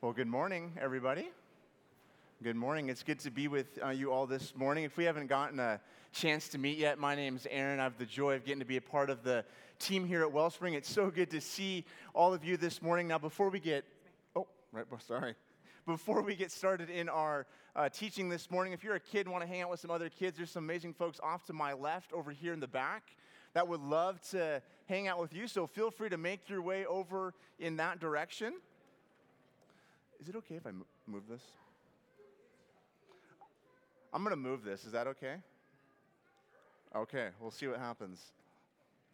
Well, 0.00 0.12
good 0.12 0.28
morning, 0.28 0.74
everybody. 0.80 1.28
Good 2.40 2.54
morning. 2.54 2.88
It's 2.88 3.02
good 3.02 3.18
to 3.18 3.32
be 3.32 3.48
with 3.48 3.80
uh, 3.84 3.88
you 3.88 4.12
all 4.12 4.28
this 4.28 4.54
morning. 4.54 4.84
If 4.84 4.96
we 4.96 5.02
haven't 5.02 5.26
gotten 5.26 5.58
a 5.58 5.80
chance 6.12 6.46
to 6.50 6.58
meet 6.58 6.78
yet, 6.78 7.00
my 7.00 7.16
name's 7.16 7.48
Aaron. 7.50 7.80
I 7.80 7.82
have 7.82 7.98
the 7.98 8.06
joy 8.06 8.36
of 8.36 8.44
getting 8.44 8.60
to 8.60 8.64
be 8.64 8.76
a 8.76 8.80
part 8.80 9.10
of 9.10 9.24
the 9.24 9.44
team 9.80 10.06
here 10.06 10.22
at 10.22 10.30
Wellspring. 10.30 10.74
It's 10.74 10.88
so 10.88 11.10
good 11.10 11.32
to 11.32 11.40
see 11.40 11.84
all 12.14 12.32
of 12.32 12.44
you 12.44 12.56
this 12.56 12.80
morning. 12.80 13.08
Now, 13.08 13.18
before 13.18 13.48
we 13.48 13.58
get, 13.58 13.84
oh, 14.36 14.46
right, 14.70 14.86
sorry. 15.04 15.34
Before 15.84 16.22
we 16.22 16.36
get 16.36 16.52
started 16.52 16.90
in 16.90 17.08
our 17.08 17.48
uh, 17.74 17.88
teaching 17.88 18.28
this 18.28 18.52
morning, 18.52 18.72
if 18.74 18.84
you're 18.84 18.94
a 18.94 19.00
kid 19.00 19.26
and 19.26 19.32
want 19.32 19.42
to 19.42 19.48
hang 19.48 19.62
out 19.62 19.70
with 19.70 19.80
some 19.80 19.90
other 19.90 20.08
kids, 20.08 20.36
there's 20.36 20.52
some 20.52 20.62
amazing 20.62 20.94
folks 20.94 21.18
off 21.24 21.44
to 21.46 21.52
my 21.52 21.72
left 21.72 22.12
over 22.12 22.30
here 22.30 22.52
in 22.52 22.60
the 22.60 22.68
back 22.68 23.02
that 23.54 23.66
would 23.66 23.80
love 23.80 24.20
to 24.30 24.62
hang 24.86 25.08
out 25.08 25.18
with 25.18 25.34
you. 25.34 25.48
So 25.48 25.66
feel 25.66 25.90
free 25.90 26.10
to 26.10 26.18
make 26.18 26.48
your 26.48 26.62
way 26.62 26.86
over 26.86 27.34
in 27.58 27.78
that 27.78 27.98
direction. 27.98 28.54
Is 30.20 30.28
it 30.28 30.36
okay 30.36 30.56
if 30.56 30.66
I 30.66 30.70
move 31.06 31.22
this? 31.28 31.42
I'm 34.12 34.22
going 34.22 34.34
to 34.34 34.40
move 34.40 34.64
this. 34.64 34.84
Is 34.84 34.92
that 34.92 35.06
okay? 35.06 35.36
Okay, 36.96 37.28
we'll 37.40 37.50
see 37.50 37.66
what 37.66 37.78
happens. 37.78 38.32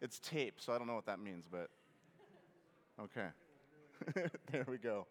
It's 0.01 0.19
tape, 0.19 0.55
so 0.57 0.73
I 0.73 0.77
don't 0.77 0.87
know 0.87 0.95
what 0.95 1.05
that 1.05 1.19
means, 1.19 1.45
but 1.49 1.69
okay. 2.99 3.27
there 4.51 4.65
we 4.67 4.77
go. 4.77 5.05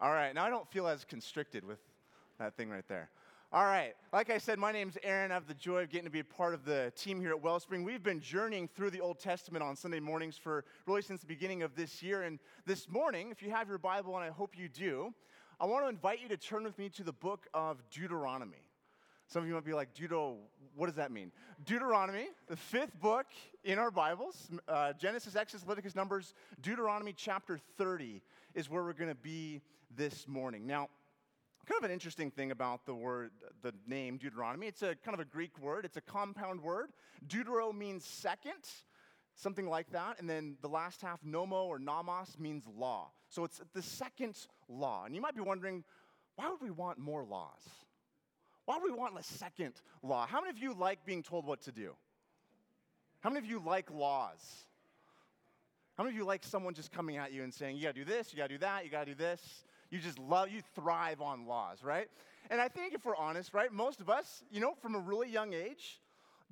All 0.00 0.12
right, 0.12 0.34
now 0.34 0.44
I 0.44 0.50
don't 0.50 0.70
feel 0.70 0.86
as 0.86 1.04
constricted 1.04 1.64
with 1.64 1.78
that 2.38 2.56
thing 2.56 2.68
right 2.68 2.86
there. 2.86 3.08
All 3.52 3.64
right, 3.64 3.94
like 4.12 4.28
I 4.28 4.38
said, 4.38 4.58
my 4.58 4.72
name's 4.72 4.98
Aaron. 5.04 5.30
I 5.30 5.34
have 5.34 5.46
the 5.46 5.54
joy 5.54 5.84
of 5.84 5.88
getting 5.88 6.06
to 6.06 6.10
be 6.10 6.18
a 6.18 6.24
part 6.24 6.52
of 6.52 6.64
the 6.64 6.92
team 6.96 7.20
here 7.20 7.30
at 7.30 7.40
Wellspring. 7.40 7.84
We've 7.84 8.02
been 8.02 8.20
journeying 8.20 8.66
through 8.66 8.90
the 8.90 9.00
Old 9.00 9.20
Testament 9.20 9.62
on 9.62 9.76
Sunday 9.76 10.00
mornings 10.00 10.36
for 10.36 10.64
really 10.84 11.00
since 11.00 11.20
the 11.20 11.28
beginning 11.28 11.62
of 11.62 11.76
this 11.76 12.02
year. 12.02 12.22
And 12.22 12.40
this 12.66 12.90
morning, 12.90 13.30
if 13.30 13.44
you 13.44 13.52
have 13.52 13.68
your 13.68 13.78
Bible, 13.78 14.16
and 14.16 14.24
I 14.24 14.30
hope 14.30 14.58
you 14.58 14.68
do, 14.68 15.14
I 15.60 15.66
want 15.66 15.84
to 15.84 15.88
invite 15.88 16.20
you 16.20 16.28
to 16.30 16.36
turn 16.36 16.64
with 16.64 16.76
me 16.76 16.88
to 16.88 17.04
the 17.04 17.12
book 17.12 17.46
of 17.54 17.80
Deuteronomy. 17.88 18.64
Some 19.28 19.42
of 19.42 19.48
you 19.48 19.54
might 19.54 19.64
be 19.64 19.74
like, 19.74 19.94
Deutero, 19.94 20.38
what 20.74 20.86
does 20.86 20.96
that 20.96 21.12
mean? 21.12 21.30
Deuteronomy, 21.64 22.26
the 22.48 22.56
fifth 22.56 22.98
book 22.98 23.26
in 23.62 23.78
our 23.78 23.92
Bibles, 23.92 24.48
uh, 24.66 24.92
Genesis, 24.94 25.36
Exodus, 25.36 25.64
Leviticus, 25.64 25.94
Numbers, 25.94 26.34
Deuteronomy 26.62 27.14
chapter 27.16 27.60
30 27.78 28.22
is 28.54 28.68
where 28.68 28.82
we're 28.82 28.92
going 28.92 29.08
to 29.08 29.14
be 29.14 29.62
this 29.94 30.26
morning. 30.26 30.66
Now, 30.66 30.88
kind 31.66 31.78
of 31.78 31.84
an 31.84 31.90
interesting 31.90 32.30
thing 32.30 32.52
about 32.52 32.86
the 32.86 32.94
word, 32.94 33.32
the 33.62 33.72
name 33.86 34.18
Deuteronomy. 34.18 34.68
It's 34.68 34.82
a 34.82 34.94
kind 35.04 35.14
of 35.14 35.20
a 35.20 35.24
Greek 35.24 35.58
word, 35.58 35.84
it's 35.84 35.96
a 35.96 36.00
compound 36.00 36.62
word. 36.62 36.90
Deutero 37.26 37.74
means 37.74 38.04
second, 38.04 38.52
something 39.34 39.68
like 39.68 39.90
that. 39.90 40.20
And 40.20 40.30
then 40.30 40.56
the 40.62 40.68
last 40.68 41.02
half, 41.02 41.20
nomo 41.22 41.64
or 41.64 41.78
nomos, 41.78 42.38
means 42.38 42.64
law. 42.76 43.10
So 43.28 43.44
it's 43.44 43.60
the 43.74 43.82
second 43.82 44.36
law. 44.68 45.04
And 45.04 45.14
you 45.14 45.20
might 45.20 45.34
be 45.34 45.40
wondering, 45.40 45.82
why 46.36 46.48
would 46.48 46.62
we 46.62 46.70
want 46.70 46.98
more 46.98 47.24
laws? 47.24 47.62
Why 48.64 48.78
would 48.78 48.90
we 48.90 48.96
want 48.96 49.18
a 49.18 49.22
second 49.22 49.74
law? 50.02 50.26
How 50.26 50.40
many 50.40 50.50
of 50.50 50.58
you 50.58 50.74
like 50.74 51.04
being 51.04 51.22
told 51.22 51.46
what 51.46 51.62
to 51.62 51.72
do? 51.72 51.94
How 53.20 53.30
many 53.30 53.44
of 53.44 53.50
you 53.50 53.62
like 53.64 53.90
laws? 53.90 54.66
How 55.96 56.04
many 56.04 56.14
of 56.14 56.18
you 56.18 56.26
like 56.26 56.44
someone 56.44 56.74
just 56.74 56.92
coming 56.92 57.16
at 57.16 57.32
you 57.32 57.42
and 57.42 57.52
saying, 57.52 57.76
you 57.76 57.82
gotta 57.82 57.94
do 57.94 58.04
this, 58.04 58.32
you 58.32 58.36
gotta 58.36 58.54
do 58.54 58.58
that, 58.58 58.84
you 58.84 58.90
gotta 58.90 59.06
do 59.06 59.14
this? 59.14 59.64
You 59.90 59.98
just 59.98 60.18
love, 60.18 60.50
you 60.50 60.62
thrive 60.74 61.20
on 61.20 61.46
laws, 61.46 61.82
right? 61.82 62.08
And 62.50 62.60
I 62.60 62.68
think 62.68 62.94
if 62.94 63.04
we're 63.04 63.16
honest, 63.16 63.54
right, 63.54 63.72
most 63.72 64.00
of 64.00 64.10
us, 64.10 64.42
you 64.50 64.60
know, 64.60 64.74
from 64.80 64.94
a 64.94 64.98
really 64.98 65.28
young 65.30 65.52
age, 65.52 66.00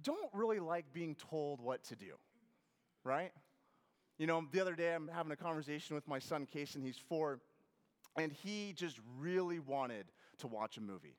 don't 0.03 0.29
really 0.33 0.61
like 0.61 0.93
being 0.93 1.15
told 1.15 1.61
what 1.61 1.85
to 1.85 1.97
do, 1.97 2.15
right? 3.05 3.33
You 4.19 4.27
know, 4.27 4.45
the 4.53 4.61
other 4.61 4.75
day 4.75 4.95
I'm 4.95 5.09
having 5.09 5.33
a 5.33 5.37
conversation 5.37 5.95
with 5.95 6.07
my 6.07 6.19
son, 6.19 6.47
Case, 6.47 6.75
and 6.75 6.85
he's 6.85 6.99
four, 6.99 7.41
and 8.17 8.33
he 8.33 8.73
just 8.77 8.99
really 9.19 9.59
wanted 9.59 10.07
to 10.39 10.47
watch 10.47 10.77
a 10.77 10.81
movie. 10.81 11.17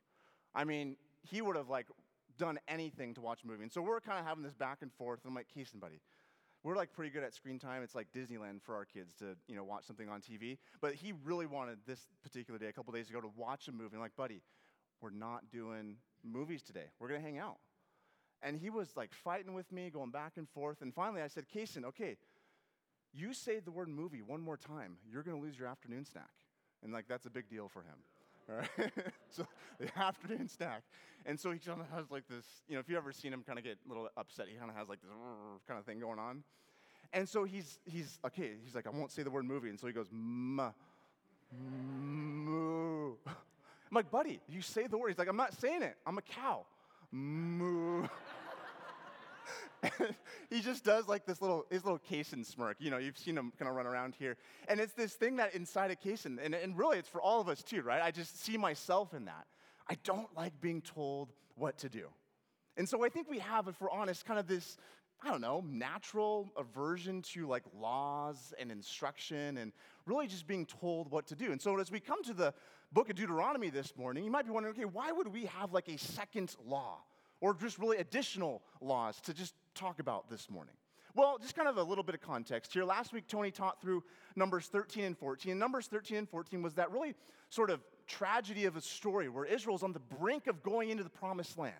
I 0.54 0.64
mean, 0.64 0.96
he 1.22 1.42
would 1.42 1.56
have 1.56 1.70
like 1.70 1.88
done 2.38 2.60
anything 2.68 3.14
to 3.16 3.22
watch 3.22 3.44
a 3.44 3.48
movie. 3.48 3.64
And 3.64 3.72
so 3.72 3.82
we're 3.82 4.00
kind 4.00 4.20
of 4.20 4.26
having 4.26 4.44
this 4.44 4.54
back 4.54 4.80
and 4.82 4.92
forth. 4.94 5.20
And 5.24 5.32
I'm 5.32 5.36
like, 5.36 5.48
Keeson, 5.56 5.80
buddy, 5.80 6.00
we're 6.66 6.76
like 6.76 6.92
pretty 6.92 7.12
good 7.12 7.24
at 7.24 7.32
screen 7.32 7.60
time. 7.60 7.84
It's 7.84 7.94
like 7.94 8.08
Disneyland 8.12 8.64
for 8.64 8.76
our 8.76 8.86
kids 8.86 9.14
to, 9.20 9.38
you 9.48 9.56
know, 9.56 9.64
watch 9.64 9.86
something 9.86 10.10
on 10.10 10.20
TV. 10.20 10.58
But 10.82 10.96
he 10.96 11.14
really 11.24 11.46
wanted 11.46 11.78
this 11.86 12.08
particular 12.24 12.58
day, 12.58 12.66
a 12.66 12.74
couple 12.74 12.92
days 12.92 13.08
ago, 13.08 13.22
to 13.22 13.30
watch 13.38 13.68
a 13.68 13.72
movie. 13.72 13.92
I'm 13.94 14.02
like, 14.02 14.16
buddy, 14.16 14.42
we're 15.00 15.12
not 15.12 15.52
doing 15.52 15.98
movies 16.24 16.64
today. 16.64 16.88
We're 17.00 17.08
gonna 17.08 17.20
hang 17.20 17.38
out. 17.38 17.58
And 18.42 18.58
he 18.58 18.72
was 18.72 18.98
like 18.98 19.14
fighting 19.14 19.54
with 19.54 19.72
me, 19.72 19.92
going 19.92 20.10
back 20.10 20.34
and 20.38 20.50
forth. 20.50 20.82
And 20.82 20.92
finally 20.92 21.22
I 21.22 21.28
said, 21.28 21.46
Kason, 21.56 21.86
okay, 21.86 22.18
you 23.14 23.36
say 23.36 23.60
the 23.60 23.72
word 23.72 23.88
movie 23.88 24.24
one 24.24 24.42
more 24.42 24.58
time, 24.58 24.98
you're 25.08 25.22
gonna 25.22 25.40
lose 25.40 25.60
your 25.60 25.68
afternoon 25.68 26.04
snack. 26.04 26.32
And 26.82 26.92
like 26.92 27.06
that's 27.08 27.28
a 27.28 27.30
big 27.30 27.48
deal 27.48 27.70
for 27.70 27.82
him. 27.82 28.00
All 28.50 28.58
right? 28.58 28.92
so 29.30 29.46
the 29.80 29.88
afternoon 29.98 30.48
snack. 30.48 30.84
And 31.26 31.40
so 31.40 31.52
he 31.52 31.60
kind 31.60 31.82
of 31.82 31.88
has 31.90 32.12
like 32.12 32.28
this, 32.28 32.46
you 32.68 32.76
know, 32.76 32.80
if 32.80 32.88
you've 32.88 32.98
ever 32.98 33.12
seen 33.12 33.34
him 33.34 33.44
kind 33.46 33.58
of 33.58 33.66
get 33.66 33.78
a 33.86 33.90
little 33.90 34.08
upset, 34.16 34.48
he 34.48 34.56
kind 34.56 34.70
of 34.70 34.78
has 34.78 34.88
like 34.90 35.02
this 35.02 35.12
kind 35.68 35.80
of 35.80 35.86
thing 35.86 36.00
going 36.00 36.20
on. 36.20 36.44
And 37.14 37.28
so 37.28 37.44
he's, 37.44 37.80
he's, 37.86 38.20
okay, 38.26 38.52
he's 38.64 38.76
like, 38.76 38.88
I 38.88 38.90
won't 38.90 39.12
say 39.12 39.24
the 39.24 39.32
word 39.32 39.46
movie. 39.46 39.70
And 39.70 39.80
so 39.80 39.88
he 39.88 39.94
goes, 39.94 40.08
ma, 40.12 40.72
moo. 41.52 43.14
I'm 43.26 43.94
like, 43.94 44.12
buddy, 44.12 44.42
you 44.48 44.62
say 44.62 44.88
the 44.88 44.98
word. 44.98 45.10
He's 45.10 45.18
like, 45.18 45.30
I'm 45.30 45.38
not 45.38 45.54
saying 45.54 45.82
it. 45.82 45.96
I'm 46.06 46.18
a 46.18 46.22
cow. 46.22 46.66
Moo. 47.12 48.08
he 50.50 50.62
just 50.62 50.84
does 50.84 51.08
like 51.08 51.26
this 51.26 51.42
little, 51.42 51.66
his 51.70 51.84
little 51.84 52.00
Kason 52.00 52.46
smirk. 52.46 52.78
You 52.80 52.92
know, 52.92 52.98
you've 52.98 53.18
seen 53.18 53.38
him 53.38 53.52
kind 53.58 53.70
of 53.70 53.76
run 53.76 53.88
around 53.88 54.16
here. 54.18 54.38
And 54.68 54.80
it's 54.80 54.94
this 54.94 55.14
thing 55.14 55.38
that 55.38 55.56
inside 55.56 55.92
of 55.92 56.00
Kason, 56.00 56.38
and, 56.44 56.54
and 56.54 56.78
really 56.78 56.98
it's 56.98 57.10
for 57.10 57.22
all 57.22 57.42
of 57.42 57.50
us 57.50 57.64
too, 57.64 57.82
right? 57.82 58.02
I 58.02 58.12
just 58.12 58.44
see 58.44 58.58
myself 58.58 59.14
in 59.14 59.26
that. 59.26 59.46
I 59.90 59.98
don't 60.04 60.28
like 60.36 60.60
being 60.62 60.82
told 60.82 61.32
what 61.56 61.78
to 61.80 61.90
do. 61.90 62.08
And 62.78 62.88
so 62.88 63.06
I 63.06 63.10
think 63.10 63.30
we 63.30 63.40
have, 63.40 63.68
if 63.68 63.80
we're 63.80 63.92
honest, 63.92 64.26
kind 64.26 64.40
of 64.40 64.48
this, 64.48 64.78
I 65.24 65.30
don't 65.30 65.42
know, 65.42 65.64
natural 65.68 66.50
aversion 66.58 67.22
to 67.34 67.48
like 67.48 67.64
laws 67.80 68.54
and 68.60 68.72
instruction 68.72 69.58
and 69.58 69.72
really 70.06 70.28
just 70.28 70.48
being 70.48 70.66
told 70.66 71.10
what 71.10 71.28
to 71.28 71.36
do. 71.36 71.52
And 71.52 71.62
so 71.62 71.80
as 71.80 71.92
we 71.92 72.00
come 72.00 72.24
to 72.24 72.34
the 72.34 72.54
book 72.92 73.10
of 73.10 73.16
Deuteronomy 73.16 73.70
this 73.70 73.96
morning, 73.98 74.24
you 74.24 74.32
might 74.32 74.46
be 74.46 74.52
wondering, 74.52 74.76
okay, 74.76 74.86
why 74.86 75.12
would 75.12 75.28
we 75.28 75.46
have 75.46 75.74
like 75.74 75.88
a 75.88 75.98
second 75.98 76.56
law? 76.66 76.98
Or 77.42 77.54
just 77.54 77.78
really 77.78 77.98
additional 77.98 78.62
laws 78.82 79.20
to 79.22 79.34
just 79.34 79.54
talk 79.76 80.00
about 80.00 80.30
this 80.30 80.50
morning? 80.50 80.74
Well, 81.14 81.38
just 81.42 81.56
kind 81.56 81.70
of 81.70 81.78
a 81.78 81.84
little 81.84 82.04
bit 82.04 82.16
of 82.16 82.22
context 82.22 82.74
here. 82.74 82.84
Last 82.84 83.14
week, 83.14 83.28
Tony 83.28 83.50
taught 83.50 83.82
through 83.82 84.04
Numbers 84.36 84.68
13 84.68 85.06
and 85.06 85.18
14. 85.18 85.52
And 85.52 85.60
Numbers 85.60 85.88
13 85.88 86.18
and 86.18 86.30
14 86.30 86.62
was 86.62 86.74
that 86.74 86.92
really 86.92 87.16
sort 87.50 87.70
of 87.70 87.80
tragedy 88.06 88.66
of 88.66 88.76
a 88.76 88.82
story 88.82 89.30
where 89.30 89.46
Israel's 89.46 89.84
on 89.84 89.94
the 89.94 90.00
brink 90.00 90.48
of 90.48 90.62
going 90.62 90.90
into 90.90 91.04
the 91.04 91.10
promised 91.10 91.58
land. 91.58 91.74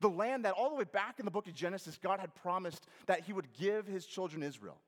The 0.00 0.08
land 0.08 0.44
that 0.44 0.52
all 0.52 0.68
the 0.68 0.76
way 0.76 0.84
back 0.84 1.18
in 1.18 1.24
the 1.24 1.30
book 1.30 1.48
of 1.48 1.54
Genesis, 1.54 1.98
God 2.00 2.20
had 2.20 2.34
promised 2.36 2.86
that 3.06 3.20
He 3.20 3.32
would 3.32 3.52
give 3.54 3.86
His 3.86 4.06
children 4.06 4.42
Israel. 4.42 4.78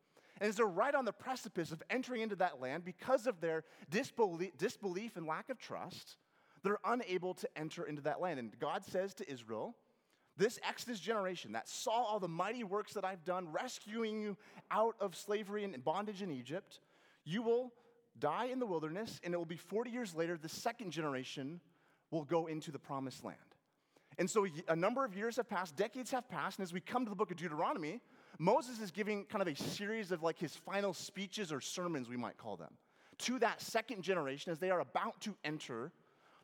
And 0.40 0.48
as 0.48 0.56
they're 0.56 0.66
right 0.66 0.94
on 0.94 1.04
the 1.04 1.12
precipice 1.12 1.72
of 1.72 1.82
entering 1.90 2.22
into 2.22 2.36
that 2.36 2.60
land, 2.60 2.84
because 2.84 3.26
of 3.26 3.40
their 3.40 3.64
disbelief, 3.90 4.56
disbelief 4.56 5.16
and 5.16 5.26
lack 5.26 5.48
of 5.48 5.58
trust, 5.58 6.18
they're 6.62 6.78
unable 6.84 7.34
to 7.34 7.48
enter 7.56 7.84
into 7.84 8.02
that 8.02 8.20
land. 8.20 8.38
And 8.38 8.56
God 8.60 8.84
says 8.84 9.14
to 9.14 9.28
Israel, 9.28 9.74
this 10.38 10.58
Exodus 10.66 11.00
generation 11.00 11.52
that 11.52 11.68
saw 11.68 12.04
all 12.04 12.20
the 12.20 12.28
mighty 12.28 12.64
works 12.64 12.94
that 12.94 13.04
I've 13.04 13.24
done, 13.24 13.48
rescuing 13.52 14.22
you 14.22 14.36
out 14.70 14.94
of 15.00 15.16
slavery 15.16 15.64
and 15.64 15.84
bondage 15.84 16.22
in 16.22 16.30
Egypt, 16.30 16.80
you 17.24 17.42
will 17.42 17.72
die 18.18 18.46
in 18.46 18.58
the 18.58 18.66
wilderness, 18.66 19.20
and 19.22 19.34
it 19.34 19.36
will 19.36 19.44
be 19.44 19.56
40 19.56 19.90
years 19.90 20.14
later, 20.14 20.38
the 20.38 20.48
second 20.48 20.92
generation 20.92 21.60
will 22.10 22.24
go 22.24 22.46
into 22.46 22.70
the 22.70 22.78
promised 22.78 23.24
land. 23.24 23.36
And 24.16 24.28
so 24.28 24.46
a 24.68 24.74
number 24.74 25.04
of 25.04 25.14
years 25.16 25.36
have 25.36 25.48
passed, 25.48 25.76
decades 25.76 26.10
have 26.10 26.28
passed, 26.28 26.58
and 26.58 26.64
as 26.64 26.72
we 26.72 26.80
come 26.80 27.04
to 27.04 27.10
the 27.10 27.16
book 27.16 27.30
of 27.30 27.36
Deuteronomy, 27.36 28.00
Moses 28.38 28.80
is 28.80 28.90
giving 28.90 29.24
kind 29.24 29.42
of 29.42 29.48
a 29.48 29.54
series 29.54 30.10
of 30.10 30.22
like 30.22 30.38
his 30.38 30.54
final 30.54 30.92
speeches 30.92 31.52
or 31.52 31.60
sermons, 31.60 32.08
we 32.08 32.16
might 32.16 32.36
call 32.36 32.56
them, 32.56 32.72
to 33.18 33.38
that 33.40 33.60
second 33.60 34.02
generation 34.02 34.50
as 34.50 34.58
they 34.58 34.70
are 34.70 34.80
about 34.80 35.20
to 35.20 35.36
enter 35.44 35.92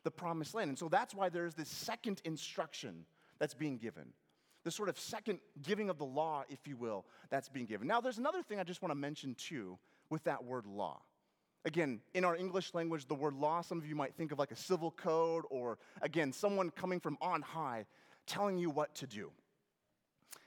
the 0.03 0.11
promised 0.11 0.53
land. 0.53 0.69
And 0.69 0.79
so 0.79 0.87
that's 0.87 1.13
why 1.13 1.29
there's 1.29 1.55
this 1.55 1.69
second 1.69 2.21
instruction 2.23 3.05
that's 3.39 3.53
being 3.53 3.77
given. 3.77 4.13
The 4.63 4.71
sort 4.71 4.89
of 4.89 4.99
second 4.99 5.39
giving 5.61 5.89
of 5.89 5.97
the 5.97 6.05
law, 6.05 6.43
if 6.49 6.67
you 6.67 6.75
will, 6.75 7.05
that's 7.29 7.49
being 7.49 7.65
given. 7.65 7.87
Now, 7.87 8.01
there's 8.01 8.17
another 8.17 8.41
thing 8.41 8.59
I 8.59 8.63
just 8.63 8.81
want 8.81 8.91
to 8.91 8.95
mention 8.95 9.35
too 9.35 9.77
with 10.09 10.23
that 10.23 10.43
word 10.43 10.65
law. 10.65 11.01
Again, 11.65 12.01
in 12.13 12.25
our 12.25 12.35
English 12.35 12.73
language, 12.73 13.07
the 13.07 13.15
word 13.15 13.33
law, 13.33 13.61
some 13.61 13.77
of 13.77 13.87
you 13.87 13.95
might 13.95 14.13
think 14.15 14.31
of 14.31 14.39
like 14.39 14.51
a 14.51 14.55
civil 14.55 14.91
code 14.91 15.45
or, 15.49 15.77
again, 16.01 16.31
someone 16.31 16.69
coming 16.69 16.99
from 16.99 17.17
on 17.21 17.41
high 17.41 17.85
telling 18.27 18.57
you 18.57 18.69
what 18.69 18.93
to 18.95 19.07
do. 19.07 19.31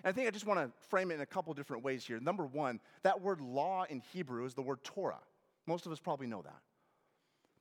And 0.04 0.10
I 0.10 0.12
think 0.12 0.28
I 0.28 0.30
just 0.30 0.46
want 0.46 0.60
to 0.60 0.70
frame 0.88 1.10
it 1.10 1.14
in 1.14 1.20
a 1.20 1.26
couple 1.26 1.52
different 1.54 1.82
ways 1.82 2.04
here. 2.04 2.20
Number 2.20 2.46
one, 2.46 2.80
that 3.02 3.20
word 3.20 3.40
law 3.40 3.84
in 3.88 4.00
Hebrew 4.12 4.44
is 4.44 4.54
the 4.54 4.62
word 4.62 4.82
Torah. 4.84 5.20
Most 5.66 5.86
of 5.86 5.92
us 5.92 5.98
probably 5.98 6.28
know 6.28 6.42
that. 6.42 6.60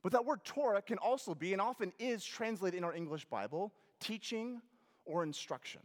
But 0.02 0.12
that 0.12 0.24
word 0.24 0.44
Torah 0.44 0.80
can 0.80 0.98
also 0.98 1.34
be, 1.34 1.52
and 1.52 1.60
often 1.60 1.92
is 1.98 2.24
translated 2.24 2.78
in 2.78 2.84
our 2.84 2.94
English 2.94 3.24
Bible, 3.24 3.72
teaching 3.98 4.60
or 5.08 5.24
instruction. 5.24 5.80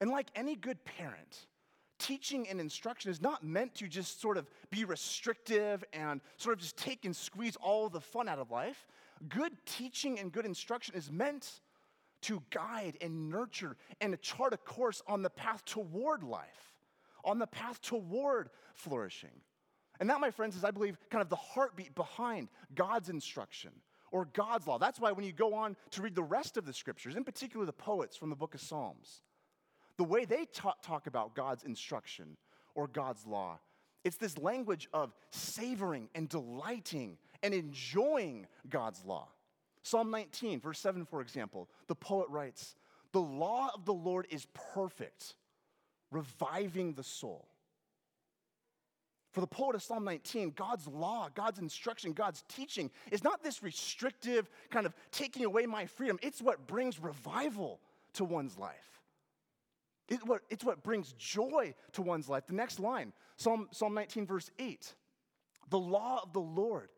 And 0.00 0.10
like 0.10 0.28
any 0.34 0.56
good 0.56 0.84
parent, 0.84 1.46
teaching 2.00 2.48
and 2.48 2.60
instruction 2.60 3.10
is 3.10 3.20
not 3.20 3.44
meant 3.44 3.76
to 3.76 3.86
just 3.86 4.20
sort 4.20 4.36
of 4.36 4.50
be 4.70 4.84
restrictive 4.84 5.84
and 5.92 6.20
sort 6.38 6.54
of 6.54 6.60
just 6.60 6.76
take 6.76 7.04
and 7.04 7.14
squeeze 7.14 7.56
all 7.56 7.88
the 7.88 8.00
fun 8.00 8.28
out 8.28 8.40
of 8.40 8.50
life. 8.50 8.88
Good 9.28 9.52
teaching 9.64 10.18
and 10.18 10.32
good 10.32 10.44
instruction 10.44 10.96
is 10.96 11.12
meant 11.12 11.60
to 12.22 12.42
guide 12.50 12.96
and 13.00 13.30
nurture 13.30 13.76
and 14.00 14.12
to 14.12 14.16
chart 14.16 14.52
a 14.52 14.56
course 14.56 15.02
on 15.06 15.22
the 15.22 15.30
path 15.30 15.64
toward 15.64 16.24
life, 16.24 16.74
on 17.24 17.38
the 17.38 17.46
path 17.46 17.80
toward 17.80 18.50
flourishing. 18.74 19.40
And 20.00 20.10
that, 20.10 20.20
my 20.20 20.32
friends, 20.32 20.56
is, 20.56 20.64
I 20.64 20.72
believe, 20.72 20.98
kind 21.10 21.22
of 21.22 21.28
the 21.28 21.36
heartbeat 21.36 21.94
behind 21.94 22.48
God's 22.74 23.08
instruction 23.08 23.70
or 24.12 24.26
God's 24.26 24.66
law. 24.66 24.78
That's 24.78 25.00
why 25.00 25.10
when 25.10 25.24
you 25.24 25.32
go 25.32 25.54
on 25.54 25.76
to 25.90 26.02
read 26.02 26.14
the 26.14 26.22
rest 26.22 26.56
of 26.56 26.64
the 26.64 26.72
scriptures, 26.72 27.16
in 27.16 27.24
particular 27.24 27.66
the 27.66 27.72
poets 27.72 28.16
from 28.16 28.30
the 28.30 28.36
book 28.36 28.54
of 28.54 28.60
Psalms, 28.60 29.22
the 29.96 30.04
way 30.04 30.24
they 30.24 30.46
ta- 30.52 30.74
talk 30.82 31.06
about 31.06 31.34
God's 31.34 31.64
instruction 31.64 32.36
or 32.74 32.86
God's 32.86 33.26
law, 33.26 33.58
it's 34.04 34.16
this 34.16 34.38
language 34.38 34.88
of 34.92 35.12
savoring 35.30 36.08
and 36.14 36.28
delighting 36.28 37.16
and 37.42 37.54
enjoying 37.54 38.46
God's 38.68 39.04
law. 39.04 39.28
Psalm 39.82 40.10
19, 40.10 40.60
verse 40.60 40.78
7, 40.78 41.04
for 41.04 41.20
example, 41.20 41.68
the 41.88 41.94
poet 41.94 42.28
writes, 42.28 42.76
The 43.12 43.20
law 43.20 43.70
of 43.74 43.84
the 43.84 43.94
Lord 43.94 44.26
is 44.30 44.46
perfect, 44.74 45.34
reviving 46.10 46.94
the 46.94 47.02
soul. 47.02 47.48
For 49.32 49.40
the 49.40 49.46
poet 49.46 49.74
of 49.74 49.82
Psalm 49.82 50.04
19, 50.04 50.52
God's 50.54 50.86
law, 50.86 51.28
God's 51.34 51.58
instruction, 51.58 52.12
God's 52.12 52.44
teaching 52.48 52.90
is 53.10 53.24
not 53.24 53.42
this 53.42 53.62
restrictive 53.62 54.50
kind 54.70 54.84
of 54.84 54.94
taking 55.10 55.46
away 55.46 55.64
my 55.64 55.86
freedom. 55.86 56.18
It's 56.22 56.42
what 56.42 56.66
brings 56.66 57.00
revival 57.00 57.80
to 58.14 58.24
one's 58.24 58.58
life. 58.58 59.00
It's 60.08 60.22
what, 60.24 60.42
it's 60.50 60.64
what 60.64 60.82
brings 60.82 61.14
joy 61.14 61.74
to 61.92 62.02
one's 62.02 62.28
life. 62.28 62.46
The 62.46 62.52
next 62.52 62.78
line, 62.78 63.14
Psalm, 63.38 63.68
Psalm 63.72 63.94
19, 63.94 64.26
verse 64.26 64.50
8 64.58 64.94
The 65.70 65.78
law 65.78 66.20
of 66.22 66.34
the 66.34 66.40
Lord 66.40 66.90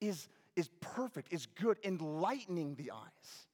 is, 0.00 0.28
is 0.56 0.70
perfect, 0.80 1.34
is 1.34 1.44
good, 1.60 1.76
enlightening 1.84 2.76
the 2.76 2.92
eyes. 2.92 3.46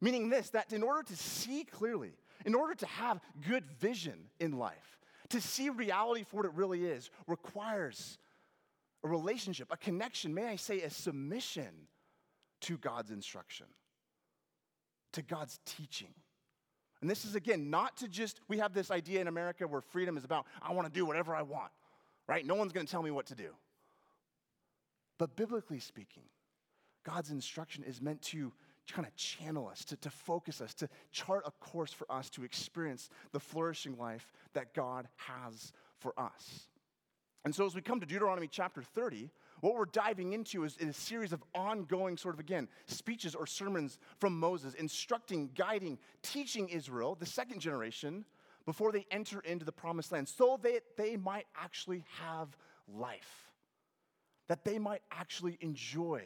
Meaning 0.00 0.28
this, 0.28 0.50
that 0.50 0.72
in 0.72 0.84
order 0.84 1.02
to 1.02 1.16
see 1.16 1.64
clearly, 1.64 2.12
in 2.44 2.54
order 2.54 2.76
to 2.76 2.86
have 2.86 3.20
good 3.48 3.64
vision 3.80 4.26
in 4.38 4.52
life, 4.52 4.97
to 5.30 5.40
see 5.40 5.68
reality 5.68 6.24
for 6.24 6.36
what 6.38 6.46
it 6.46 6.52
really 6.54 6.84
is, 6.84 7.10
requires 7.26 8.18
a 9.04 9.08
relationship, 9.08 9.68
a 9.70 9.76
connection, 9.76 10.34
may 10.34 10.46
I 10.46 10.56
say, 10.56 10.80
a 10.82 10.90
submission 10.90 11.88
to 12.62 12.78
God's 12.78 13.10
instruction, 13.10 13.66
to 15.12 15.22
God's 15.22 15.60
teaching. 15.64 16.14
And 17.00 17.08
this 17.08 17.24
is, 17.24 17.34
again, 17.34 17.70
not 17.70 17.96
to 17.98 18.08
just, 18.08 18.40
we 18.48 18.58
have 18.58 18.74
this 18.74 18.90
idea 18.90 19.20
in 19.20 19.28
America 19.28 19.66
where 19.68 19.80
freedom 19.80 20.16
is 20.16 20.24
about, 20.24 20.46
I 20.60 20.72
want 20.72 20.92
to 20.92 20.92
do 20.92 21.06
whatever 21.06 21.34
I 21.34 21.42
want, 21.42 21.70
right? 22.26 22.44
No 22.44 22.56
one's 22.56 22.72
going 22.72 22.86
to 22.86 22.90
tell 22.90 23.02
me 23.02 23.10
what 23.10 23.26
to 23.26 23.36
do. 23.36 23.50
But 25.18 25.36
biblically 25.36 25.78
speaking, 25.78 26.24
God's 27.04 27.30
instruction 27.30 27.84
is 27.84 28.00
meant 28.00 28.22
to 28.22 28.52
kind 28.92 29.06
of 29.06 29.14
channel 29.16 29.68
us, 29.68 29.84
to, 29.86 29.96
to 29.96 30.10
focus 30.10 30.60
us, 30.60 30.74
to 30.74 30.88
chart 31.12 31.44
a 31.46 31.50
course 31.64 31.92
for 31.92 32.10
us 32.10 32.30
to 32.30 32.44
experience 32.44 33.10
the 33.32 33.40
flourishing 33.40 33.96
life 33.96 34.32
that 34.54 34.74
God 34.74 35.08
has 35.16 35.72
for 35.98 36.18
us. 36.18 36.68
And 37.44 37.54
so, 37.54 37.64
as 37.64 37.74
we 37.74 37.80
come 37.80 38.00
to 38.00 38.06
Deuteronomy 38.06 38.48
chapter 38.48 38.82
30, 38.82 39.30
what 39.60 39.74
we're 39.74 39.86
diving 39.86 40.32
into 40.32 40.64
is, 40.64 40.76
is, 40.76 40.88
a 40.88 40.92
series 40.92 41.32
of 41.32 41.42
ongoing, 41.54 42.16
sort 42.16 42.34
of 42.34 42.40
again, 42.40 42.68
speeches 42.86 43.34
or 43.34 43.46
sermons 43.46 43.98
from 44.18 44.38
Moses, 44.38 44.74
instructing, 44.74 45.50
guiding, 45.54 45.98
teaching 46.22 46.68
Israel, 46.68 47.14
the 47.14 47.26
second 47.26 47.60
generation, 47.60 48.24
before 48.66 48.92
they 48.92 49.06
enter 49.10 49.40
into 49.40 49.64
the 49.64 49.72
promised 49.72 50.12
land, 50.12 50.28
so 50.28 50.58
that 50.62 50.82
they 50.96 51.16
might 51.16 51.46
actually 51.56 52.04
have 52.20 52.56
life, 52.86 53.48
that 54.48 54.64
they 54.64 54.78
might 54.78 55.02
actually 55.10 55.56
enjoy 55.60 56.22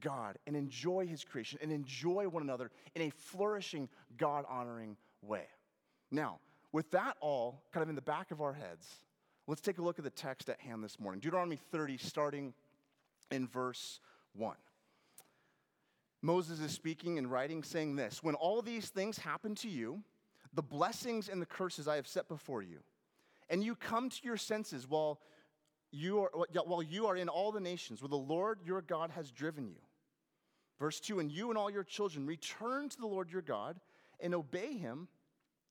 God 0.00 0.38
and 0.46 0.56
enjoy 0.56 1.06
His 1.06 1.24
creation 1.24 1.58
and 1.62 1.72
enjoy 1.72 2.28
one 2.28 2.42
another 2.42 2.70
in 2.94 3.02
a 3.02 3.10
flourishing, 3.10 3.88
God 4.16 4.44
honoring 4.48 4.96
way. 5.22 5.46
Now, 6.10 6.40
with 6.72 6.90
that 6.92 7.16
all 7.20 7.62
kind 7.72 7.82
of 7.82 7.88
in 7.88 7.94
the 7.94 8.02
back 8.02 8.30
of 8.30 8.40
our 8.40 8.52
heads, 8.52 8.86
let's 9.46 9.60
take 9.60 9.78
a 9.78 9.82
look 9.82 9.98
at 9.98 10.04
the 10.04 10.10
text 10.10 10.48
at 10.48 10.60
hand 10.60 10.84
this 10.84 11.00
morning. 11.00 11.20
Deuteronomy 11.20 11.58
30, 11.70 11.96
starting 11.96 12.54
in 13.30 13.46
verse 13.46 14.00
1. 14.34 14.54
Moses 16.20 16.60
is 16.60 16.72
speaking 16.72 17.18
and 17.18 17.30
writing, 17.30 17.62
saying 17.62 17.96
this 17.96 18.22
When 18.22 18.34
all 18.34 18.62
these 18.62 18.88
things 18.88 19.18
happen 19.18 19.54
to 19.56 19.68
you, 19.68 20.02
the 20.54 20.62
blessings 20.62 21.28
and 21.28 21.40
the 21.40 21.46
curses 21.46 21.86
I 21.86 21.96
have 21.96 22.06
set 22.06 22.28
before 22.28 22.62
you, 22.62 22.80
and 23.48 23.62
you 23.62 23.74
come 23.74 24.08
to 24.10 24.20
your 24.22 24.36
senses 24.36 24.88
while 24.88 25.20
you 25.90 26.20
are, 26.20 26.30
while 26.64 26.82
you 26.82 27.06
are 27.06 27.16
in 27.16 27.28
all 27.28 27.52
the 27.52 27.60
nations 27.60 28.02
where 28.02 28.08
the 28.08 28.16
Lord 28.16 28.60
your 28.64 28.82
God 28.82 29.10
has 29.10 29.30
driven 29.30 29.68
you. 29.68 29.80
Verse 30.78 31.00
2 31.00 31.20
And 31.20 31.30
you 31.30 31.50
and 31.50 31.58
all 31.58 31.70
your 31.70 31.84
children 31.84 32.26
return 32.26 32.88
to 32.88 32.98
the 32.98 33.06
Lord 33.06 33.30
your 33.30 33.42
God 33.42 33.80
and 34.20 34.34
obey 34.34 34.76
him 34.76 35.08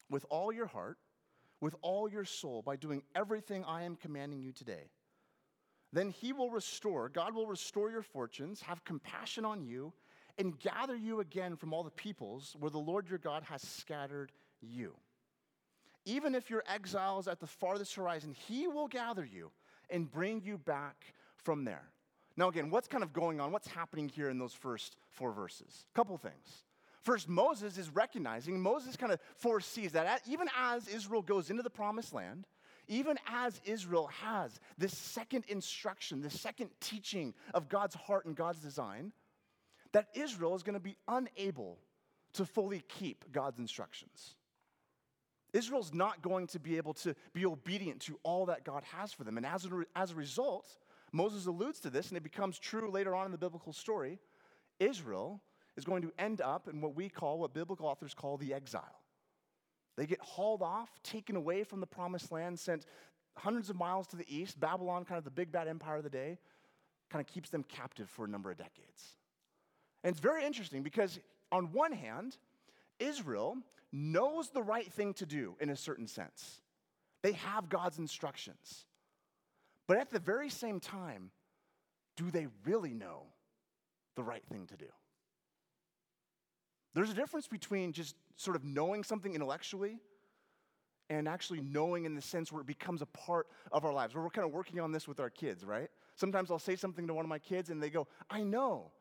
with 0.09 0.25
all 0.29 0.51
your 0.51 0.67
heart, 0.67 0.97
with 1.61 1.75
all 1.81 2.09
your 2.09 2.25
soul, 2.25 2.61
by 2.61 2.75
doing 2.75 3.03
everything 3.15 3.63
I 3.65 3.83
am 3.83 3.95
commanding 3.95 4.41
you 4.41 4.51
today 4.51 4.89
then 5.93 6.09
he 6.09 6.33
will 6.33 6.49
restore, 6.49 7.09
God 7.09 7.33
will 7.33 7.47
restore 7.47 7.89
your 7.89 8.01
fortunes, 8.01 8.61
have 8.61 8.83
compassion 8.83 9.45
on 9.45 9.63
you, 9.63 9.93
and 10.37 10.59
gather 10.59 10.95
you 10.95 11.21
again 11.21 11.55
from 11.55 11.73
all 11.73 11.83
the 11.83 11.89
peoples 11.89 12.55
where 12.59 12.69
the 12.69 12.77
Lord 12.77 13.09
your 13.09 13.17
God 13.17 13.43
has 13.43 13.61
scattered 13.61 14.31
you. 14.61 14.95
Even 16.05 16.35
if 16.35 16.49
you're 16.49 16.63
exiles 16.67 17.27
at 17.27 17.39
the 17.39 17.47
farthest 17.47 17.95
horizon, 17.95 18.35
he 18.47 18.67
will 18.67 18.87
gather 18.87 19.25
you 19.25 19.51
and 19.89 20.09
bring 20.11 20.41
you 20.43 20.57
back 20.57 21.13
from 21.35 21.65
there. 21.65 21.83
Now, 22.35 22.49
again, 22.49 22.69
what's 22.69 22.87
kind 22.87 23.03
of 23.03 23.13
going 23.13 23.39
on? 23.39 23.51
What's 23.51 23.67
happening 23.67 24.09
here 24.09 24.29
in 24.29 24.37
those 24.37 24.53
first 24.53 24.95
four 25.09 25.31
verses? 25.31 25.85
A 25.93 25.95
couple 25.95 26.17
things. 26.17 26.63
First, 27.01 27.29
Moses 27.29 27.77
is 27.77 27.89
recognizing, 27.89 28.59
Moses 28.59 28.95
kind 28.95 29.11
of 29.11 29.19
foresees 29.37 29.93
that 29.93 30.21
even 30.27 30.47
as 30.59 30.87
Israel 30.87 31.21
goes 31.21 31.49
into 31.49 31.63
the 31.63 31.69
promised 31.69 32.13
land, 32.13 32.45
even 32.87 33.17
as 33.27 33.59
Israel 33.65 34.07
has 34.07 34.59
this 34.77 34.95
second 34.95 35.45
instruction, 35.47 36.21
this 36.21 36.39
second 36.39 36.69
teaching 36.79 37.33
of 37.53 37.69
God's 37.69 37.95
heart 37.95 38.25
and 38.25 38.35
God's 38.35 38.59
design, 38.59 39.13
that 39.93 40.07
Israel 40.13 40.55
is 40.55 40.63
going 40.63 40.73
to 40.73 40.79
be 40.79 40.97
unable 41.07 41.79
to 42.33 42.45
fully 42.45 42.83
keep 42.87 43.31
God's 43.31 43.59
instructions. 43.59 44.35
Israel's 45.57 45.94
not 45.94 46.21
going 46.21 46.45
to 46.48 46.59
be 46.59 46.77
able 46.77 46.94
to 46.94 47.15
be 47.33 47.45
obedient 47.45 48.01
to 48.01 48.19
all 48.24 48.45
that 48.45 48.63
God 48.63 48.83
has 48.95 49.12
for 49.12 49.24
them. 49.24 49.38
And 49.38 49.45
as 49.45 49.65
a, 49.65 49.83
as 49.95 50.12
a 50.12 50.15
result, 50.15 50.77
Moses 51.12 51.48
alludes 51.48 51.80
to 51.80 51.89
this, 51.89 52.09
and 52.09 52.18
it 52.18 52.24
becomes 52.24 52.59
true 52.59 52.92
later 52.92 53.15
on 53.15 53.25
in 53.25 53.31
the 53.31 53.38
biblical 53.38 53.74
story. 53.74 54.19
Israel 54.80 55.42
is 55.76 55.83
going 55.83 56.04
to 56.04 56.11
end 56.19 56.42
up 56.42 56.68
in 56.68 56.80
what 56.80 56.95
we 56.95 57.09
call, 57.09 57.40
what 57.40 57.54
biblical 57.54 57.87
authors 57.87 58.14
call 58.14 58.37
the 58.37 58.54
exile. 58.54 59.02
They 59.95 60.06
get 60.06 60.19
hauled 60.21 60.61
off, 60.61 60.90
taken 61.02 61.35
away 61.35 61.64
from 61.64 61.80
the 61.80 61.87
promised 61.87 62.31
land, 62.31 62.59
sent 62.59 62.85
hundreds 63.35 63.71
of 63.71 63.76
miles 63.76 64.06
to 64.07 64.16
the 64.16 64.26
east. 64.28 64.59
Babylon, 64.59 65.06
kind 65.06 65.18
of 65.18 65.23
the 65.23 65.31
big 65.31 65.52
bad 65.52 65.68
empire 65.68 65.97
of 65.97 66.04
the 66.04 66.09
day, 66.09 66.37
kind 67.09 67.26
of 67.26 67.33
keeps 67.33 67.49
them 67.49 67.64
captive 67.64 68.09
for 68.09 68.26
a 68.26 68.28
number 68.28 68.52
of 68.52 68.57
decades. 68.57 69.16
And 70.04 70.11
it's 70.11 70.19
very 70.19 70.45
interesting 70.45 70.83
because, 70.83 71.19
on 71.52 71.71
one 71.71 71.94
hand, 71.94 72.37
Israel 72.99 73.57
knows 73.92 74.49
the 74.49 74.63
right 74.63 74.92
thing 74.92 75.13
to 75.16 75.25
do 75.25 75.56
in 75.59 75.69
a 75.69 75.75
certain 75.75 76.07
sense. 76.07 76.61
They 77.23 77.33
have 77.33 77.69
God's 77.69 77.99
instructions. 77.99 78.85
But 79.87 79.97
at 79.97 80.11
the 80.11 80.19
very 80.19 80.49
same 80.49 80.80
time, 80.80 81.31
do 82.16 82.30
they 82.30 82.47
really 82.66 82.94
know 82.94 83.23
the 84.16 84.23
right 84.23 84.44
thing 84.49 84.68
to 84.68 84.75
do? 84.75 84.87
There's 86.94 87.09
a 87.09 87.13
difference 87.13 87.47
between 87.47 87.94
just 87.94 88.16
sort 88.35 88.56
of 88.56 88.63
knowing 88.63 89.04
something 89.04 89.33
intellectually 89.33 89.99
and 91.09 91.27
actually 91.27 91.61
knowing 91.61 92.06
in 92.06 92.16
the 92.16 92.21
sense 92.21 92.51
where 92.51 92.61
it 92.61 92.68
becomes 92.68 93.01
a 93.01 93.06
part 93.06 93.47
of 93.71 93.85
our 93.85 93.94
lives. 93.94 94.13
Where 94.13 94.23
We're 94.23 94.30
kind 94.30 94.47
of 94.47 94.54
working 94.54 94.80
on 94.80 94.92
this 94.92 95.07
with 95.07 95.19
our 95.19 95.30
kids, 95.30 95.63
right? 95.63 95.89
Sometimes 96.16 96.51
I'll 96.51 96.59
say 96.59 96.75
something 96.75 97.07
to 97.07 97.13
one 97.13 97.23
of 97.23 97.30
my 97.30 97.39
kids 97.39 97.69
and 97.69 97.81
they 97.81 97.89
go, 97.89 98.07
I 98.30 98.44
know. 98.44 98.92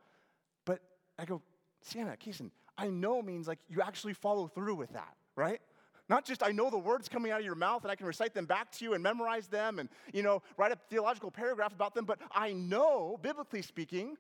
But 0.65 0.81
I 1.19 1.25
go, 1.25 1.43
Sienna, 1.81 2.17
Kason, 2.17 2.51
I 2.79 2.89
know 2.89 3.23
means 3.23 3.49
like 3.49 3.59
you 3.69 3.83
actually 3.83 4.13
follow 4.13 4.47
through 4.49 4.75
with 4.75 4.93
that, 4.93 5.15
right? 5.35 5.61
Not 6.09 6.25
just 6.25 6.43
I 6.43 6.53
know 6.53 6.71
the 6.71 6.79
words 6.79 7.09
coming 7.09 7.33
out 7.33 7.41
of 7.41 7.47
your 7.47 7.55
mouth 7.55 7.83
and 7.83 7.91
I 7.91 7.97
can 7.97 8.07
recite 8.07 8.35
them 8.35 8.47
back 8.47 8.71
to 8.73 8.85
you 8.85 8.95
and 8.95 9.03
memorize 9.03 9.49
them 9.49 9.79
and, 9.79 9.89
you 10.13 10.23
know, 10.23 10.43
write 10.57 10.73
a 10.73 10.79
theological 10.89 11.31
paragraph 11.31 11.73
about 11.73 11.95
them, 11.95 12.05
but 12.05 12.19
I 12.33 12.53
know, 12.53 13.19
biblically 13.23 13.63
speaking, 13.63 14.17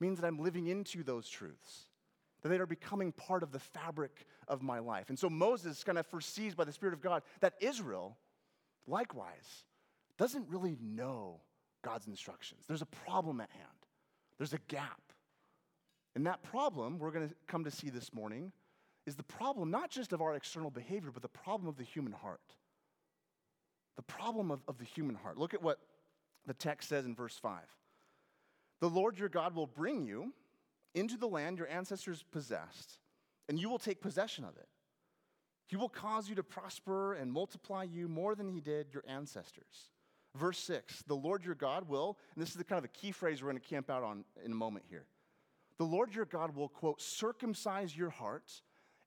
means 0.00 0.20
that 0.20 0.26
I'm 0.26 0.38
living 0.38 0.66
into 0.66 1.02
those 1.02 1.28
truths 1.28 1.86
that 2.42 2.50
they 2.50 2.58
are 2.58 2.66
becoming 2.66 3.12
part 3.12 3.42
of 3.42 3.50
the 3.50 3.58
fabric 3.58 4.26
of 4.46 4.62
my 4.62 4.78
life. 4.78 5.08
And 5.08 5.18
so 5.18 5.28
Moses 5.28 5.82
kind 5.82 5.98
of 5.98 6.06
foresees 6.06 6.54
by 6.54 6.64
the 6.64 6.72
Spirit 6.72 6.94
of 6.94 7.00
God 7.00 7.22
that 7.40 7.54
Israel, 7.60 8.16
likewise, 8.86 9.64
doesn't 10.16 10.48
really 10.48 10.76
know 10.80 11.40
God's 11.82 12.06
instructions. 12.06 12.64
There's 12.66 12.82
a 12.82 12.86
problem 12.86 13.40
at 13.40 13.50
hand, 13.50 13.66
there's 14.38 14.52
a 14.52 14.60
gap. 14.68 15.00
And 16.16 16.24
that 16.24 16.42
problem, 16.42 16.98
we're 16.98 17.10
going 17.10 17.28
to 17.28 17.34
come 17.46 17.62
to 17.64 17.70
see 17.70 17.90
this 17.90 18.14
morning, 18.14 18.50
is 19.04 19.16
the 19.16 19.22
problem 19.22 19.70
not 19.70 19.90
just 19.90 20.14
of 20.14 20.22
our 20.22 20.34
external 20.34 20.70
behavior, 20.70 21.10
but 21.12 21.20
the 21.20 21.28
problem 21.28 21.68
of 21.68 21.76
the 21.76 21.84
human 21.84 22.12
heart. 22.12 22.40
The 23.96 24.02
problem 24.02 24.50
of, 24.50 24.62
of 24.66 24.78
the 24.78 24.84
human 24.84 25.14
heart. 25.14 25.36
Look 25.36 25.52
at 25.52 25.62
what 25.62 25.78
the 26.46 26.54
text 26.54 26.88
says 26.88 27.04
in 27.04 27.14
verse 27.14 27.36
5. 27.36 27.60
The 28.80 28.88
Lord 28.88 29.18
your 29.18 29.28
God 29.28 29.54
will 29.54 29.66
bring 29.66 30.06
you 30.06 30.32
into 30.94 31.18
the 31.18 31.28
land 31.28 31.58
your 31.58 31.68
ancestors 31.68 32.24
possessed, 32.32 32.98
and 33.50 33.60
you 33.60 33.68
will 33.68 33.78
take 33.78 34.00
possession 34.00 34.44
of 34.44 34.56
it. 34.56 34.68
He 35.66 35.76
will 35.76 35.90
cause 35.90 36.30
you 36.30 36.34
to 36.36 36.42
prosper 36.42 37.12
and 37.12 37.30
multiply 37.30 37.82
you 37.82 38.08
more 38.08 38.34
than 38.34 38.48
he 38.48 38.60
did 38.60 38.86
your 38.94 39.04
ancestors. 39.06 39.90
Verse 40.34 40.58
6 40.60 41.02
The 41.02 41.14
Lord 41.14 41.44
your 41.44 41.54
God 41.54 41.90
will, 41.90 42.16
and 42.34 42.40
this 42.42 42.50
is 42.50 42.56
the 42.56 42.64
kind 42.64 42.78
of 42.78 42.86
a 42.86 42.88
key 42.88 43.12
phrase 43.12 43.42
we're 43.42 43.50
going 43.50 43.60
to 43.60 43.68
camp 43.68 43.90
out 43.90 44.02
on 44.02 44.24
in 44.42 44.52
a 44.52 44.54
moment 44.54 44.86
here. 44.88 45.04
The 45.78 45.84
Lord 45.84 46.14
your 46.14 46.24
God 46.24 46.56
will, 46.56 46.68
quote, 46.68 47.00
circumcise 47.02 47.96
your 47.96 48.10
heart 48.10 48.50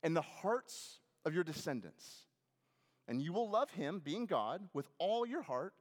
and 0.03 0.15
the 0.15 0.21
hearts 0.21 0.99
of 1.25 1.33
your 1.33 1.43
descendants. 1.43 2.27
And 3.07 3.21
you 3.21 3.33
will 3.33 3.49
love 3.49 3.71
him, 3.71 4.01
being 4.03 4.27
God, 4.27 4.61
with 4.73 4.87
all 4.99 5.25
your 5.25 5.41
heart, 5.41 5.73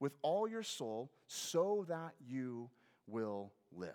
with 0.00 0.14
all 0.22 0.46
your 0.46 0.62
soul, 0.62 1.10
so 1.26 1.86
that 1.88 2.12
you 2.26 2.68
will 3.06 3.52
live. 3.72 3.90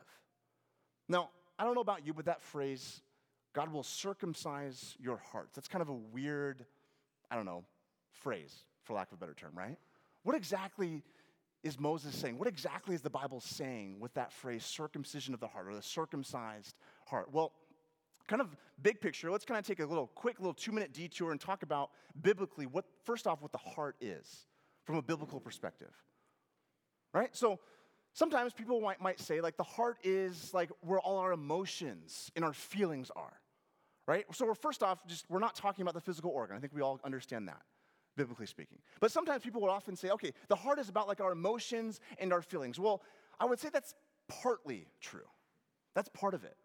Now, 1.07 1.29
I 1.57 1.65
don't 1.65 1.75
know 1.75 1.81
about 1.81 2.05
you, 2.05 2.13
but 2.13 2.25
that 2.25 2.41
phrase, 2.41 3.01
God 3.53 3.71
will 3.71 3.83
circumcise 3.83 4.95
your 4.99 5.17
hearts, 5.17 5.55
that's 5.55 5.67
kind 5.67 5.81
of 5.81 5.89
a 5.89 5.93
weird, 5.93 6.65
I 7.29 7.35
don't 7.35 7.45
know, 7.45 7.63
phrase, 8.11 8.63
for 8.83 8.93
lack 8.93 9.11
of 9.11 9.17
a 9.17 9.19
better 9.19 9.35
term, 9.35 9.51
right? 9.55 9.77
What 10.23 10.35
exactly 10.35 11.03
is 11.63 11.79
Moses 11.79 12.15
saying? 12.15 12.37
What 12.37 12.47
exactly 12.47 12.95
is 12.95 13.01
the 13.01 13.09
Bible 13.09 13.41
saying 13.41 13.99
with 13.99 14.13
that 14.13 14.31
phrase, 14.31 14.63
circumcision 14.63 15.33
of 15.33 15.39
the 15.39 15.47
heart 15.47 15.67
or 15.67 15.75
the 15.75 15.81
circumcised 15.81 16.75
heart? 17.05 17.33
Well, 17.33 17.51
kind 18.27 18.41
of 18.41 18.55
big 18.81 19.01
picture, 19.01 19.31
let's 19.31 19.45
kind 19.45 19.59
of 19.59 19.65
take 19.65 19.79
a 19.79 19.85
little 19.85 20.07
quick 20.07 20.39
little 20.39 20.53
two 20.53 20.71
minute 20.71 20.93
detour 20.93 21.31
and 21.31 21.41
talk 21.41 21.63
about 21.63 21.89
biblically 22.21 22.65
what, 22.65 22.85
first 23.03 23.27
off, 23.27 23.41
what 23.41 23.51
the 23.51 23.57
heart 23.57 23.95
is 23.99 24.47
from 24.83 24.95
a 24.95 25.01
biblical 25.01 25.39
perspective. 25.39 25.93
Right? 27.13 27.35
So 27.35 27.59
sometimes 28.13 28.53
people 28.53 28.79
might, 28.81 29.01
might 29.01 29.19
say, 29.19 29.41
like, 29.41 29.57
the 29.57 29.63
heart 29.63 29.97
is 30.03 30.53
like 30.53 30.69
where 30.81 30.99
all 30.99 31.17
our 31.17 31.31
emotions 31.31 32.31
and 32.35 32.45
our 32.45 32.53
feelings 32.53 33.11
are. 33.15 33.33
Right? 34.07 34.25
So 34.31 34.45
we're 34.45 34.55
first 34.55 34.81
off, 34.81 35.05
just 35.07 35.25
we're 35.29 35.39
not 35.39 35.55
talking 35.55 35.81
about 35.81 35.93
the 35.93 36.01
physical 36.01 36.31
organ. 36.31 36.55
I 36.55 36.59
think 36.59 36.73
we 36.73 36.81
all 36.81 36.99
understand 37.03 37.47
that 37.47 37.61
biblically 38.19 38.45
speaking. 38.45 38.79
But 38.99 39.13
sometimes 39.13 39.43
people 39.43 39.61
will 39.61 39.69
often 39.69 39.95
say, 39.95 40.09
okay, 40.09 40.33
the 40.49 40.55
heart 40.55 40.77
is 40.77 40.89
about 40.89 41.07
like 41.07 41.21
our 41.21 41.31
emotions 41.31 42.01
and 42.17 42.33
our 42.33 42.41
feelings. 42.41 42.77
Well, 42.77 43.01
I 43.39 43.45
would 43.45 43.59
say 43.59 43.69
that's 43.71 43.95
partly 44.27 44.87
true. 44.99 45.29
That's 45.95 46.09
part 46.09 46.33
of 46.33 46.43
it. 46.43 46.57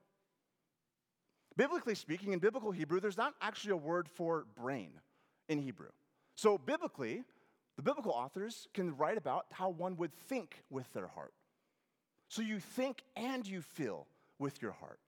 Biblically 1.57 1.95
speaking, 1.95 2.33
in 2.33 2.41
biblical 2.41 2.73
Hebrew, 2.73 2.99
there's 2.99 3.17
not 3.17 3.35
actually 3.41 3.71
a 3.71 3.77
word 3.77 4.09
for 4.09 4.47
brain 4.61 4.91
in 5.49 5.61
Hebrew. 5.61 5.91
So, 6.35 6.59
biblically, 6.59 7.23
the 7.77 7.83
biblical 7.83 8.11
authors 8.11 8.67
can 8.75 8.97
write 8.97 9.17
about 9.17 9.47
how 9.53 9.69
one 9.69 9.97
would 9.99 10.13
think 10.13 10.65
with 10.71 10.93
their 10.93 11.07
heart. 11.07 11.35
So, 12.29 12.43
you 12.43 12.59
think 12.59 13.05
and 13.15 13.47
you 13.47 13.63
feel 13.63 14.09
with 14.41 14.61
your 14.61 14.73
heart. 14.73 14.99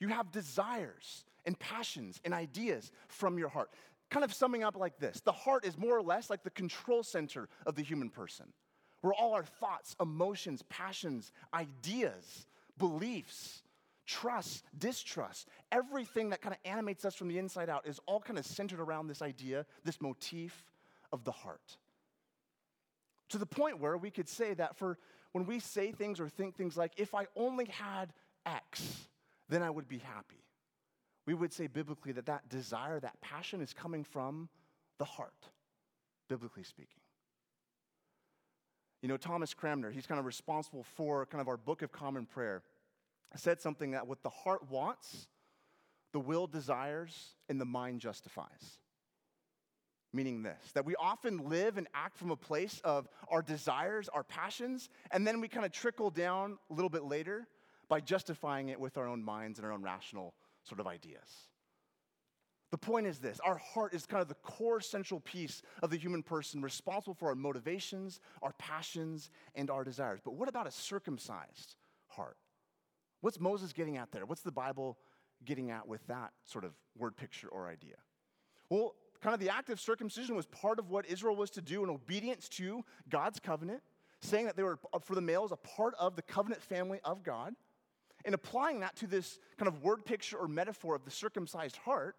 You 0.00 0.08
have 0.08 0.32
desires 0.32 1.24
and 1.46 1.56
passions 1.56 2.20
and 2.24 2.34
ideas 2.34 2.90
from 3.06 3.38
your 3.38 3.48
heart 3.48 3.70
kind 4.14 4.24
of 4.24 4.32
summing 4.32 4.62
up 4.62 4.76
like 4.76 4.96
this 4.98 5.20
the 5.22 5.32
heart 5.32 5.64
is 5.64 5.76
more 5.76 5.96
or 5.96 6.02
less 6.02 6.30
like 6.30 6.44
the 6.44 6.50
control 6.50 7.02
center 7.02 7.48
of 7.66 7.74
the 7.74 7.82
human 7.82 8.08
person, 8.08 8.46
where 9.00 9.12
all 9.12 9.34
our 9.34 9.42
thoughts, 9.42 9.96
emotions, 10.00 10.62
passions, 10.68 11.32
ideas, 11.52 12.46
beliefs, 12.78 13.64
trust, 14.06 14.62
distrust, 14.78 15.48
everything 15.72 16.30
that 16.30 16.40
kind 16.40 16.54
of 16.54 16.70
animates 16.70 17.04
us 17.04 17.16
from 17.16 17.26
the 17.26 17.38
inside 17.38 17.68
out 17.68 17.88
is 17.88 17.98
all 18.06 18.20
kind 18.20 18.38
of 18.38 18.46
centered 18.46 18.78
around 18.78 19.08
this 19.08 19.20
idea, 19.20 19.66
this 19.82 20.00
motif 20.00 20.64
of 21.12 21.24
the 21.24 21.32
heart. 21.32 21.76
To 23.30 23.38
the 23.38 23.46
point 23.46 23.80
where 23.80 23.96
we 23.96 24.12
could 24.12 24.28
say 24.28 24.54
that 24.54 24.76
for 24.76 24.96
when 25.32 25.44
we 25.44 25.58
say 25.58 25.90
things 25.90 26.20
or 26.20 26.28
think 26.28 26.56
things 26.56 26.76
like, 26.76 26.92
if 26.96 27.16
I 27.16 27.26
only 27.34 27.64
had 27.64 28.12
X, 28.46 29.08
then 29.48 29.60
I 29.60 29.70
would 29.70 29.88
be 29.88 29.98
happy 29.98 30.43
we 31.26 31.34
would 31.34 31.52
say 31.52 31.66
biblically 31.66 32.12
that 32.12 32.26
that 32.26 32.48
desire, 32.48 33.00
that 33.00 33.20
passion 33.20 33.60
is 33.60 33.72
coming 33.72 34.04
from 34.04 34.48
the 34.98 35.04
heart, 35.04 35.48
biblically 36.28 36.64
speaking. 36.64 37.00
You 39.02 39.08
know, 39.08 39.16
Thomas 39.16 39.52
Cranmer, 39.52 39.90
he's 39.90 40.06
kind 40.06 40.18
of 40.18 40.24
responsible 40.24 40.82
for 40.82 41.26
kind 41.26 41.40
of 41.40 41.48
our 41.48 41.56
Book 41.56 41.82
of 41.82 41.92
Common 41.92 42.26
Prayer, 42.26 42.62
said 43.36 43.60
something 43.60 43.90
that 43.90 44.06
what 44.06 44.22
the 44.22 44.30
heart 44.30 44.70
wants, 44.70 45.28
the 46.12 46.20
will 46.20 46.46
desires, 46.46 47.34
and 47.48 47.60
the 47.60 47.64
mind 47.64 48.00
justifies. 48.00 48.78
Meaning 50.12 50.42
this, 50.42 50.72
that 50.74 50.84
we 50.84 50.94
often 50.94 51.48
live 51.48 51.76
and 51.76 51.88
act 51.92 52.16
from 52.16 52.30
a 52.30 52.36
place 52.36 52.80
of 52.84 53.08
our 53.28 53.42
desires, 53.42 54.08
our 54.08 54.22
passions, 54.22 54.88
and 55.10 55.26
then 55.26 55.40
we 55.40 55.48
kind 55.48 55.66
of 55.66 55.72
trickle 55.72 56.10
down 56.10 56.56
a 56.70 56.74
little 56.74 56.88
bit 56.88 57.02
later 57.02 57.48
by 57.88 58.00
justifying 58.00 58.68
it 58.68 58.78
with 58.78 58.96
our 58.96 59.08
own 59.08 59.22
minds 59.24 59.58
and 59.58 59.66
our 59.66 59.72
own 59.72 59.82
rational 59.82 60.32
sort 60.64 60.80
of 60.80 60.86
ideas. 60.86 61.48
The 62.70 62.78
point 62.78 63.06
is 63.06 63.18
this 63.18 63.38
our 63.44 63.56
heart 63.56 63.94
is 63.94 64.04
kind 64.04 64.20
of 64.20 64.28
the 64.28 64.34
core 64.34 64.80
central 64.80 65.20
piece 65.20 65.62
of 65.82 65.90
the 65.90 65.96
human 65.96 66.22
person, 66.22 66.60
responsible 66.60 67.14
for 67.14 67.28
our 67.28 67.36
motivations, 67.36 68.18
our 68.42 68.52
passions, 68.58 69.30
and 69.54 69.70
our 69.70 69.84
desires. 69.84 70.20
But 70.24 70.34
what 70.34 70.48
about 70.48 70.66
a 70.66 70.72
circumcised 70.72 71.76
heart? 72.08 72.36
What's 73.20 73.38
Moses 73.38 73.72
getting 73.72 73.96
at 73.96 74.10
there? 74.10 74.26
What's 74.26 74.42
the 74.42 74.52
Bible 74.52 74.98
getting 75.44 75.70
at 75.70 75.86
with 75.86 76.06
that 76.08 76.32
sort 76.44 76.64
of 76.64 76.72
word 76.96 77.16
picture 77.16 77.48
or 77.48 77.68
idea? 77.68 77.94
Well, 78.70 78.94
kind 79.22 79.34
of 79.34 79.40
the 79.40 79.50
act 79.50 79.70
of 79.70 79.80
circumcision 79.80 80.34
was 80.34 80.46
part 80.46 80.78
of 80.78 80.90
what 80.90 81.06
Israel 81.06 81.36
was 81.36 81.50
to 81.50 81.62
do 81.62 81.84
in 81.84 81.90
obedience 81.90 82.48
to 82.50 82.84
God's 83.08 83.38
covenant, 83.38 83.82
saying 84.20 84.46
that 84.46 84.56
they 84.56 84.62
were, 84.62 84.78
uh, 84.92 84.98
for 84.98 85.14
the 85.14 85.20
males, 85.20 85.52
a 85.52 85.56
part 85.56 85.94
of 85.98 86.16
the 86.16 86.22
covenant 86.22 86.60
family 86.60 87.00
of 87.04 87.22
God. 87.22 87.54
And 88.24 88.34
applying 88.34 88.80
that 88.80 88.96
to 88.96 89.06
this 89.06 89.38
kind 89.58 89.68
of 89.68 89.82
word 89.82 90.04
picture 90.04 90.38
or 90.38 90.48
metaphor 90.48 90.94
of 90.94 91.04
the 91.04 91.10
circumcised 91.10 91.76
heart, 91.76 92.16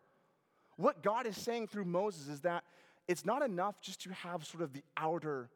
what 0.77 1.01
God 1.01 1.25
is 1.25 1.37
saying 1.37 1.67
through 1.67 1.85
Moses 1.85 2.27
is 2.27 2.41
that 2.41 2.63
it's 3.07 3.25
not 3.25 3.41
enough 3.41 3.81
just 3.81 4.01
to 4.03 4.13
have 4.13 4.45
sort 4.45 4.63
of 4.63 4.73
the 4.73 4.83
outer 4.97 5.49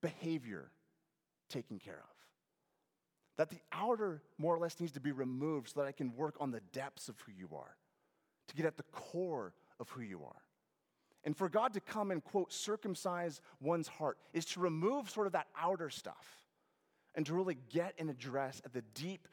behavior 0.00 0.70
taken 1.48 1.78
care 1.78 2.02
of. 2.02 2.16
That 3.38 3.50
the 3.50 3.60
outer 3.72 4.22
more 4.38 4.54
or 4.54 4.58
less 4.58 4.78
needs 4.78 4.92
to 4.92 5.00
be 5.00 5.12
removed 5.12 5.70
so 5.70 5.80
that 5.80 5.86
I 5.86 5.92
can 5.92 6.14
work 6.14 6.36
on 6.40 6.50
the 6.50 6.60
depths 6.72 7.08
of 7.08 7.18
who 7.20 7.32
you 7.32 7.48
are, 7.54 7.76
to 8.48 8.54
get 8.54 8.66
at 8.66 8.76
the 8.76 8.84
core 8.92 9.54
of 9.80 9.88
who 9.90 10.02
you 10.02 10.22
are. 10.24 10.42
And 11.24 11.36
for 11.36 11.48
God 11.48 11.72
to 11.74 11.80
come 11.80 12.10
and, 12.10 12.22
quote, 12.22 12.52
circumcise 12.52 13.40
one's 13.60 13.88
heart 13.88 14.18
is 14.32 14.44
to 14.46 14.60
remove 14.60 15.08
sort 15.08 15.26
of 15.26 15.32
that 15.34 15.46
outer 15.58 15.88
stuff 15.88 16.26
and 17.14 17.24
to 17.26 17.34
really 17.34 17.56
get 17.70 17.94
and 17.98 18.10
address 18.10 18.60
at 18.64 18.72
the 18.72 18.82
deep 18.94 19.28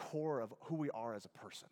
core 0.00 0.40
of 0.40 0.52
who 0.64 0.76
we 0.76 0.90
are 0.90 1.14
as 1.14 1.24
a 1.24 1.28
person. 1.28 1.68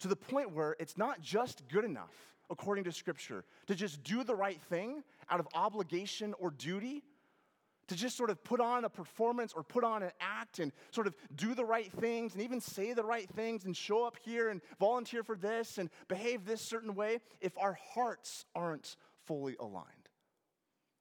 To 0.00 0.08
the 0.08 0.16
point 0.16 0.52
where 0.52 0.76
it's 0.78 0.98
not 0.98 1.20
just 1.20 1.68
good 1.68 1.84
enough, 1.84 2.14
according 2.50 2.84
to 2.84 2.92
Scripture, 2.92 3.44
to 3.66 3.74
just 3.74 4.02
do 4.02 4.24
the 4.24 4.34
right 4.34 4.60
thing 4.68 5.02
out 5.30 5.40
of 5.40 5.48
obligation 5.54 6.34
or 6.38 6.50
duty, 6.50 7.02
to 7.88 7.96
just 7.96 8.16
sort 8.16 8.30
of 8.30 8.42
put 8.44 8.60
on 8.60 8.84
a 8.84 8.88
performance 8.88 9.52
or 9.54 9.62
put 9.62 9.84
on 9.84 10.02
an 10.02 10.10
act 10.20 10.58
and 10.58 10.72
sort 10.90 11.06
of 11.06 11.14
do 11.34 11.54
the 11.54 11.64
right 11.64 11.90
things 11.92 12.34
and 12.34 12.42
even 12.42 12.60
say 12.60 12.92
the 12.92 13.04
right 13.04 13.28
things 13.30 13.64
and 13.64 13.76
show 13.76 14.04
up 14.04 14.16
here 14.24 14.50
and 14.50 14.60
volunteer 14.78 15.22
for 15.22 15.36
this 15.36 15.78
and 15.78 15.90
behave 16.08 16.44
this 16.44 16.60
certain 16.60 16.94
way 16.94 17.18
if 17.40 17.52
our 17.58 17.78
hearts 17.94 18.44
aren't 18.54 18.96
fully 19.26 19.56
aligned. 19.58 19.86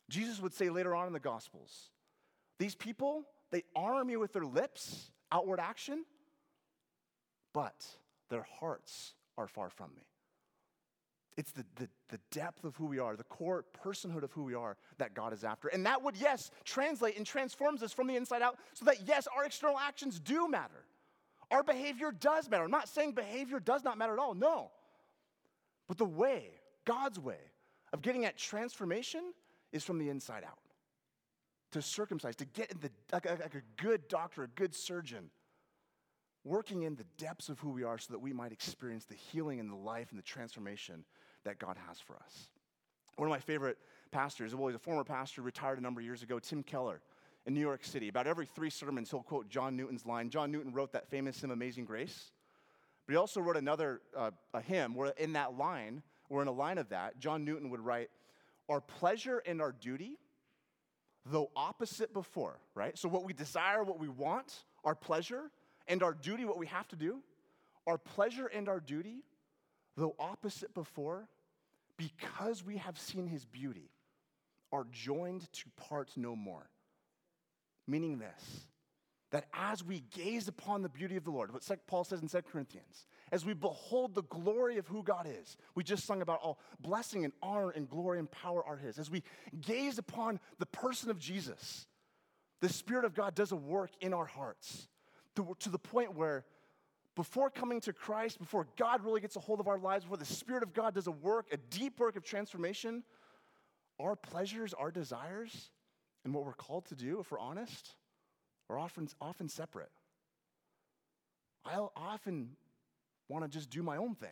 Jesus 0.09 0.39
would 0.41 0.53
say 0.53 0.69
later 0.69 0.95
on 0.95 1.07
in 1.07 1.13
the 1.13 1.19
Gospels, 1.19 1.89
these 2.59 2.75
people, 2.75 3.23
they 3.51 3.63
honor 3.75 4.03
me 4.03 4.17
with 4.17 4.33
their 4.33 4.45
lips, 4.45 5.11
outward 5.31 5.59
action, 5.59 6.05
but 7.53 7.85
their 8.29 8.45
hearts 8.59 9.13
are 9.37 9.47
far 9.47 9.69
from 9.69 9.91
me. 9.95 10.03
It's 11.37 11.51
the, 11.51 11.65
the, 11.75 11.87
the, 12.09 12.19
depth 12.29 12.65
of 12.65 12.75
who 12.75 12.85
we 12.85 12.99
are, 12.99 13.15
the 13.15 13.23
core 13.23 13.65
personhood 13.85 14.23
of 14.23 14.31
who 14.33 14.43
we 14.43 14.53
are 14.53 14.77
that 14.97 15.13
God 15.13 15.33
is 15.33 15.43
after. 15.43 15.69
And 15.69 15.85
that 15.85 16.03
would, 16.03 16.17
yes, 16.17 16.51
translate 16.65 17.17
and 17.17 17.25
transforms 17.25 17.81
us 17.81 17.93
from 17.93 18.07
the 18.07 18.17
inside 18.17 18.41
out 18.41 18.57
so 18.73 18.85
that, 18.85 19.07
yes, 19.07 19.27
our 19.35 19.45
external 19.45 19.79
actions 19.79 20.19
do 20.19 20.49
matter. 20.49 20.85
Our 21.49 21.63
behavior 21.63 22.11
does 22.11 22.49
matter. 22.49 22.65
I'm 22.65 22.71
not 22.71 22.89
saying 22.89 23.13
behavior 23.13 23.59
does 23.59 23.83
not 23.83 23.97
matter 23.97 24.13
at 24.13 24.19
all, 24.19 24.33
no. 24.33 24.71
But 25.87 25.97
the 25.97 26.05
way, 26.05 26.51
God's 26.85 27.19
way, 27.19 27.39
of 27.93 28.01
getting 28.01 28.25
at 28.25 28.37
transformation 28.37 29.33
is 29.71 29.83
from 29.83 29.99
the 29.99 30.09
inside 30.09 30.43
out 30.43 30.59
to 31.71 31.81
circumcise, 31.81 32.35
to 32.37 32.45
get 32.45 32.71
in 32.71 32.79
the, 32.79 32.89
like 33.11 33.25
a, 33.25 33.37
like 33.41 33.55
a 33.55 33.81
good 33.81 34.07
doctor, 34.07 34.43
a 34.43 34.47
good 34.47 34.75
surgeon, 34.75 35.29
working 36.43 36.83
in 36.83 36.95
the 36.95 37.05
depths 37.17 37.49
of 37.49 37.59
who 37.59 37.69
we 37.69 37.83
are 37.83 37.97
so 37.97 38.13
that 38.13 38.19
we 38.19 38.33
might 38.33 38.51
experience 38.51 39.05
the 39.05 39.15
healing 39.15 39.59
and 39.59 39.69
the 39.69 39.75
life 39.75 40.07
and 40.09 40.19
the 40.19 40.23
transformation 40.23 41.05
that 41.43 41.59
God 41.59 41.77
has 41.87 41.99
for 41.99 42.15
us. 42.15 42.49
One 43.15 43.27
of 43.27 43.31
my 43.31 43.39
favorite 43.39 43.77
pastors, 44.11 44.55
well, 44.55 44.67
he's 44.67 44.75
a 44.75 44.79
former 44.79 45.03
pastor, 45.03 45.41
retired 45.41 45.79
a 45.79 45.81
number 45.81 46.01
of 46.01 46.05
years 46.05 46.23
ago, 46.23 46.39
Tim 46.39 46.63
Keller 46.63 47.01
in 47.45 47.53
New 47.53 47.61
York 47.61 47.83
City. 47.83 48.07
About 48.07 48.27
every 48.27 48.45
three 48.45 48.69
sermons, 48.69 49.09
he'll 49.09 49.23
quote 49.23 49.49
John 49.49 49.75
Newton's 49.75 50.05
line. 50.05 50.29
John 50.29 50.51
Newton 50.51 50.73
wrote 50.73 50.91
that 50.93 51.09
famous 51.09 51.39
hymn, 51.41 51.51
Amazing 51.51 51.85
Grace. 51.85 52.31
But 53.05 53.13
he 53.13 53.17
also 53.17 53.41
wrote 53.41 53.57
another 53.57 54.01
uh, 54.15 54.31
a 54.53 54.61
hymn 54.61 54.93
where 54.95 55.13
in 55.17 55.33
that 55.33 55.57
line, 55.57 56.03
or 56.29 56.41
in 56.41 56.47
a 56.47 56.51
line 56.51 56.77
of 56.77 56.89
that, 56.89 57.19
John 57.19 57.43
Newton 57.43 57.69
would 57.69 57.79
write, 57.79 58.09
our 58.69 58.79
pleasure 58.79 59.41
and 59.45 59.61
our 59.61 59.71
duty, 59.71 60.17
though 61.25 61.51
opposite 61.55 62.13
before, 62.13 62.59
right? 62.75 62.97
So, 62.97 63.09
what 63.09 63.23
we 63.23 63.33
desire, 63.33 63.83
what 63.83 63.99
we 63.99 64.07
want, 64.07 64.63
our 64.83 64.95
pleasure, 64.95 65.51
and 65.87 66.03
our 66.03 66.13
duty, 66.13 66.45
what 66.45 66.57
we 66.57 66.67
have 66.67 66.87
to 66.89 66.95
do, 66.95 67.19
our 67.87 67.97
pleasure 67.97 68.47
and 68.47 68.69
our 68.69 68.79
duty, 68.79 69.23
though 69.97 70.15
opposite 70.19 70.73
before, 70.73 71.27
because 71.97 72.63
we 72.63 72.77
have 72.77 72.97
seen 72.97 73.27
his 73.27 73.45
beauty, 73.45 73.91
are 74.71 74.85
joined 74.91 75.51
to 75.53 75.65
part 75.75 76.11
no 76.15 76.35
more. 76.35 76.69
Meaning 77.87 78.19
this, 78.19 78.67
that 79.31 79.45
as 79.53 79.83
we 79.83 80.03
gaze 80.15 80.47
upon 80.47 80.81
the 80.81 80.89
beauty 80.89 81.15
of 81.15 81.23
the 81.23 81.31
Lord, 81.31 81.53
what 81.53 81.63
Paul 81.87 82.03
says 82.03 82.21
in 82.21 82.27
2 82.27 82.41
Corinthians, 82.51 83.07
as 83.31 83.45
we 83.45 83.53
behold 83.53 84.13
the 84.13 84.23
glory 84.23 84.77
of 84.77 84.87
who 84.87 85.03
God 85.03 85.25
is, 85.25 85.55
we 85.73 85.83
just 85.83 86.05
sung 86.05 86.21
about 86.21 86.39
all 86.41 86.59
blessing 86.79 87.23
and 87.23 87.33
honor 87.41 87.69
and 87.69 87.89
glory 87.89 88.19
and 88.19 88.29
power 88.29 88.63
are 88.63 88.75
His. 88.75 88.99
As 88.99 89.09
we 89.09 89.23
gaze 89.61 89.97
upon 89.97 90.39
the 90.59 90.65
person 90.65 91.09
of 91.09 91.17
Jesus, 91.17 91.87
the 92.59 92.69
Spirit 92.69 93.05
of 93.05 93.15
God 93.15 93.33
does 93.33 93.53
a 93.53 93.55
work 93.55 93.91
in 94.01 94.13
our 94.13 94.25
hearts 94.25 94.89
to, 95.37 95.55
to 95.59 95.69
the 95.69 95.79
point 95.79 96.13
where 96.13 96.43
before 97.15 97.49
coming 97.49 97.79
to 97.81 97.93
Christ, 97.93 98.37
before 98.37 98.67
God 98.77 99.03
really 99.03 99.21
gets 99.21 99.37
a 99.37 99.39
hold 99.39 99.59
of 99.61 99.67
our 99.67 99.79
lives, 99.79 100.03
before 100.03 100.17
the 100.17 100.25
Spirit 100.25 100.63
of 100.63 100.73
God 100.73 100.93
does 100.93 101.07
a 101.07 101.11
work, 101.11 101.47
a 101.53 101.57
deep 101.57 101.99
work 101.99 102.17
of 102.17 102.23
transformation, 102.23 103.03
our 103.99 104.15
pleasures, 104.15 104.73
our 104.73 104.91
desires, 104.91 105.71
and 106.25 106.33
what 106.33 106.45
we're 106.45 106.53
called 106.53 106.85
to 106.87 106.95
do, 106.95 107.19
if 107.19 107.31
we're 107.31 107.39
honest, 107.39 107.95
are 108.71 108.79
often, 108.79 109.07
often 109.19 109.49
separate. 109.49 109.91
I 111.65 111.77
often 111.95 112.51
want 113.27 113.43
to 113.43 113.49
just 113.49 113.69
do 113.69 113.83
my 113.83 113.97
own 113.97 114.15
thing. 114.15 114.29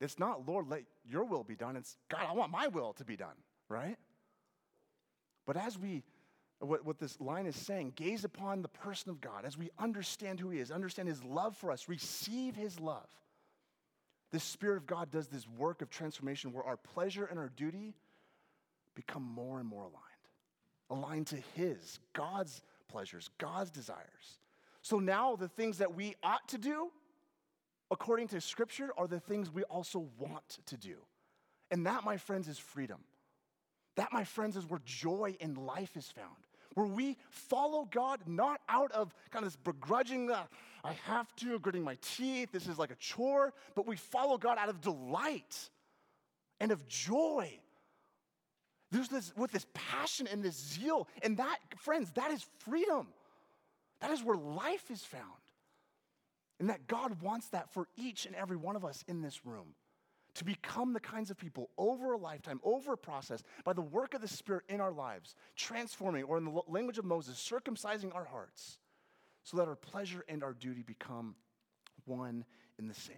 It's 0.00 0.18
not, 0.18 0.48
Lord, 0.48 0.68
let 0.68 0.84
your 1.04 1.24
will 1.24 1.44
be 1.44 1.56
done. 1.56 1.76
It's, 1.76 1.96
God, 2.08 2.24
I 2.28 2.32
want 2.32 2.52
my 2.52 2.68
will 2.68 2.92
to 2.94 3.04
be 3.04 3.16
done, 3.16 3.34
right? 3.68 3.96
But 5.46 5.56
as 5.56 5.78
we, 5.78 6.04
what, 6.60 6.84
what 6.84 6.98
this 6.98 7.20
line 7.20 7.46
is 7.46 7.56
saying, 7.56 7.94
gaze 7.96 8.24
upon 8.24 8.62
the 8.62 8.68
person 8.68 9.10
of 9.10 9.20
God, 9.20 9.44
as 9.44 9.58
we 9.58 9.70
understand 9.78 10.38
who 10.38 10.50
He 10.50 10.60
is, 10.60 10.70
understand 10.70 11.08
His 11.08 11.24
love 11.24 11.56
for 11.56 11.72
us, 11.72 11.88
receive 11.88 12.54
His 12.54 12.78
love, 12.78 13.08
the 14.30 14.40
Spirit 14.40 14.76
of 14.76 14.86
God 14.86 15.10
does 15.10 15.28
this 15.28 15.48
work 15.48 15.82
of 15.82 15.90
transformation 15.90 16.52
where 16.52 16.64
our 16.64 16.76
pleasure 16.76 17.24
and 17.24 17.38
our 17.38 17.48
duty 17.48 17.94
become 18.94 19.22
more 19.22 19.58
and 19.58 19.68
more 19.68 19.82
aligned, 19.82 19.94
aligned 20.90 21.26
to 21.28 21.36
His, 21.54 21.98
God's 22.14 22.62
pleasures, 22.88 23.30
God's 23.38 23.70
desires. 23.70 24.38
So 24.82 24.98
now 24.98 25.36
the 25.36 25.48
things 25.48 25.78
that 25.78 25.94
we 25.94 26.14
ought 26.22 26.48
to 26.48 26.58
do, 26.58 26.88
according 27.90 28.28
to 28.28 28.40
Scripture, 28.40 28.90
are 28.96 29.06
the 29.06 29.20
things 29.20 29.50
we 29.50 29.64
also 29.64 30.08
want 30.18 30.58
to 30.66 30.76
do. 30.76 30.96
And 31.70 31.86
that, 31.86 32.04
my 32.04 32.16
friends, 32.16 32.48
is 32.48 32.58
freedom. 32.58 32.98
That, 33.96 34.12
my 34.12 34.24
friends, 34.24 34.56
is 34.56 34.64
where 34.64 34.80
joy 34.84 35.36
in 35.40 35.54
life 35.54 35.96
is 35.96 36.10
found. 36.10 36.36
Where 36.74 36.86
we 36.86 37.16
follow 37.30 37.88
God 37.90 38.20
not 38.26 38.60
out 38.68 38.92
of 38.92 39.12
kind 39.30 39.44
of 39.44 39.52
this 39.52 39.56
begrudging, 39.56 40.30
uh, 40.30 40.44
I 40.84 40.92
have 41.04 41.34
to, 41.36 41.58
gritting 41.58 41.82
my 41.82 41.98
teeth, 42.00 42.50
this 42.52 42.68
is 42.68 42.78
like 42.78 42.90
a 42.90 42.96
chore, 42.96 43.52
but 43.74 43.86
we 43.86 43.96
follow 43.96 44.38
God 44.38 44.58
out 44.58 44.68
of 44.68 44.80
delight 44.80 45.70
and 46.60 46.70
of 46.70 46.86
joy 46.88 47.58
there's 48.90 49.08
this, 49.08 49.32
with 49.36 49.52
this 49.52 49.66
passion 49.74 50.26
and 50.26 50.42
this 50.42 50.56
zeal. 50.56 51.08
And 51.22 51.36
that, 51.36 51.58
friends, 51.76 52.10
that 52.12 52.30
is 52.30 52.46
freedom. 52.58 53.08
That 54.00 54.10
is 54.10 54.22
where 54.22 54.36
life 54.36 54.90
is 54.90 55.02
found. 55.02 55.24
And 56.60 56.70
that 56.70 56.86
God 56.86 57.20
wants 57.22 57.48
that 57.50 57.72
for 57.72 57.88
each 57.96 58.26
and 58.26 58.34
every 58.34 58.56
one 58.56 58.76
of 58.76 58.84
us 58.84 59.04
in 59.06 59.20
this 59.20 59.44
room 59.44 59.74
to 60.34 60.44
become 60.44 60.92
the 60.92 61.00
kinds 61.00 61.30
of 61.30 61.36
people 61.36 61.70
over 61.76 62.12
a 62.12 62.18
lifetime, 62.18 62.60
over 62.62 62.92
a 62.92 62.96
process, 62.96 63.42
by 63.64 63.72
the 63.72 63.82
work 63.82 64.14
of 64.14 64.20
the 64.20 64.28
Spirit 64.28 64.64
in 64.68 64.80
our 64.80 64.92
lives, 64.92 65.34
transforming, 65.56 66.24
or 66.24 66.38
in 66.38 66.44
the 66.44 66.62
language 66.68 66.98
of 66.98 67.04
Moses, 67.04 67.36
circumcising 67.36 68.14
our 68.14 68.24
hearts, 68.24 68.78
so 69.42 69.56
that 69.56 69.66
our 69.68 69.74
pleasure 69.74 70.24
and 70.28 70.44
our 70.44 70.52
duty 70.52 70.82
become 70.82 71.34
one 72.04 72.44
in 72.78 72.86
the 72.86 72.94
same. 72.94 73.16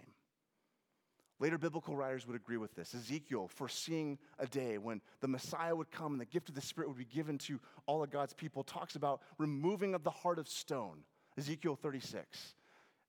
Later 1.41 1.57
biblical 1.57 1.95
writers 1.95 2.27
would 2.27 2.35
agree 2.35 2.57
with 2.57 2.75
this. 2.75 2.93
Ezekiel, 2.93 3.47
foreseeing 3.47 4.19
a 4.37 4.45
day 4.45 4.77
when 4.77 5.01
the 5.21 5.27
Messiah 5.27 5.75
would 5.75 5.89
come 5.89 6.11
and 6.11 6.21
the 6.21 6.25
gift 6.25 6.49
of 6.49 6.55
the 6.55 6.61
Spirit 6.61 6.87
would 6.87 6.99
be 6.99 7.05
given 7.05 7.39
to 7.39 7.59
all 7.87 8.03
of 8.03 8.11
God's 8.11 8.35
people, 8.35 8.63
talks 8.63 8.95
about 8.95 9.23
removing 9.39 9.95
of 9.95 10.03
the 10.03 10.11
heart 10.11 10.37
of 10.37 10.47
stone, 10.47 10.99
Ezekiel 11.39 11.75
36, 11.75 12.53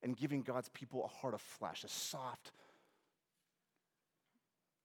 and 0.03 0.17
giving 0.17 0.41
God's 0.41 0.71
people 0.71 1.05
a 1.05 1.09
heart 1.09 1.35
of 1.35 1.43
flesh, 1.43 1.85
a 1.85 1.89
soft, 1.89 2.53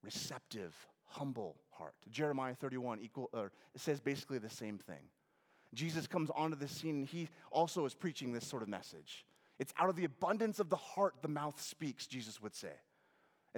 receptive, 0.03 0.75
humble 1.05 1.55
heart. 1.71 1.95
Jeremiah 2.12 2.53
31 2.53 2.99
equal, 3.01 3.29
or 3.31 3.53
it 3.73 3.79
says 3.79 4.01
basically 4.01 4.39
the 4.39 4.49
same 4.49 4.77
thing. 4.77 5.07
Jesus 5.73 6.05
comes 6.05 6.29
onto 6.36 6.57
the 6.57 6.67
scene 6.67 6.97
and 6.97 7.07
he 7.07 7.29
also 7.49 7.86
is 7.86 7.93
preaching 7.93 8.33
this 8.33 8.45
sort 8.45 8.62
of 8.62 8.67
message. 8.67 9.25
It's 9.57 9.73
out 9.79 9.88
of 9.88 9.95
the 9.95 10.03
abundance 10.03 10.60
of 10.60 10.69
the 10.69 10.75
heart 10.75 11.15
the 11.21 11.29
mouth 11.29 11.62
speaks, 11.62 12.07
Jesus 12.07 12.41
would 12.41 12.53
say. 12.53 12.73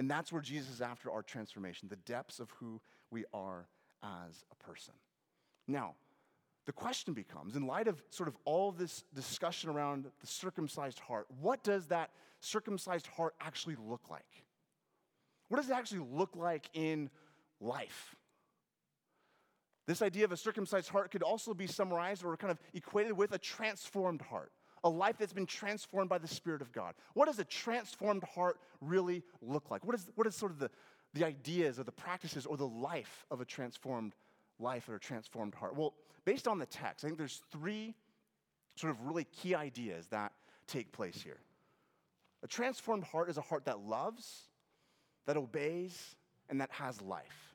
And 0.00 0.10
that's 0.10 0.32
where 0.32 0.40
Jesus 0.40 0.70
is 0.70 0.80
after 0.80 1.10
our 1.10 1.20
transformation, 1.20 1.86
the 1.86 1.96
depths 1.96 2.40
of 2.40 2.50
who 2.52 2.80
we 3.10 3.26
are 3.34 3.68
as 4.02 4.46
a 4.50 4.54
person. 4.64 4.94
Now, 5.68 5.94
the 6.64 6.72
question 6.72 7.12
becomes 7.12 7.54
in 7.54 7.66
light 7.66 7.86
of 7.86 8.02
sort 8.08 8.26
of 8.26 8.34
all 8.46 8.72
this 8.72 9.04
discussion 9.14 9.68
around 9.68 10.06
the 10.22 10.26
circumcised 10.26 11.00
heart, 11.00 11.26
what 11.42 11.62
does 11.62 11.88
that 11.88 12.12
circumcised 12.40 13.08
heart 13.08 13.34
actually 13.42 13.76
look 13.78 14.08
like? 14.08 14.24
What 15.48 15.58
does 15.58 15.68
it 15.68 15.74
actually 15.74 16.06
look 16.10 16.34
like 16.34 16.70
in 16.72 17.10
life? 17.60 18.16
This 19.86 20.00
idea 20.00 20.24
of 20.24 20.32
a 20.32 20.36
circumcised 20.38 20.88
heart 20.88 21.10
could 21.10 21.22
also 21.22 21.52
be 21.52 21.66
summarized 21.66 22.24
or 22.24 22.34
kind 22.38 22.50
of 22.50 22.58
equated 22.72 23.12
with 23.12 23.32
a 23.32 23.38
transformed 23.38 24.22
heart 24.22 24.50
a 24.84 24.88
life 24.88 25.16
that's 25.18 25.32
been 25.32 25.46
transformed 25.46 26.08
by 26.08 26.18
the 26.18 26.28
Spirit 26.28 26.62
of 26.62 26.72
God. 26.72 26.94
What 27.14 27.26
does 27.26 27.38
a 27.38 27.44
transformed 27.44 28.24
heart 28.24 28.58
really 28.80 29.22
look 29.42 29.70
like? 29.70 29.84
What 29.84 29.94
is, 29.94 30.10
what 30.14 30.26
is 30.26 30.34
sort 30.34 30.52
of 30.52 30.58
the, 30.58 30.70
the 31.14 31.24
ideas 31.24 31.78
or 31.78 31.84
the 31.84 31.92
practices 31.92 32.46
or 32.46 32.56
the 32.56 32.68
life 32.68 33.26
of 33.30 33.40
a 33.40 33.44
transformed 33.44 34.14
life 34.58 34.88
or 34.88 34.94
a 34.94 35.00
transformed 35.00 35.54
heart? 35.54 35.76
Well, 35.76 35.94
based 36.24 36.48
on 36.48 36.58
the 36.58 36.66
text, 36.66 37.04
I 37.04 37.08
think 37.08 37.18
there's 37.18 37.42
three 37.50 37.94
sort 38.76 38.90
of 38.92 39.06
really 39.06 39.24
key 39.24 39.54
ideas 39.54 40.06
that 40.08 40.32
take 40.66 40.92
place 40.92 41.20
here. 41.22 41.40
A 42.42 42.46
transformed 42.46 43.04
heart 43.04 43.28
is 43.28 43.36
a 43.36 43.42
heart 43.42 43.66
that 43.66 43.80
loves, 43.80 44.48
that 45.26 45.36
obeys, 45.36 46.16
and 46.48 46.60
that 46.60 46.70
has 46.70 47.00
life. 47.02 47.54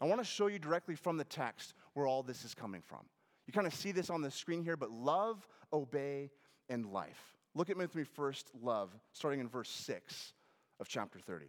I 0.00 0.06
want 0.06 0.20
to 0.20 0.26
show 0.26 0.46
you 0.46 0.58
directly 0.58 0.94
from 0.94 1.16
the 1.16 1.24
text 1.24 1.74
where 1.94 2.06
all 2.06 2.22
this 2.22 2.44
is 2.44 2.54
coming 2.54 2.82
from. 2.82 3.00
You 3.46 3.52
kind 3.52 3.66
of 3.66 3.74
see 3.74 3.92
this 3.92 4.10
on 4.10 4.22
the 4.22 4.30
screen 4.30 4.62
here, 4.62 4.76
but 4.76 4.90
love, 4.90 5.46
obey, 5.72 6.30
and 6.70 6.86
life. 6.86 7.36
Look 7.54 7.68
at 7.68 7.76
with 7.76 7.94
me 7.94 8.04
first, 8.04 8.48
love, 8.62 8.90
starting 9.12 9.40
in 9.40 9.48
verse 9.48 9.68
6 9.68 10.32
of 10.78 10.88
chapter 10.88 11.18
30. 11.18 11.46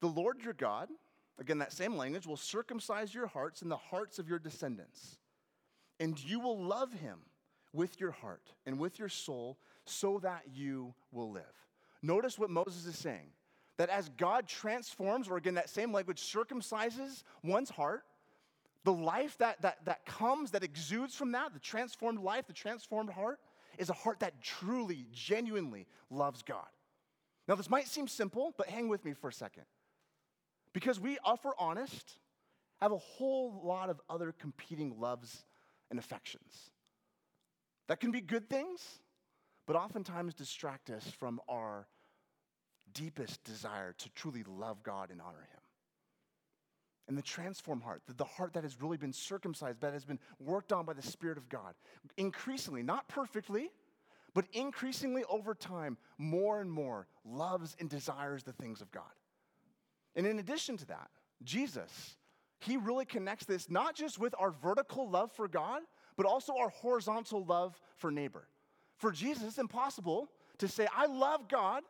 The 0.00 0.06
Lord 0.06 0.42
your 0.42 0.54
God, 0.54 0.88
again, 1.38 1.58
that 1.58 1.72
same 1.72 1.96
language, 1.96 2.26
will 2.26 2.36
circumcise 2.36 3.12
your 3.12 3.26
hearts 3.26 3.60
and 3.60 3.70
the 3.70 3.76
hearts 3.76 4.18
of 4.18 4.28
your 4.28 4.38
descendants, 4.38 5.18
and 5.98 6.22
you 6.22 6.38
will 6.38 6.62
love 6.62 6.92
him 6.92 7.18
with 7.72 8.00
your 8.00 8.12
heart 8.12 8.54
and 8.64 8.78
with 8.78 8.98
your 8.98 9.08
soul 9.08 9.58
so 9.84 10.20
that 10.20 10.42
you 10.54 10.94
will 11.10 11.30
live. 11.30 11.42
Notice 12.00 12.38
what 12.38 12.50
Moses 12.50 12.86
is 12.86 12.96
saying 12.96 13.32
that 13.78 13.90
as 13.90 14.08
God 14.10 14.46
transforms, 14.46 15.28
or 15.28 15.36
again, 15.36 15.54
that 15.54 15.68
same 15.68 15.92
language 15.92 16.20
circumcises 16.20 17.22
one's 17.44 17.70
heart, 17.70 18.04
the 18.84 18.92
life 18.92 19.36
that, 19.38 19.60
that, 19.62 19.84
that 19.84 20.06
comes, 20.06 20.52
that 20.52 20.62
exudes 20.62 21.14
from 21.14 21.32
that, 21.32 21.52
the 21.52 21.60
transformed 21.60 22.20
life, 22.20 22.46
the 22.46 22.52
transformed 22.52 23.10
heart, 23.10 23.40
is 23.76 23.90
a 23.90 23.94
heart 23.94 24.20
that 24.20 24.40
truly, 24.42 25.06
genuinely 25.12 25.86
loves 26.10 26.42
God. 26.42 26.66
Now, 27.46 27.54
this 27.54 27.70
might 27.70 27.88
seem 27.88 28.08
simple, 28.08 28.54
but 28.56 28.68
hang 28.68 28.88
with 28.88 29.04
me 29.04 29.14
for 29.14 29.28
a 29.28 29.32
second. 29.32 29.64
Because 30.72 31.00
we, 31.00 31.18
uh, 31.24 31.34
if 31.34 31.44
we're 31.44 31.52
honest, 31.58 32.18
have 32.80 32.92
a 32.92 32.98
whole 32.98 33.60
lot 33.64 33.90
of 33.90 34.00
other 34.08 34.32
competing 34.32 35.00
loves 35.00 35.44
and 35.90 35.98
affections. 35.98 36.70
That 37.88 38.00
can 38.00 38.10
be 38.10 38.20
good 38.20 38.48
things, 38.50 39.00
but 39.66 39.76
oftentimes 39.76 40.34
distract 40.34 40.90
us 40.90 41.04
from 41.18 41.40
our 41.48 41.88
deepest 42.92 43.42
desire 43.44 43.94
to 43.98 44.10
truly 44.10 44.44
love 44.46 44.82
God 44.82 45.10
and 45.10 45.20
honor 45.20 45.46
Him 45.50 45.57
and 47.08 47.16
the 47.16 47.22
transformed 47.22 47.82
heart, 47.82 48.02
the 48.06 48.24
heart 48.24 48.52
that 48.52 48.62
has 48.62 48.80
really 48.80 48.98
been 48.98 49.12
circumcised, 49.12 49.80
that 49.80 49.94
has 49.94 50.04
been 50.04 50.18
worked 50.38 50.72
on 50.72 50.84
by 50.84 50.92
the 50.92 51.02
Spirit 51.02 51.38
of 51.38 51.48
God, 51.48 51.74
increasingly, 52.16 52.82
not 52.82 53.08
perfectly, 53.08 53.70
but 54.34 54.44
increasingly 54.52 55.24
over 55.24 55.54
time, 55.54 55.96
more 56.18 56.60
and 56.60 56.70
more 56.70 57.08
loves 57.24 57.74
and 57.80 57.88
desires 57.88 58.44
the 58.44 58.52
things 58.52 58.82
of 58.82 58.90
God. 58.92 59.04
And 60.14 60.26
in 60.26 60.38
addition 60.38 60.76
to 60.76 60.86
that, 60.86 61.08
Jesus, 61.42 62.16
he 62.60 62.76
really 62.76 63.06
connects 63.06 63.46
this 63.46 63.70
not 63.70 63.94
just 63.94 64.18
with 64.18 64.34
our 64.38 64.50
vertical 64.50 65.08
love 65.08 65.32
for 65.32 65.48
God, 65.48 65.82
but 66.16 66.26
also 66.26 66.56
our 66.56 66.68
horizontal 66.68 67.44
love 67.44 67.80
for 67.96 68.10
neighbor. 68.10 68.48
For 68.98 69.12
Jesus, 69.12 69.44
it's 69.44 69.58
impossible 69.58 70.28
to 70.58 70.68
say, 70.68 70.86
I 70.94 71.06
love 71.06 71.48
God 71.48 71.84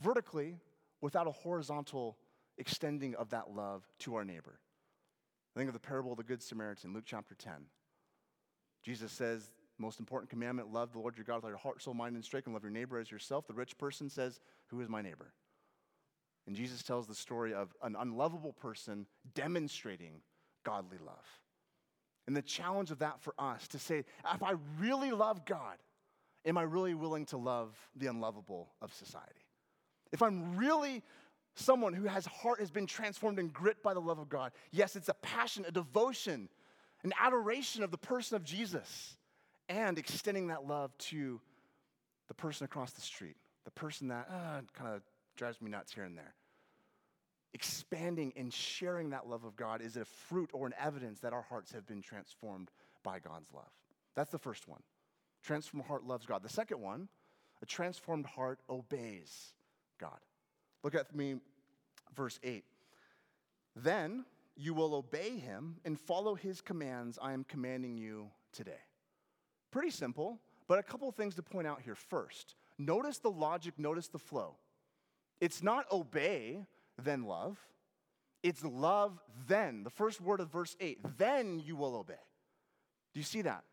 vertically 0.00 0.58
without 1.00 1.26
a 1.26 1.32
horizontal 1.32 2.16
extending 2.62 3.16
of 3.16 3.30
that 3.30 3.50
love 3.50 3.84
to 3.98 4.14
our 4.14 4.24
neighbor. 4.24 4.60
Think 5.56 5.68
of 5.68 5.74
the 5.74 5.80
parable 5.80 6.12
of 6.12 6.16
the 6.16 6.24
Good 6.24 6.40
Samaritan, 6.40 6.94
Luke 6.94 7.04
chapter 7.04 7.34
10. 7.34 7.52
Jesus 8.84 9.10
says, 9.10 9.50
most 9.78 9.98
important 9.98 10.30
commandment, 10.30 10.72
love 10.72 10.92
the 10.92 11.00
Lord 11.00 11.16
your 11.16 11.24
God 11.24 11.36
with 11.36 11.44
all 11.44 11.50
your 11.50 11.58
heart, 11.58 11.82
soul, 11.82 11.92
mind, 11.92 12.14
and 12.14 12.24
strength, 12.24 12.46
and 12.46 12.54
love 12.54 12.62
your 12.62 12.70
neighbor 12.70 12.98
as 12.98 13.10
yourself. 13.10 13.48
The 13.48 13.52
rich 13.52 13.76
person 13.78 14.08
says, 14.08 14.38
Who 14.68 14.80
is 14.80 14.88
my 14.88 15.02
neighbor? 15.02 15.32
And 16.46 16.54
Jesus 16.54 16.84
tells 16.84 17.08
the 17.08 17.14
story 17.14 17.52
of 17.52 17.74
an 17.82 17.96
unlovable 17.98 18.52
person 18.52 19.06
demonstrating 19.34 20.22
godly 20.64 20.98
love. 21.04 21.26
And 22.28 22.36
the 22.36 22.42
challenge 22.42 22.92
of 22.92 23.00
that 23.00 23.20
for 23.20 23.34
us 23.38 23.66
to 23.68 23.78
say, 23.78 24.04
if 24.34 24.42
I 24.42 24.54
really 24.78 25.10
love 25.10 25.44
God, 25.44 25.76
am 26.44 26.56
I 26.58 26.62
really 26.62 26.94
willing 26.94 27.26
to 27.26 27.36
love 27.36 27.76
the 27.96 28.06
unlovable 28.06 28.70
of 28.80 28.94
society? 28.94 29.46
If 30.12 30.22
I'm 30.22 30.56
really 30.56 31.02
someone 31.54 31.92
who 31.92 32.06
has 32.06 32.26
heart 32.26 32.60
has 32.60 32.70
been 32.70 32.86
transformed 32.86 33.38
and 33.38 33.52
grit 33.52 33.82
by 33.82 33.94
the 33.94 34.00
love 34.00 34.18
of 34.18 34.28
God, 34.28 34.52
yes, 34.70 34.96
it's 34.96 35.08
a 35.08 35.14
passion, 35.14 35.64
a 35.66 35.72
devotion, 35.72 36.48
an 37.02 37.12
adoration 37.20 37.82
of 37.82 37.90
the 37.90 37.98
person 37.98 38.36
of 38.36 38.44
Jesus, 38.44 39.16
and 39.68 39.98
extending 39.98 40.48
that 40.48 40.66
love 40.66 40.96
to 40.98 41.40
the 42.28 42.34
person 42.34 42.64
across 42.64 42.92
the 42.92 43.00
street, 43.00 43.36
the 43.64 43.70
person 43.70 44.08
that 44.08 44.28
uh, 44.30 44.60
kind 44.72 44.94
of 44.94 45.02
drives 45.36 45.60
me 45.60 45.70
nuts 45.70 45.92
here 45.92 46.04
and 46.04 46.16
there 46.16 46.34
expanding 47.54 48.32
and 48.36 48.52
sharing 48.52 49.10
that 49.10 49.28
love 49.28 49.44
of 49.44 49.56
God 49.56 49.82
is 49.82 49.96
a 49.96 50.04
fruit 50.04 50.50
or 50.52 50.66
an 50.66 50.74
evidence 50.80 51.20
that 51.20 51.32
our 51.32 51.42
hearts 51.42 51.72
have 51.72 51.86
been 51.86 52.00
transformed 52.00 52.70
by 53.02 53.18
God's 53.18 53.52
love. 53.52 53.70
That's 54.14 54.30
the 54.30 54.38
first 54.38 54.68
one. 54.68 54.82
Transformed 55.42 55.86
heart 55.86 56.04
loves 56.04 56.24
God. 56.24 56.42
The 56.42 56.48
second 56.48 56.80
one, 56.80 57.08
a 57.60 57.66
transformed 57.66 58.26
heart 58.26 58.60
obeys 58.70 59.54
God. 60.00 60.18
Look 60.82 60.94
at 60.94 61.14
me, 61.14 61.36
verse 62.14 62.38
8. 62.42 62.64
Then 63.76 64.24
you 64.56 64.74
will 64.74 64.94
obey 64.94 65.38
him 65.38 65.76
and 65.84 65.98
follow 65.98 66.34
his 66.34 66.60
commands 66.60 67.18
I 67.20 67.32
am 67.32 67.44
commanding 67.44 67.96
you 67.96 68.28
today. 68.52 68.80
Pretty 69.70 69.90
simple, 69.90 70.38
but 70.68 70.78
a 70.78 70.82
couple 70.82 71.10
things 71.12 71.34
to 71.36 71.42
point 71.42 71.66
out 71.66 71.80
here. 71.82 71.94
First, 71.94 72.54
notice 72.78 73.18
the 73.18 73.30
logic, 73.30 73.78
notice 73.78 74.08
the 74.08 74.18
flow. 74.18 74.56
It's 75.40 75.62
not 75.62 75.90
obey 75.90 76.66
then 76.98 77.24
love. 77.24 77.58
It's 78.42 78.64
love 78.64 79.18
then. 79.48 79.84
The 79.84 79.90
first 79.90 80.20
word 80.20 80.40
of 80.40 80.50
verse 80.50 80.76
8, 80.80 81.18
then 81.18 81.60
you 81.64 81.76
will 81.76 81.94
obey. 81.94 82.14
Do 83.14 83.20
you 83.20 83.24
see 83.24 83.42
that? 83.42 83.64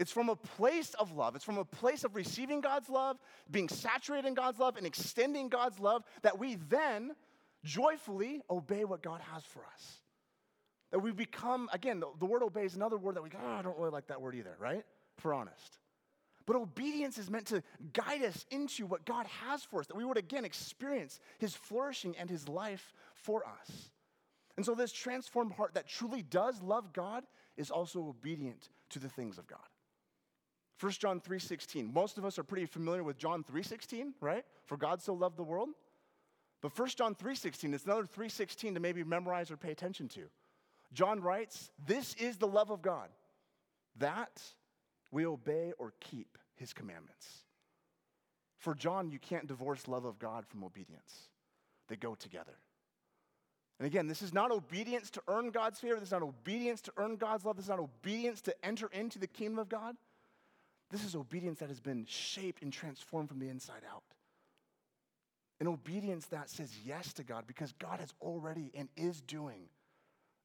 It's 0.00 0.10
from 0.10 0.30
a 0.30 0.34
place 0.34 0.94
of 0.94 1.12
love. 1.12 1.36
It's 1.36 1.44
from 1.44 1.58
a 1.58 1.64
place 1.64 2.04
of 2.04 2.16
receiving 2.16 2.62
God's 2.62 2.88
love, 2.88 3.18
being 3.50 3.68
saturated 3.68 4.26
in 4.26 4.32
God's 4.32 4.58
love, 4.58 4.78
and 4.78 4.86
extending 4.86 5.50
God's 5.50 5.78
love 5.78 6.04
that 6.22 6.38
we 6.38 6.54
then 6.54 7.12
joyfully 7.64 8.40
obey 8.48 8.86
what 8.86 9.02
God 9.02 9.20
has 9.30 9.44
for 9.44 9.60
us. 9.74 10.00
That 10.90 11.00
we 11.00 11.12
become, 11.12 11.68
again, 11.74 12.00
the, 12.00 12.06
the 12.18 12.24
word 12.24 12.42
obey 12.42 12.64
is 12.64 12.76
another 12.76 12.96
word 12.96 13.16
that 13.16 13.22
we 13.22 13.28
go, 13.28 13.38
oh, 13.44 13.56
I 13.58 13.60
don't 13.60 13.76
really 13.76 13.90
like 13.90 14.06
that 14.06 14.22
word 14.22 14.34
either, 14.34 14.56
right? 14.58 14.82
If 15.18 15.24
we're 15.24 15.34
honest. 15.34 15.78
But 16.46 16.56
obedience 16.56 17.18
is 17.18 17.28
meant 17.28 17.48
to 17.48 17.62
guide 17.92 18.22
us 18.22 18.46
into 18.50 18.86
what 18.86 19.04
God 19.04 19.26
has 19.44 19.64
for 19.64 19.80
us, 19.80 19.86
that 19.88 19.96
we 19.96 20.06
would 20.06 20.16
again 20.16 20.46
experience 20.46 21.20
His 21.38 21.54
flourishing 21.54 22.16
and 22.18 22.30
His 22.30 22.48
life 22.48 22.94
for 23.12 23.44
us. 23.46 23.90
And 24.56 24.64
so, 24.64 24.74
this 24.74 24.92
transformed 24.92 25.52
heart 25.52 25.74
that 25.74 25.86
truly 25.86 26.22
does 26.22 26.62
love 26.62 26.94
God 26.94 27.24
is 27.58 27.70
also 27.70 28.00
obedient 28.08 28.70
to 28.88 28.98
the 28.98 29.10
things 29.10 29.36
of 29.36 29.46
God. 29.46 29.58
1 30.80 30.92
John 30.92 31.20
3:16. 31.20 31.92
Most 31.92 32.16
of 32.18 32.24
us 32.24 32.38
are 32.38 32.44
pretty 32.44 32.66
familiar 32.66 33.04
with 33.04 33.18
John 33.18 33.44
3:16, 33.44 34.14
right? 34.20 34.44
For 34.64 34.76
God 34.76 35.02
so 35.02 35.12
loved 35.12 35.36
the 35.36 35.44
world. 35.44 35.68
But 36.62 36.72
1 36.72 36.96
John 36.96 37.14
3:16 37.14 37.74
is 37.74 37.84
another 37.84 38.06
3:16 38.06 38.74
to 38.74 38.80
maybe 38.80 39.04
memorize 39.04 39.50
or 39.50 39.56
pay 39.56 39.72
attention 39.72 40.08
to. 40.10 40.30
John 40.92 41.20
writes, 41.20 41.70
"This 41.78 42.14
is 42.14 42.38
the 42.38 42.48
love 42.48 42.70
of 42.70 42.82
God, 42.82 43.10
that 43.96 44.42
we 45.10 45.26
obey 45.26 45.72
or 45.78 45.92
keep 46.00 46.38
his 46.54 46.72
commandments. 46.72 47.44
For 48.58 48.74
John, 48.74 49.10
you 49.10 49.18
can't 49.18 49.46
divorce 49.46 49.88
love 49.88 50.04
of 50.04 50.18
God 50.18 50.46
from 50.46 50.62
obedience, 50.62 51.28
they 51.88 51.96
go 51.96 52.14
together. 52.14 52.58
And 53.78 53.86
again, 53.86 54.08
this 54.08 54.20
is 54.20 54.34
not 54.34 54.50
obedience 54.50 55.10
to 55.12 55.22
earn 55.26 55.50
God's 55.50 55.80
favor. 55.80 55.94
This 55.94 56.08
is 56.08 56.12
not 56.12 56.22
obedience 56.22 56.82
to 56.82 56.92
earn 56.98 57.16
God's 57.16 57.46
love. 57.46 57.56
This 57.56 57.64
is 57.64 57.70
not 57.70 57.78
obedience 57.78 58.42
to 58.42 58.64
enter 58.64 58.88
into 58.88 59.18
the 59.18 59.26
kingdom 59.26 59.58
of 59.58 59.70
God. 59.70 59.96
This 60.90 61.04
is 61.04 61.14
obedience 61.14 61.60
that 61.60 61.68
has 61.68 61.80
been 61.80 62.04
shaped 62.08 62.62
and 62.62 62.72
transformed 62.72 63.28
from 63.28 63.38
the 63.38 63.48
inside 63.48 63.82
out. 63.90 64.02
An 65.60 65.68
obedience 65.68 66.26
that 66.26 66.48
says 66.48 66.72
yes 66.84 67.12
to 67.14 67.22
God 67.22 67.44
because 67.46 67.72
God 67.72 68.00
has 68.00 68.12
already 68.20 68.72
and 68.74 68.88
is 68.96 69.20
doing 69.20 69.68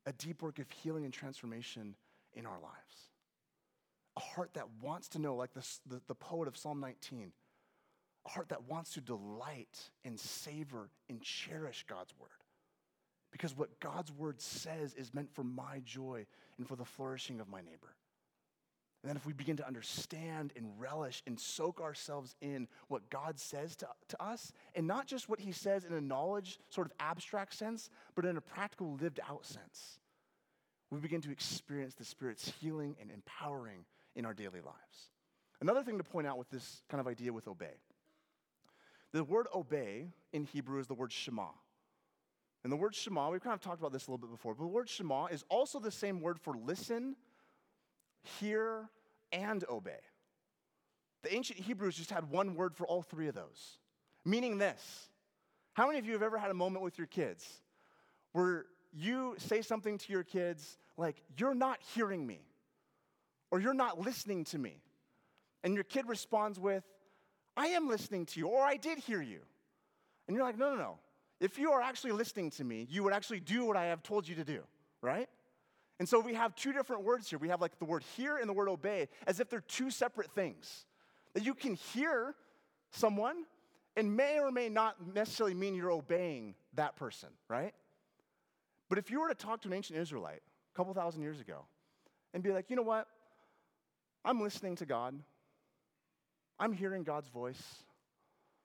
a 0.06 0.12
deep 0.14 0.42
work 0.42 0.60
of 0.60 0.70
healing 0.70 1.06
and 1.06 1.14
transformation 1.14 1.96
in 2.34 2.46
our 2.46 2.60
lives 2.62 3.06
a 4.18 4.20
heart 4.20 4.54
that 4.54 4.68
wants 4.82 5.10
to 5.10 5.20
know, 5.20 5.36
like 5.36 5.54
the, 5.54 5.66
the, 5.88 6.02
the 6.08 6.16
poet 6.16 6.48
of 6.48 6.58
Psalm 6.58 6.80
19, 6.80 7.32
a 8.26 8.30
heart 8.30 8.50
that 8.50 8.64
wants 8.64 8.94
to 8.94 9.02
delight 9.02 9.90
and 10.04 10.20
savor 10.20 10.90
and 11.10 11.22
cherish 11.22 11.86
God's 11.88 12.14
word. 12.20 12.30
Because 13.32 13.56
what 13.56 13.80
God's 13.80 14.12
word 14.14 14.40
says 14.40 14.94
is 14.94 15.14
meant 15.14 15.34
for 15.34 15.44
my 15.44 15.82
joy 15.84 16.26
and 16.58 16.68
for 16.68 16.78
the 16.78 16.86
flourishing 16.86 17.42
of 17.42 17.50
my 17.50 17.60
neighbor. 17.60 17.96
And 19.06 19.12
then 19.12 19.18
if 19.18 19.28
we 19.28 19.34
begin 19.34 19.56
to 19.58 19.68
understand 19.68 20.52
and 20.56 20.66
relish 20.80 21.22
and 21.28 21.40
soak 21.40 21.80
ourselves 21.80 22.34
in 22.42 22.68
what 22.88 23.08
God 23.12 23.40
says 23.40 23.76
to, 23.76 23.88
to 24.08 24.24
us, 24.24 24.52
and 24.74 24.88
not 24.88 25.06
just 25.06 25.30
what 25.30 25.40
he 25.40 25.52
says 25.52 25.84
in 25.84 25.94
a 25.94 26.02
knowledge, 26.02 26.58
sort 26.70 26.88
of 26.88 26.94
abstract 27.00 27.54
sense, 27.54 27.92
but 28.16 28.26
in 28.26 28.36
a 28.36 28.42
practical, 28.42 28.98
lived 29.00 29.20
out 29.30 29.46
sense, 29.46 30.00
we 30.90 31.00
begin 31.00 31.22
to 31.22 31.32
experience 31.32 31.94
the 31.94 32.04
Spirit's 32.04 32.52
healing 32.60 32.96
and 33.00 33.12
empowering 33.12 33.86
in 34.16 34.26
our 34.26 34.34
daily 34.34 34.62
lives. 34.66 35.12
Another 35.62 35.84
thing 35.84 36.00
to 36.00 36.04
point 36.04 36.26
out 36.26 36.40
with 36.40 36.50
this 36.50 36.82
kind 36.90 37.00
of 37.00 37.06
idea 37.06 37.32
with 37.32 37.48
obey 37.48 37.76
the 39.12 39.24
word 39.24 39.46
obey 39.54 40.08
in 40.34 40.46
Hebrew 40.46 40.80
is 40.80 40.88
the 40.88 40.96
word 40.96 41.12
shema. 41.12 41.50
And 42.64 42.72
the 42.74 42.76
word 42.76 42.96
shema, 42.96 43.30
we've 43.30 43.40
kind 43.40 43.54
of 43.54 43.62
talked 43.62 43.80
about 43.80 43.94
this 43.94 44.08
a 44.08 44.12
little 44.12 44.18
bit 44.18 44.32
before, 44.32 44.56
but 44.56 44.64
the 44.64 44.70
word 44.70 44.90
shema 44.90 45.28
is 45.28 45.46
also 45.48 45.80
the 45.80 45.92
same 45.92 46.22
word 46.22 46.40
for 46.40 46.56
listen, 46.58 47.16
hear, 48.26 48.90
and 49.32 49.64
obey. 49.70 50.00
The 51.24 51.34
ancient 51.34 51.60
Hebrews 51.60 51.96
just 51.96 52.12
had 52.12 52.30
one 52.30 52.56
word 52.56 52.76
for 52.76 52.86
all 52.86 53.02
three 53.02 53.28
of 53.28 53.36
those, 53.36 53.78
meaning 54.24 54.58
this. 54.58 55.10
How 55.74 55.88
many 55.88 56.00
of 56.00 56.06
you 56.06 56.14
have 56.14 56.24
ever 56.24 56.38
had 56.38 56.52
a 56.52 56.54
moment 56.54 56.84
with 56.84 56.98
your 56.98 57.08
kids 57.08 57.46
where 58.34 58.66
you 58.94 59.36
say 59.38 59.62
something 59.62 59.98
to 59.98 60.14
your 60.14 60.24
kids 60.24 60.78
like, 60.98 61.22
You're 61.38 61.56
not 61.56 61.80
hearing 61.94 62.26
me? 62.26 62.46
or 63.56 63.60
you're 63.62 63.74
not 63.74 64.00
listening 64.00 64.44
to 64.44 64.58
me. 64.58 64.82
And 65.64 65.76
your 65.76 65.86
kid 65.86 66.10
responds 66.10 66.60
with, 66.60 66.84
I 67.56 67.68
am 67.68 67.88
listening 67.88 68.26
to 68.28 68.40
you, 68.42 68.48
or 68.48 68.62
I 68.64 68.76
did 68.76 68.98
hear 68.98 69.22
you. 69.22 69.40
And 70.28 70.36
you're 70.36 70.46
like, 70.46 70.58
no, 70.58 70.72
no, 70.72 70.76
no. 70.76 71.00
If 71.40 71.58
you 71.58 71.72
are 71.72 71.82
actually 71.82 72.12
listening 72.12 72.52
to 72.52 72.66
me, 72.66 72.86
you 72.90 73.02
would 73.04 73.14
actually 73.14 73.40
do 73.40 73.64
what 73.64 73.78
I 73.78 73.86
have 73.86 74.04
told 74.04 74.28
you 74.28 74.36
to 74.36 74.44
do, 74.44 74.62
right? 75.02 75.30
And 76.00 76.10
so 76.10 76.20
we 76.20 76.34
have 76.34 76.56
two 76.56 76.74
different 76.74 77.04
words 77.04 77.30
here. 77.30 77.40
We 77.40 77.50
have 77.50 77.62
like 77.62 77.80
the 77.80 77.86
word 77.86 78.04
hear 78.16 78.38
and 78.38 78.50
the 78.50 78.54
word 78.54 78.68
obey 78.68 79.08
as 79.28 79.40
if 79.40 79.50
they're 79.50 79.62
two 79.62 79.90
separate 79.90 80.32
things. 80.32 80.86
That 81.34 81.46
you 81.46 81.54
can 81.54 81.76
hear 81.76 82.36
someone 82.92 83.46
and 83.96 84.16
may 84.16 84.40
or 84.40 84.52
may 84.52 84.68
not 84.68 84.96
necessarily 85.14 85.54
mean 85.54 85.74
you're 85.74 85.92
obeying 85.92 86.56
that 86.74 86.98
person, 86.98 87.30
right? 87.48 87.74
But 88.90 88.98
if 88.98 89.10
you 89.10 89.22
were 89.22 89.30
to 89.30 89.36
talk 89.36 89.62
to 89.62 89.68
an 89.70 89.74
ancient 89.74 89.98
Israelite 89.98 90.42
a 90.74 90.78
couple 90.78 90.94
thousand 90.94 91.22
years 91.22 91.40
ago 91.40 91.66
and 92.34 92.44
be 92.44 92.52
like, 92.52 92.70
you 92.70 92.76
know 92.76 92.82
what? 92.82 93.08
I'm 94.24 94.42
listening 94.42 94.76
to 94.78 94.86
God. 94.86 95.16
I'm 96.60 96.74
hearing 96.74 97.04
God's 97.04 97.30
voice. 97.30 97.62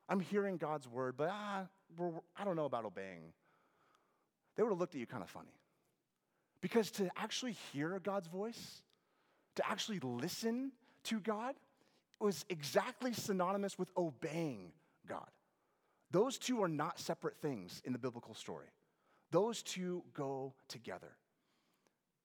I'm 0.08 0.20
hearing 0.20 0.56
God's 0.56 0.88
word, 0.88 1.16
but 1.16 1.30
ah, 1.32 1.66
I 2.36 2.44
don't 2.44 2.56
know 2.56 2.64
about 2.64 2.84
obeying. 2.84 3.32
They 4.56 4.64
would 4.64 4.70
have 4.70 4.78
looked 4.78 4.94
at 4.94 5.00
you 5.00 5.06
kind 5.06 5.22
of 5.22 5.30
funny. 5.30 5.59
Because 6.60 6.90
to 6.92 7.10
actually 7.16 7.56
hear 7.72 7.98
God's 7.98 8.28
voice, 8.28 8.82
to 9.56 9.68
actually 9.68 10.00
listen 10.00 10.72
to 11.04 11.20
God, 11.20 11.54
was 12.20 12.44
exactly 12.50 13.12
synonymous 13.12 13.78
with 13.78 13.90
obeying 13.96 14.72
God. 15.08 15.28
Those 16.10 16.38
two 16.38 16.62
are 16.62 16.68
not 16.68 16.98
separate 16.98 17.38
things 17.40 17.80
in 17.84 17.92
the 17.92 17.98
biblical 17.98 18.34
story, 18.34 18.68
those 19.30 19.62
two 19.62 20.02
go 20.14 20.54
together. 20.68 21.12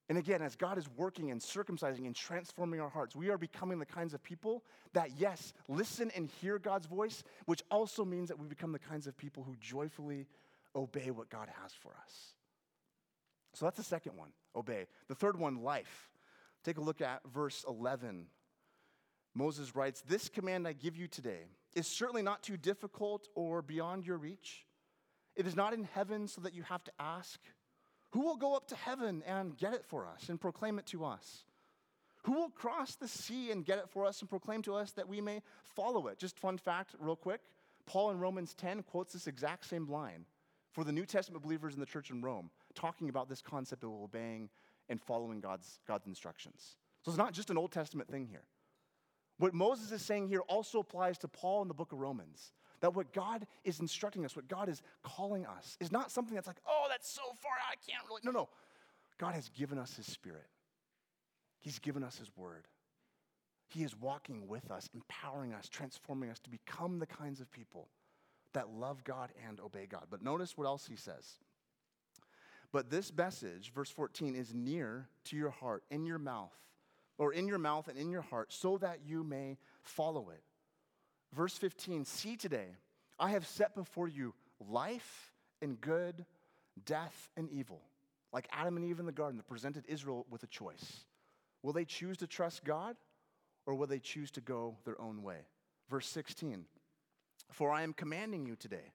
And 0.08 0.18
again, 0.18 0.40
as 0.40 0.54
God 0.54 0.78
is 0.78 0.88
working 0.96 1.32
and 1.32 1.40
circumcising 1.40 2.06
and 2.06 2.14
transforming 2.14 2.80
our 2.80 2.88
hearts, 2.88 3.16
we 3.16 3.28
are 3.28 3.38
becoming 3.38 3.80
the 3.80 3.86
kinds 3.86 4.14
of 4.14 4.22
people 4.22 4.62
that, 4.92 5.10
yes, 5.18 5.52
listen 5.68 6.12
and 6.14 6.30
hear 6.40 6.60
God's 6.60 6.86
voice, 6.86 7.24
which 7.46 7.64
also 7.72 8.04
means 8.04 8.28
that 8.28 8.38
we 8.38 8.46
become 8.46 8.70
the 8.70 8.78
kinds 8.78 9.08
of 9.08 9.16
people 9.16 9.42
who 9.42 9.56
joyfully 9.60 10.28
obey 10.76 11.10
what 11.10 11.28
God 11.28 11.48
has 11.60 11.72
for 11.72 11.92
us. 12.04 12.35
So 13.56 13.64
that's 13.64 13.78
the 13.78 13.84
second 13.84 14.18
one 14.18 14.32
obey. 14.54 14.86
The 15.08 15.14
third 15.14 15.38
one, 15.38 15.62
life. 15.62 16.10
Take 16.62 16.76
a 16.76 16.82
look 16.82 17.00
at 17.00 17.22
verse 17.32 17.64
11. 17.66 18.26
Moses 19.34 19.74
writes, 19.74 20.02
This 20.02 20.28
command 20.28 20.68
I 20.68 20.74
give 20.74 20.94
you 20.94 21.08
today 21.08 21.46
is 21.74 21.86
certainly 21.86 22.20
not 22.20 22.42
too 22.42 22.58
difficult 22.58 23.28
or 23.34 23.62
beyond 23.62 24.06
your 24.06 24.18
reach. 24.18 24.66
It 25.34 25.46
is 25.46 25.56
not 25.56 25.72
in 25.72 25.84
heaven 25.84 26.28
so 26.28 26.42
that 26.42 26.52
you 26.52 26.64
have 26.64 26.84
to 26.84 26.92
ask. 27.00 27.40
Who 28.10 28.20
will 28.20 28.36
go 28.36 28.54
up 28.54 28.66
to 28.68 28.76
heaven 28.76 29.22
and 29.26 29.56
get 29.56 29.72
it 29.72 29.86
for 29.86 30.06
us 30.06 30.28
and 30.28 30.38
proclaim 30.38 30.78
it 30.78 30.84
to 30.88 31.06
us? 31.06 31.44
Who 32.24 32.32
will 32.32 32.50
cross 32.50 32.96
the 32.96 33.08
sea 33.08 33.52
and 33.52 33.64
get 33.64 33.78
it 33.78 33.88
for 33.88 34.04
us 34.04 34.20
and 34.20 34.28
proclaim 34.28 34.60
to 34.62 34.74
us 34.74 34.92
that 34.92 35.08
we 35.08 35.22
may 35.22 35.40
follow 35.64 36.08
it? 36.08 36.18
Just 36.18 36.38
fun 36.38 36.58
fact, 36.58 36.94
real 36.98 37.16
quick. 37.16 37.40
Paul 37.86 38.10
in 38.10 38.18
Romans 38.18 38.52
10 38.52 38.82
quotes 38.82 39.14
this 39.14 39.26
exact 39.26 39.64
same 39.64 39.88
line 39.88 40.26
for 40.72 40.84
the 40.84 40.92
New 40.92 41.06
Testament 41.06 41.42
believers 41.42 41.72
in 41.72 41.80
the 41.80 41.86
church 41.86 42.10
in 42.10 42.20
Rome, 42.20 42.50
talking 42.76 43.08
about 43.08 43.28
this 43.28 43.42
concept 43.42 43.82
of 43.82 43.90
obeying 43.90 44.48
and 44.88 45.00
following 45.00 45.40
God's, 45.40 45.80
God's 45.88 46.06
instructions. 46.06 46.76
So 47.04 47.10
it's 47.10 47.18
not 47.18 47.32
just 47.32 47.50
an 47.50 47.58
Old 47.58 47.72
Testament 47.72 48.08
thing 48.08 48.26
here. 48.26 48.44
What 49.38 49.52
Moses 49.52 49.92
is 49.92 50.02
saying 50.02 50.28
here 50.28 50.40
also 50.40 50.78
applies 50.78 51.18
to 51.18 51.28
Paul 51.28 51.62
in 51.62 51.68
the 51.68 51.74
book 51.74 51.92
of 51.92 51.98
Romans. 51.98 52.52
That 52.80 52.94
what 52.94 53.12
God 53.12 53.46
is 53.64 53.80
instructing 53.80 54.24
us, 54.24 54.36
what 54.36 54.48
God 54.48 54.68
is 54.68 54.82
calling 55.02 55.46
us, 55.46 55.76
is 55.80 55.90
not 55.90 56.10
something 56.10 56.34
that's 56.34 56.46
like, 56.46 56.60
oh, 56.68 56.86
that's 56.88 57.08
so 57.08 57.22
far 57.42 57.52
I 57.70 57.74
can't 57.90 58.06
really. 58.08 58.20
No, 58.24 58.30
no. 58.30 58.48
God 59.18 59.34
has 59.34 59.48
given 59.50 59.78
us 59.78 59.96
His 59.96 60.06
Spirit, 60.06 60.46
He's 61.60 61.78
given 61.78 62.02
us 62.04 62.18
His 62.18 62.30
Word. 62.36 62.66
He 63.68 63.82
is 63.82 63.96
walking 63.96 64.46
with 64.46 64.70
us, 64.70 64.88
empowering 64.94 65.52
us, 65.52 65.68
transforming 65.68 66.30
us 66.30 66.38
to 66.40 66.50
become 66.50 67.00
the 67.00 67.06
kinds 67.06 67.40
of 67.40 67.50
people 67.50 67.88
that 68.52 68.70
love 68.70 69.02
God 69.02 69.32
and 69.48 69.58
obey 69.60 69.86
God. 69.86 70.04
But 70.08 70.22
notice 70.22 70.56
what 70.56 70.66
else 70.66 70.86
He 70.86 70.96
says. 70.96 71.38
But 72.76 72.90
this 72.90 73.10
message, 73.16 73.72
verse 73.72 73.88
14, 73.88 74.36
is 74.36 74.52
near 74.52 75.08
to 75.24 75.36
your 75.38 75.48
heart, 75.48 75.82
in 75.90 76.04
your 76.04 76.18
mouth, 76.18 76.52
or 77.16 77.32
in 77.32 77.48
your 77.48 77.56
mouth 77.56 77.88
and 77.88 77.96
in 77.96 78.10
your 78.10 78.20
heart, 78.20 78.52
so 78.52 78.76
that 78.76 78.98
you 79.06 79.24
may 79.24 79.56
follow 79.80 80.28
it. 80.28 80.42
Verse 81.34 81.56
15 81.56 82.04
See 82.04 82.36
today, 82.36 82.66
I 83.18 83.30
have 83.30 83.46
set 83.46 83.74
before 83.74 84.08
you 84.08 84.34
life 84.60 85.32
and 85.62 85.80
good, 85.80 86.26
death 86.84 87.30
and 87.34 87.48
evil. 87.48 87.80
Like 88.30 88.46
Adam 88.52 88.76
and 88.76 88.84
Eve 88.84 89.00
in 89.00 89.06
the 89.06 89.10
garden 89.10 89.38
that 89.38 89.48
presented 89.48 89.86
Israel 89.88 90.26
with 90.28 90.42
a 90.42 90.46
choice. 90.46 91.06
Will 91.62 91.72
they 91.72 91.86
choose 91.86 92.18
to 92.18 92.26
trust 92.26 92.62
God 92.62 92.94
or 93.64 93.74
will 93.74 93.86
they 93.86 94.00
choose 94.00 94.30
to 94.32 94.42
go 94.42 94.76
their 94.84 95.00
own 95.00 95.22
way? 95.22 95.46
Verse 95.88 96.08
16 96.08 96.66
For 97.52 97.72
I 97.72 97.84
am 97.84 97.94
commanding 97.94 98.44
you 98.44 98.54
today 98.54 98.92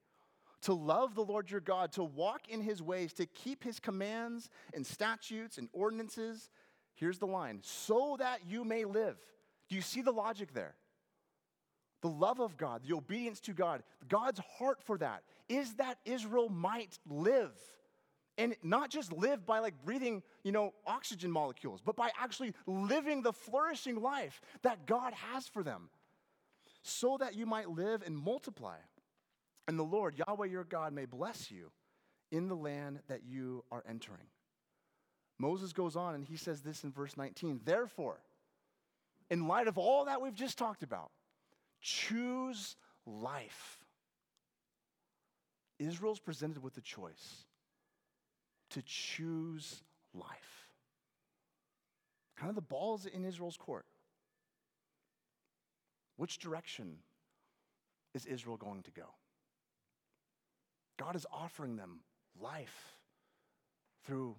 to 0.62 0.74
love 0.74 1.16
the 1.16 1.24
Lord 1.24 1.50
your 1.50 1.62
God, 1.62 1.92
to 1.94 2.04
walk 2.04 2.48
in 2.48 2.62
his 2.62 2.82
ways, 2.82 3.14
to 3.14 3.26
keep 3.26 3.64
his 3.64 3.80
commands 3.80 4.50
and 4.74 4.86
statutes 4.86 5.58
and 5.58 5.70
ordinances. 5.74 6.50
Here's 6.94 7.18
the 7.20 7.28
line 7.28 7.60
so 7.64 8.16
that 8.20 8.42
you 8.48 8.64
may 8.64 8.86
live. 8.86 9.18
Do 9.70 9.76
you 9.76 9.82
see 9.82 10.02
the 10.02 10.12
logic 10.12 10.54
there? 10.54 10.76
The 12.02 12.10
love 12.10 12.40
of 12.40 12.58
God, 12.58 12.82
the 12.88 12.96
obedience 12.96 13.40
to 13.42 13.54
God, 13.54 13.84
God's 14.08 14.40
heart 14.58 14.84
for 14.84 14.98
that 14.98 15.24
is 15.50 15.76
that 15.76 15.98
Israel 16.06 16.50
might 16.50 16.98
live. 17.08 17.52
And 18.38 18.56
not 18.64 18.90
just 18.90 19.12
live 19.12 19.46
by 19.46 19.60
like 19.60 19.76
breathing, 19.84 20.24
you 20.44 20.52
know, 20.52 20.74
oxygen 20.88 21.32
molecules, 21.32 21.82
but 21.86 21.96
by 21.96 22.10
actually 22.20 22.54
living 22.66 23.22
the 23.22 23.34
flourishing 23.34 24.02
life 24.02 24.42
that 24.64 24.88
God 24.88 25.14
has 25.14 25.48
for 25.48 25.64
them. 25.64 25.90
So 26.82 27.18
that 27.20 27.36
you 27.36 27.46
might 27.46 27.70
live 27.70 28.02
and 28.04 28.18
multiply. 28.18 28.78
And 29.68 29.78
the 29.78 29.84
Lord, 29.84 30.16
Yahweh 30.16 30.48
your 30.48 30.64
God, 30.64 30.94
may 30.94 31.06
bless 31.06 31.52
you 31.52 31.72
in 32.32 32.48
the 32.48 32.56
land 32.56 33.00
that 33.08 33.22
you 33.26 33.64
are 33.72 33.84
entering. 33.88 34.28
Moses 35.38 35.74
goes 35.74 35.96
on 35.96 36.16
and 36.16 36.24
he 36.24 36.36
says 36.36 36.62
this 36.62 36.84
in 36.84 36.92
verse 36.92 37.18
19 37.18 37.62
Therefore, 37.64 38.20
in 39.30 39.48
light 39.48 39.68
of 39.68 39.78
all 39.78 40.06
that 40.06 40.22
we've 40.22 40.36
just 40.36 40.58
talked 40.58 40.84
about, 40.84 41.12
choose 41.82 42.76
life. 43.06 43.78
Israel's 45.80 46.20
presented 46.20 46.62
with 46.62 46.76
the 46.76 46.82
choice 46.82 47.46
to 48.72 48.82
choose 48.86 49.82
life. 50.14 50.70
Kind 52.38 52.50
of 52.50 52.56
the 52.56 52.62
ball's 52.62 53.06
in 53.06 53.26
Israel's 53.26 53.58
court. 53.58 53.86
Which 56.18 56.38
direction 56.38 56.98
is 58.14 58.26
Israel 58.26 58.58
going 58.58 58.84
to 58.84 58.92
go? 58.92 59.06
God 61.02 61.16
is 61.16 61.26
offering 61.32 61.78
them 61.78 62.02
life 62.40 62.96
through 64.06 64.36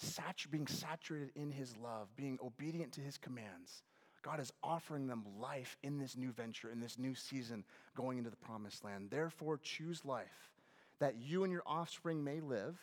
satu- 0.00 0.48
being 0.48 0.68
saturated 0.68 1.32
in 1.34 1.50
His 1.50 1.76
love, 1.76 2.06
being 2.14 2.38
obedient 2.40 2.92
to 2.92 3.00
His 3.00 3.18
commands. 3.18 3.82
God 4.22 4.38
is 4.38 4.52
offering 4.62 5.08
them 5.08 5.24
life 5.40 5.76
in 5.82 5.98
this 5.98 6.16
new 6.16 6.30
venture, 6.30 6.70
in 6.70 6.78
this 6.78 6.98
new 6.98 7.16
season 7.16 7.64
going 7.96 8.18
into 8.18 8.30
the 8.30 8.36
promised 8.36 8.84
land. 8.84 9.10
Therefore, 9.10 9.58
choose 9.58 10.04
life 10.04 10.52
that 11.00 11.16
you 11.16 11.42
and 11.42 11.52
your 11.52 11.64
offspring 11.66 12.22
may 12.22 12.40
live, 12.40 12.78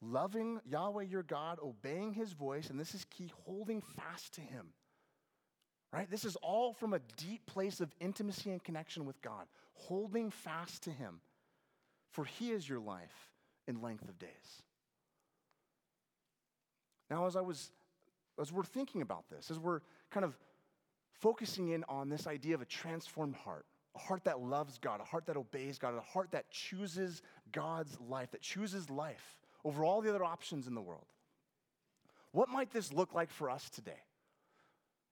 loving 0.00 0.58
Yahweh 0.64 1.04
your 1.04 1.24
God, 1.24 1.58
obeying 1.62 2.14
His 2.14 2.32
voice, 2.32 2.70
and 2.70 2.80
this 2.80 2.94
is 2.94 3.04
key, 3.10 3.30
holding 3.44 3.82
fast 3.82 4.32
to 4.34 4.40
Him. 4.40 4.68
Right? 5.92 6.10
This 6.10 6.24
is 6.24 6.36
all 6.36 6.72
from 6.72 6.94
a 6.94 7.00
deep 7.18 7.44
place 7.44 7.80
of 7.82 7.94
intimacy 8.00 8.50
and 8.50 8.64
connection 8.64 9.04
with 9.04 9.20
God, 9.20 9.44
holding 9.74 10.30
fast 10.30 10.84
to 10.84 10.90
Him 10.90 11.20
for 12.16 12.24
he 12.24 12.50
is 12.50 12.66
your 12.66 12.80
life 12.80 13.30
in 13.68 13.82
length 13.82 14.08
of 14.08 14.18
days. 14.18 14.62
Now, 17.10 17.26
as 17.26 17.36
I 17.36 17.42
was, 17.42 17.70
as 18.40 18.50
we're 18.50 18.64
thinking 18.64 19.02
about 19.02 19.28
this, 19.28 19.50
as 19.50 19.58
we're 19.58 19.80
kind 20.10 20.24
of 20.24 20.34
focusing 21.12 21.68
in 21.68 21.84
on 21.90 22.08
this 22.08 22.26
idea 22.26 22.54
of 22.54 22.62
a 22.62 22.64
transformed 22.64 23.36
heart, 23.36 23.66
a 23.94 23.98
heart 23.98 24.24
that 24.24 24.40
loves 24.40 24.78
God, 24.78 25.02
a 25.02 25.04
heart 25.04 25.26
that 25.26 25.36
obeys 25.36 25.76
God, 25.78 25.94
a 25.94 26.00
heart 26.00 26.30
that 26.30 26.50
chooses 26.50 27.20
God's 27.52 27.98
life, 28.00 28.30
that 28.30 28.40
chooses 28.40 28.88
life 28.88 29.36
over 29.62 29.84
all 29.84 30.00
the 30.00 30.08
other 30.08 30.24
options 30.24 30.66
in 30.66 30.74
the 30.74 30.80
world. 30.80 31.04
What 32.32 32.48
might 32.48 32.72
this 32.72 32.94
look 32.94 33.12
like 33.12 33.30
for 33.30 33.50
us 33.50 33.68
today? 33.68 34.00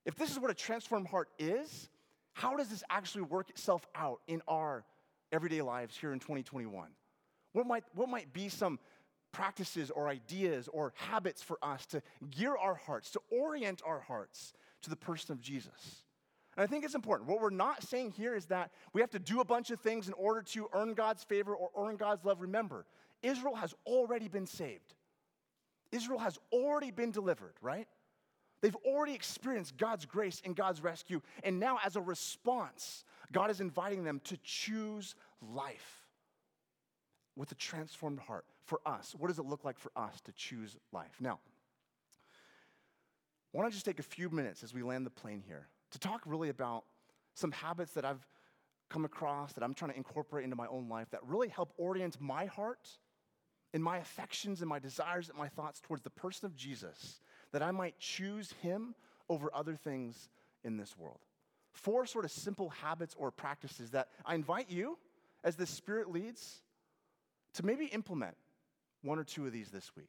If 0.06 0.16
this 0.16 0.30
is 0.30 0.40
what 0.40 0.50
a 0.50 0.54
transformed 0.54 1.08
heart 1.08 1.28
is, 1.38 1.90
how 2.32 2.56
does 2.56 2.68
this 2.68 2.82
actually 2.88 3.24
work 3.24 3.50
itself 3.50 3.86
out 3.94 4.22
in 4.26 4.40
our 4.48 4.86
everyday 5.34 5.60
lives 5.62 5.96
here 5.96 6.12
in 6.12 6.20
2021? 6.20 6.88
What 7.52 7.66
might, 7.66 7.84
what 7.94 8.08
might 8.08 8.32
be 8.32 8.48
some 8.48 8.78
practices 9.32 9.90
or 9.90 10.08
ideas 10.08 10.68
or 10.72 10.92
habits 10.96 11.42
for 11.42 11.58
us 11.62 11.84
to 11.86 12.02
gear 12.30 12.56
our 12.56 12.74
hearts, 12.74 13.10
to 13.10 13.20
orient 13.30 13.82
our 13.84 14.00
hearts 14.00 14.52
to 14.82 14.90
the 14.90 14.96
person 14.96 15.32
of 15.32 15.40
Jesus? 15.40 16.04
And 16.56 16.62
I 16.62 16.66
think 16.66 16.84
it's 16.84 16.94
important. 16.94 17.28
What 17.28 17.40
we're 17.40 17.50
not 17.50 17.82
saying 17.82 18.12
here 18.12 18.34
is 18.34 18.46
that 18.46 18.70
we 18.92 19.00
have 19.00 19.10
to 19.10 19.18
do 19.18 19.40
a 19.40 19.44
bunch 19.44 19.70
of 19.70 19.80
things 19.80 20.06
in 20.06 20.14
order 20.14 20.40
to 20.52 20.68
earn 20.72 20.94
God's 20.94 21.24
favor 21.24 21.54
or 21.54 21.70
earn 21.76 21.96
God's 21.96 22.24
love. 22.24 22.40
Remember, 22.40 22.86
Israel 23.22 23.56
has 23.56 23.74
already 23.86 24.28
been 24.28 24.46
saved. 24.46 24.94
Israel 25.90 26.20
has 26.20 26.38
already 26.52 26.90
been 26.90 27.10
delivered, 27.10 27.54
right? 27.60 27.88
They've 28.60 28.76
already 28.76 29.14
experienced 29.14 29.76
God's 29.76 30.06
grace 30.06 30.40
and 30.44 30.56
God's 30.56 30.82
rescue. 30.82 31.20
And 31.42 31.60
now, 31.60 31.78
as 31.84 31.96
a 31.96 32.00
response, 32.00 33.04
God 33.34 33.50
is 33.50 33.60
inviting 33.60 34.04
them 34.04 34.20
to 34.24 34.38
choose 34.44 35.16
life 35.42 36.06
with 37.36 37.50
a 37.50 37.56
transformed 37.56 38.20
heart. 38.20 38.46
For 38.64 38.80
us, 38.86 39.14
what 39.18 39.26
does 39.26 39.40
it 39.40 39.44
look 39.44 39.64
like 39.64 39.76
for 39.76 39.90
us 39.96 40.20
to 40.22 40.32
choose 40.32 40.76
life? 40.92 41.16
Now, 41.20 41.40
I 43.52 43.58
want 43.58 43.68
to 43.68 43.74
just 43.74 43.84
take 43.84 43.98
a 43.98 44.04
few 44.04 44.30
minutes 44.30 44.62
as 44.62 44.72
we 44.72 44.82
land 44.82 45.04
the 45.04 45.10
plane 45.10 45.42
here 45.44 45.66
to 45.90 45.98
talk 45.98 46.22
really 46.24 46.48
about 46.48 46.84
some 47.34 47.50
habits 47.50 47.92
that 47.94 48.04
I've 48.04 48.24
come 48.88 49.04
across 49.04 49.52
that 49.54 49.64
I'm 49.64 49.74
trying 49.74 49.90
to 49.90 49.96
incorporate 49.96 50.44
into 50.44 50.56
my 50.56 50.68
own 50.68 50.88
life 50.88 51.10
that 51.10 51.20
really 51.26 51.48
help 51.48 51.72
orient 51.76 52.20
my 52.20 52.46
heart 52.46 52.88
and 53.72 53.82
my 53.82 53.98
affections 53.98 54.60
and 54.60 54.68
my 54.68 54.78
desires 54.78 55.28
and 55.28 55.36
my 55.36 55.48
thoughts 55.48 55.80
towards 55.80 56.04
the 56.04 56.10
person 56.10 56.46
of 56.46 56.54
Jesus, 56.54 57.20
that 57.50 57.62
I 57.62 57.72
might 57.72 57.98
choose 57.98 58.52
him 58.62 58.94
over 59.28 59.50
other 59.52 59.74
things 59.74 60.28
in 60.62 60.76
this 60.76 60.96
world 60.96 61.18
four 61.74 62.06
sort 62.06 62.24
of 62.24 62.30
simple 62.30 62.70
habits 62.70 63.14
or 63.18 63.30
practices 63.30 63.90
that 63.90 64.08
I 64.24 64.34
invite 64.34 64.70
you, 64.70 64.96
as 65.42 65.56
the 65.56 65.66
Spirit 65.66 66.10
leads, 66.10 66.62
to 67.54 67.64
maybe 67.64 67.86
implement 67.86 68.36
one 69.02 69.18
or 69.18 69.24
two 69.24 69.46
of 69.46 69.52
these 69.52 69.70
this 69.70 69.94
week. 69.94 70.08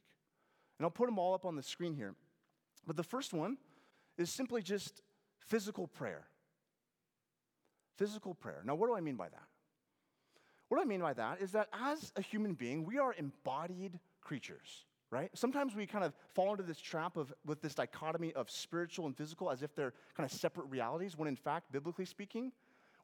And 0.78 0.86
I'll 0.86 0.91
put 0.91 1.08
them 1.08 1.19
all 1.19 1.34
up 1.34 1.45
on 1.45 1.56
the 1.56 1.63
screen 1.63 1.93
here. 1.93 2.15
But 2.88 2.95
the 2.95 3.04
first 3.04 3.34
one 3.34 3.58
is 4.17 4.30
simply 4.30 4.62
just 4.62 5.01
physical 5.39 5.88
prayer. 5.88 6.28
Physical 7.97 8.34
prayer. 8.34 8.62
Now, 8.63 8.75
what 8.75 8.88
do 8.88 8.95
I 8.95 9.01
mean 9.01 9.15
by 9.15 9.30
that? 9.30 9.47
What 10.69 10.82
I 10.82 10.86
mean 10.86 11.01
by 11.01 11.13
that 11.13 11.41
is 11.41 11.51
that 11.51 11.67
as 11.73 12.12
a 12.15 12.21
human 12.21 12.54
being, 12.54 12.86
we 12.86 12.97
are 12.97 13.13
embodied 13.17 13.99
creatures 14.21 14.86
right? 15.15 15.32
Sometimes 15.34 15.73
we 15.75 15.86
kind 15.88 16.04
of 16.04 16.13
fall 16.34 16.51
into 16.51 16.63
this 16.63 16.78
trap 16.78 17.15
of 17.15 17.34
with 17.45 17.62
this 17.62 17.73
dichotomy 17.73 18.34
of 18.34 18.51
spiritual 18.51 19.06
and 19.06 19.15
physical 19.15 19.49
as 19.49 19.63
if 19.63 19.73
they're 19.73 19.93
kind 20.15 20.30
of 20.30 20.38
separate 20.38 20.65
realities, 20.65 21.17
when 21.17 21.30
in 21.30 21.38
fact, 21.38 21.71
biblically 21.71 22.04
speaking, 22.04 22.51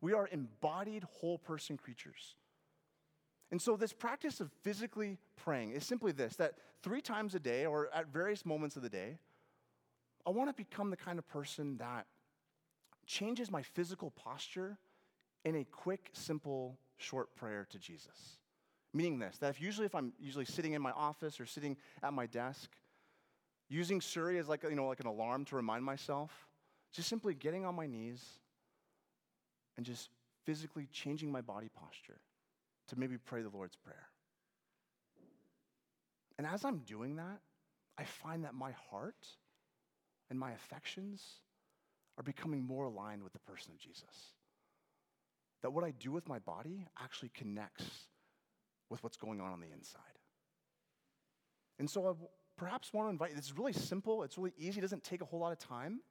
we 0.01 0.11
are 0.11 0.27
embodied 0.31 1.05
whole 1.05 1.37
person 1.37 1.77
creatures. 1.77 2.35
And 3.49 3.61
so, 3.61 3.77
this 3.77 3.93
practice 3.93 4.41
of 4.41 4.51
physically 4.61 5.19
praying 5.37 5.71
is 5.71 5.85
simply 5.85 6.11
this 6.11 6.35
that 6.35 6.55
three 6.83 7.01
times 7.01 7.33
a 7.33 7.39
day 7.39 7.65
or 7.65 7.89
at 7.93 8.07
various 8.07 8.45
moments 8.45 8.75
of 8.75 8.81
the 8.81 8.89
day, 8.89 9.17
I 10.27 10.31
want 10.31 10.49
to 10.49 10.53
become 10.53 10.89
the 10.89 10.97
kind 10.97 11.17
of 11.17 11.25
person 11.29 11.77
that 11.77 12.07
changes 13.05 13.49
my 13.49 13.61
physical 13.61 14.11
posture 14.11 14.77
in 15.45 15.55
a 15.55 15.63
quick, 15.63 16.09
simple, 16.11 16.77
short 16.97 17.33
prayer 17.35 17.65
to 17.71 17.79
Jesus. 17.79 18.37
Meaning 18.93 19.19
this, 19.19 19.37
that 19.37 19.49
if 19.49 19.61
usually 19.61 19.85
if 19.85 19.95
I'm 19.95 20.11
usually 20.19 20.45
sitting 20.45 20.73
in 20.73 20.81
my 20.81 20.91
office 20.91 21.39
or 21.39 21.45
sitting 21.45 21.77
at 22.03 22.13
my 22.13 22.25
desk, 22.25 22.69
using 23.69 24.01
Siri 24.01 24.37
as 24.37 24.49
like, 24.49 24.63
you 24.63 24.75
know, 24.75 24.87
like 24.87 24.99
an 24.99 25.07
alarm 25.07 25.45
to 25.45 25.55
remind 25.55 25.85
myself, 25.85 26.31
just 26.91 27.07
simply 27.07 27.33
getting 27.33 27.65
on 27.65 27.73
my 27.73 27.87
knees 27.87 28.21
and 29.77 29.85
just 29.85 30.09
physically 30.45 30.87
changing 30.91 31.31
my 31.31 31.39
body 31.39 31.69
posture 31.73 32.19
to 32.89 32.99
maybe 32.99 33.17
pray 33.17 33.41
the 33.41 33.49
Lord's 33.49 33.77
Prayer. 33.77 34.09
And 36.37 36.45
as 36.45 36.65
I'm 36.65 36.79
doing 36.79 37.15
that, 37.15 37.39
I 37.97 38.03
find 38.03 38.43
that 38.43 38.53
my 38.53 38.71
heart 38.89 39.27
and 40.29 40.37
my 40.37 40.51
affections 40.51 41.23
are 42.17 42.23
becoming 42.23 42.65
more 42.65 42.85
aligned 42.85 43.23
with 43.23 43.31
the 43.31 43.39
person 43.39 43.71
of 43.71 43.77
Jesus. 43.77 44.33
That 45.61 45.71
what 45.71 45.83
I 45.83 45.91
do 45.91 46.11
with 46.11 46.27
my 46.27 46.39
body 46.39 46.87
actually 47.01 47.29
connects 47.29 47.85
with 48.91 49.03
what's 49.03 49.17
going 49.17 49.41
on 49.41 49.51
on 49.51 49.59
the 49.59 49.71
inside. 49.71 50.01
And 51.79 51.89
so 51.89 52.07
I 52.07 52.13
perhaps 52.57 52.93
want 52.93 53.07
to 53.07 53.09
invite 53.09 53.31
you, 53.31 53.37
is 53.37 53.57
really 53.57 53.73
simple, 53.73 54.21
it's 54.21 54.37
really 54.37 54.53
easy, 54.57 54.79
it 54.79 54.81
doesn't 54.81 55.03
take 55.03 55.21
a 55.21 55.25
whole 55.25 55.39
lot 55.39 55.51
of 55.51 55.57
time, 55.57 56.01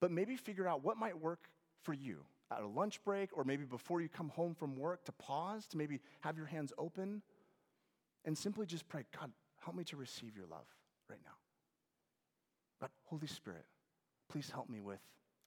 but 0.00 0.10
maybe 0.10 0.36
figure 0.36 0.66
out 0.66 0.82
what 0.82 0.96
might 0.96 1.20
work 1.20 1.50
for 1.82 1.92
you 1.92 2.24
at 2.50 2.62
a 2.62 2.66
lunch 2.66 3.02
break 3.04 3.36
or 3.36 3.44
maybe 3.44 3.64
before 3.64 4.00
you 4.00 4.08
come 4.08 4.30
home 4.30 4.54
from 4.54 4.76
work 4.76 5.04
to 5.04 5.12
pause, 5.12 5.66
to 5.66 5.76
maybe 5.76 6.00
have 6.20 6.38
your 6.38 6.46
hands 6.46 6.72
open 6.78 7.20
and 8.24 8.38
simply 8.38 8.64
just 8.64 8.88
pray, 8.88 9.04
God, 9.18 9.30
help 9.62 9.76
me 9.76 9.84
to 9.84 9.96
receive 9.96 10.36
your 10.36 10.46
love 10.46 10.66
right 11.10 11.20
now. 11.24 11.32
But 12.80 12.90
Holy 13.04 13.26
Spirit, 13.26 13.66
please 14.28 14.50
help 14.50 14.70
me 14.70 14.80
with 14.80 15.00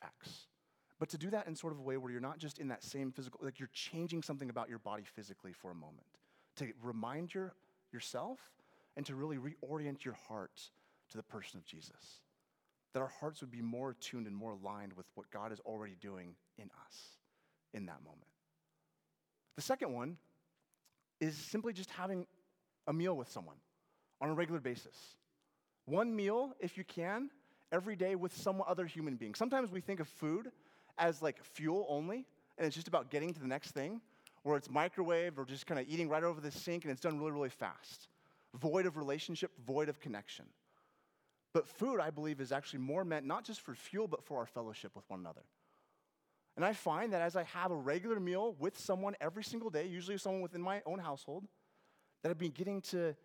X. 0.03 0.47
But 0.99 1.09
to 1.09 1.17
do 1.17 1.31
that 1.31 1.47
in 1.47 1.55
sort 1.55 1.73
of 1.73 1.79
a 1.79 1.81
way 1.81 1.97
where 1.97 2.11
you're 2.11 2.21
not 2.21 2.37
just 2.37 2.59
in 2.59 2.67
that 2.67 2.83
same 2.83 3.11
physical, 3.11 3.39
like 3.41 3.59
you're 3.59 3.69
changing 3.73 4.21
something 4.21 4.51
about 4.51 4.69
your 4.69 4.77
body 4.77 5.03
physically 5.03 5.51
for 5.51 5.71
a 5.71 5.75
moment, 5.75 6.05
to 6.57 6.67
remind 6.81 7.33
your, 7.33 7.53
yourself 7.91 8.39
and 8.97 9.05
to 9.05 9.15
really 9.15 9.37
reorient 9.37 10.03
your 10.03 10.15
heart 10.27 10.61
to 11.09 11.17
the 11.17 11.23
person 11.23 11.57
of 11.57 11.65
Jesus. 11.65 12.21
That 12.93 12.99
our 12.99 13.11
hearts 13.19 13.41
would 13.41 13.51
be 13.51 13.61
more 13.61 13.91
attuned 13.91 14.27
and 14.27 14.35
more 14.35 14.51
aligned 14.51 14.93
with 14.93 15.05
what 15.15 15.29
God 15.31 15.51
is 15.51 15.59
already 15.61 15.95
doing 16.01 16.35
in 16.57 16.69
us 16.85 16.97
in 17.73 17.85
that 17.85 18.03
moment. 18.03 18.27
The 19.55 19.61
second 19.61 19.93
one 19.93 20.17
is 21.19 21.35
simply 21.35 21.71
just 21.73 21.89
having 21.91 22.25
a 22.87 22.93
meal 22.93 23.15
with 23.15 23.29
someone 23.29 23.57
on 24.19 24.29
a 24.29 24.33
regular 24.33 24.59
basis. 24.59 24.95
One 25.85 26.15
meal, 26.15 26.53
if 26.59 26.77
you 26.77 26.83
can, 26.83 27.29
every 27.71 27.95
day 27.95 28.15
with 28.15 28.35
some 28.35 28.61
other 28.67 28.85
human 28.85 29.15
being. 29.15 29.35
Sometimes 29.35 29.71
we 29.71 29.81
think 29.81 29.99
of 29.99 30.07
food 30.07 30.51
as 30.97 31.21
like 31.21 31.43
fuel 31.43 31.85
only, 31.89 32.25
and 32.57 32.67
it's 32.67 32.75
just 32.75 32.87
about 32.87 33.09
getting 33.09 33.33
to 33.33 33.39
the 33.39 33.47
next 33.47 33.71
thing, 33.71 34.01
or 34.43 34.57
it's 34.57 34.69
microwave 34.69 35.37
or 35.37 35.45
just 35.45 35.67
kind 35.67 35.79
of 35.79 35.87
eating 35.87 36.09
right 36.09 36.23
over 36.23 36.41
the 36.41 36.51
sink 36.51 36.83
and 36.83 36.91
it's 36.91 37.01
done 37.01 37.19
really, 37.19 37.31
really 37.31 37.49
fast. 37.49 38.07
Void 38.55 38.85
of 38.85 38.97
relationship, 38.97 39.51
void 39.65 39.89
of 39.89 39.99
connection. 39.99 40.45
But 41.53 41.67
food, 41.67 41.99
I 41.99 42.09
believe, 42.09 42.39
is 42.39 42.51
actually 42.51 42.79
more 42.79 43.03
meant 43.03 43.25
not 43.25 43.43
just 43.43 43.61
for 43.61 43.75
fuel, 43.75 44.07
but 44.07 44.23
for 44.23 44.39
our 44.39 44.45
fellowship 44.45 44.95
with 44.95 45.09
one 45.09 45.19
another. 45.19 45.43
And 46.55 46.65
I 46.65 46.73
find 46.73 47.13
that 47.13 47.21
as 47.21 47.35
I 47.35 47.43
have 47.43 47.71
a 47.71 47.75
regular 47.75 48.19
meal 48.19 48.55
with 48.59 48.77
someone 48.77 49.15
every 49.21 49.43
single 49.43 49.69
day, 49.69 49.85
usually 49.85 50.17
someone 50.17 50.41
within 50.41 50.61
my 50.61 50.81
own 50.85 50.99
household, 50.99 51.47
that 52.21 52.29
I've 52.29 52.37
been 52.37 52.51
getting 52.51 52.81
to 52.81 53.15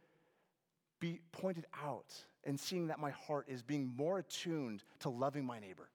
be 1.01 1.21
pointed 1.33 1.67
out 1.85 2.15
and 2.45 2.59
seeing 2.59 2.87
that 2.87 2.99
my 2.99 3.11
heart 3.11 3.47
is 3.49 3.63
being 3.63 3.93
more 3.97 4.19
attuned 4.19 4.83
to 5.01 5.09
loving 5.09 5.45
my 5.45 5.59
neighbor 5.59 5.89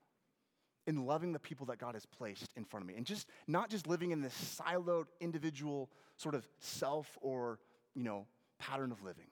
in 0.87 1.05
loving 1.05 1.31
the 1.31 1.39
people 1.39 1.65
that 1.67 1.77
God 1.77 1.95
has 1.95 2.05
placed 2.05 2.51
in 2.55 2.65
front 2.65 2.83
of 2.83 2.87
me 2.87 2.95
and 2.95 3.05
just 3.05 3.27
not 3.47 3.69
just 3.69 3.87
living 3.87 4.11
in 4.11 4.21
this 4.21 4.59
siloed 4.59 5.05
individual 5.19 5.89
sort 6.17 6.35
of 6.35 6.47
self 6.59 7.17
or, 7.21 7.59
you 7.93 8.03
know, 8.03 8.25
pattern 8.59 8.91
of 8.91 9.03
living. 9.03 9.27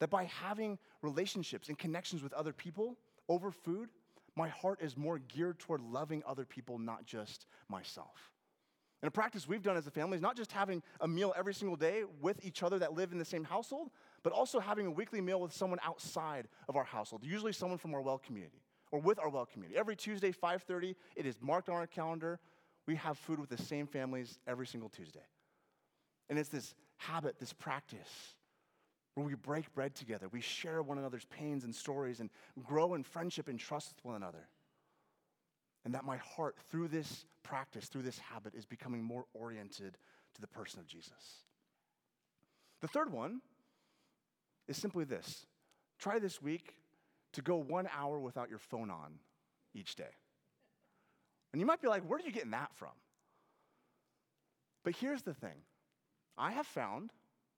That 0.00 0.10
by 0.10 0.24
having 0.24 0.78
relationships 1.02 1.68
and 1.68 1.78
connections 1.78 2.22
with 2.22 2.32
other 2.32 2.52
people 2.52 2.96
over 3.28 3.50
food, 3.50 3.90
my 4.34 4.48
heart 4.48 4.80
is 4.80 4.96
more 4.96 5.18
geared 5.18 5.58
toward 5.58 5.80
loving 5.80 6.22
other 6.26 6.44
people, 6.44 6.78
not 6.78 7.04
just 7.04 7.46
myself. 7.68 8.32
And 9.02 9.08
a 9.08 9.10
practice 9.10 9.48
we've 9.48 9.62
done 9.62 9.76
as 9.76 9.86
a 9.86 9.90
family 9.90 10.16
is 10.16 10.22
not 10.22 10.36
just 10.36 10.52
having 10.52 10.82
a 11.00 11.08
meal 11.08 11.34
every 11.36 11.54
single 11.54 11.76
day 11.76 12.04
with 12.20 12.44
each 12.44 12.62
other 12.62 12.78
that 12.78 12.94
live 12.94 13.12
in 13.12 13.18
the 13.18 13.24
same 13.24 13.44
household, 13.44 13.90
but 14.22 14.32
also 14.32 14.60
having 14.60 14.86
a 14.86 14.90
weekly 14.90 15.20
meal 15.20 15.40
with 15.40 15.52
someone 15.52 15.80
outside 15.84 16.48
of 16.68 16.76
our 16.76 16.84
household, 16.84 17.24
usually 17.24 17.52
someone 17.52 17.78
from 17.78 17.94
our 17.94 18.00
well 18.00 18.18
community 18.18 18.62
or 18.92 19.00
with 19.00 19.18
our 19.18 19.28
well 19.28 19.46
community. 19.46 19.76
Every 19.76 19.96
Tuesday, 19.96 20.30
5:30, 20.30 20.94
it 21.16 21.26
is 21.26 21.40
marked 21.40 21.68
on 21.68 21.74
our 21.74 21.86
calendar. 21.88 22.38
We 22.86 22.96
have 22.96 23.18
food 23.18 23.40
with 23.40 23.48
the 23.48 23.58
same 23.58 23.86
families 23.86 24.38
every 24.46 24.66
single 24.66 24.88
Tuesday. 24.88 25.26
And 26.28 26.38
it's 26.38 26.50
this 26.50 26.74
habit, 26.98 27.38
this 27.38 27.52
practice 27.52 28.36
where 29.14 29.26
we 29.26 29.34
break 29.34 29.72
bread 29.74 29.94
together. 29.94 30.28
We 30.28 30.40
share 30.40 30.82
one 30.82 30.98
another's 30.98 31.24
pains 31.26 31.64
and 31.64 31.74
stories 31.74 32.20
and 32.20 32.30
grow 32.62 32.94
in 32.94 33.02
friendship 33.02 33.48
and 33.48 33.58
trust 33.58 33.94
with 33.94 34.04
one 34.04 34.14
another. 34.14 34.48
And 35.84 35.94
that 35.94 36.04
my 36.04 36.16
heart, 36.18 36.56
through 36.70 36.88
this 36.88 37.26
practice, 37.42 37.88
through 37.88 38.02
this 38.02 38.18
habit, 38.18 38.54
is 38.54 38.64
becoming 38.64 39.02
more 39.02 39.26
oriented 39.34 39.98
to 40.34 40.40
the 40.40 40.46
person 40.46 40.80
of 40.80 40.86
Jesus. 40.86 41.44
The 42.80 42.88
third 42.88 43.10
one 43.12 43.42
is 44.68 44.76
simply 44.76 45.04
this 45.04 45.46
try 45.98 46.18
this 46.18 46.40
week 46.42 46.74
to 47.32 47.42
go 47.42 47.56
one 47.56 47.88
hour 47.96 48.18
without 48.18 48.50
your 48.50 48.58
phone 48.58 48.90
on 48.90 49.14
each 49.74 49.94
day. 49.94 50.14
And 51.52 51.60
you 51.60 51.66
might 51.66 51.80
be 51.80 51.88
like, 51.88 52.02
where 52.04 52.18
are 52.18 52.22
you 52.22 52.32
getting 52.32 52.50
that 52.52 52.74
from? 52.74 52.92
But 54.84 54.96
here's 54.96 55.22
the 55.22 55.34
thing 55.34 55.62
I 56.36 56.52
have 56.52 56.66
found 56.66 57.10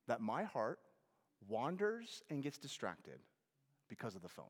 that 0.07 0.21
my 0.21 0.43
heart 0.43 0.79
wanders 1.47 2.23
and 2.29 2.43
gets 2.43 2.57
distracted 2.57 3.19
because 3.89 4.15
of 4.15 4.21
the 4.21 4.29
phone. 4.29 4.45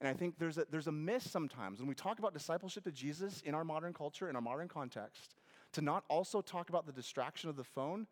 And 0.00 0.08
I 0.08 0.12
think 0.12 0.38
there's 0.38 0.58
a, 0.58 0.66
there's 0.70 0.88
a 0.88 0.92
miss 0.92 1.28
sometimes 1.28 1.78
when 1.78 1.88
we 1.88 1.94
talk 1.94 2.18
about 2.18 2.34
discipleship 2.34 2.84
to 2.84 2.92
Jesus 2.92 3.40
in 3.42 3.54
our 3.54 3.64
modern 3.64 3.94
culture, 3.94 4.28
in 4.28 4.36
our 4.36 4.42
modern 4.42 4.68
context, 4.68 5.34
to 5.72 5.80
not 5.80 6.04
also 6.08 6.42
talk 6.42 6.68
about 6.68 6.86
the 6.86 6.92
distraction 6.92 7.48
of 7.48 7.56
the 7.56 7.64
phone. 7.64 8.06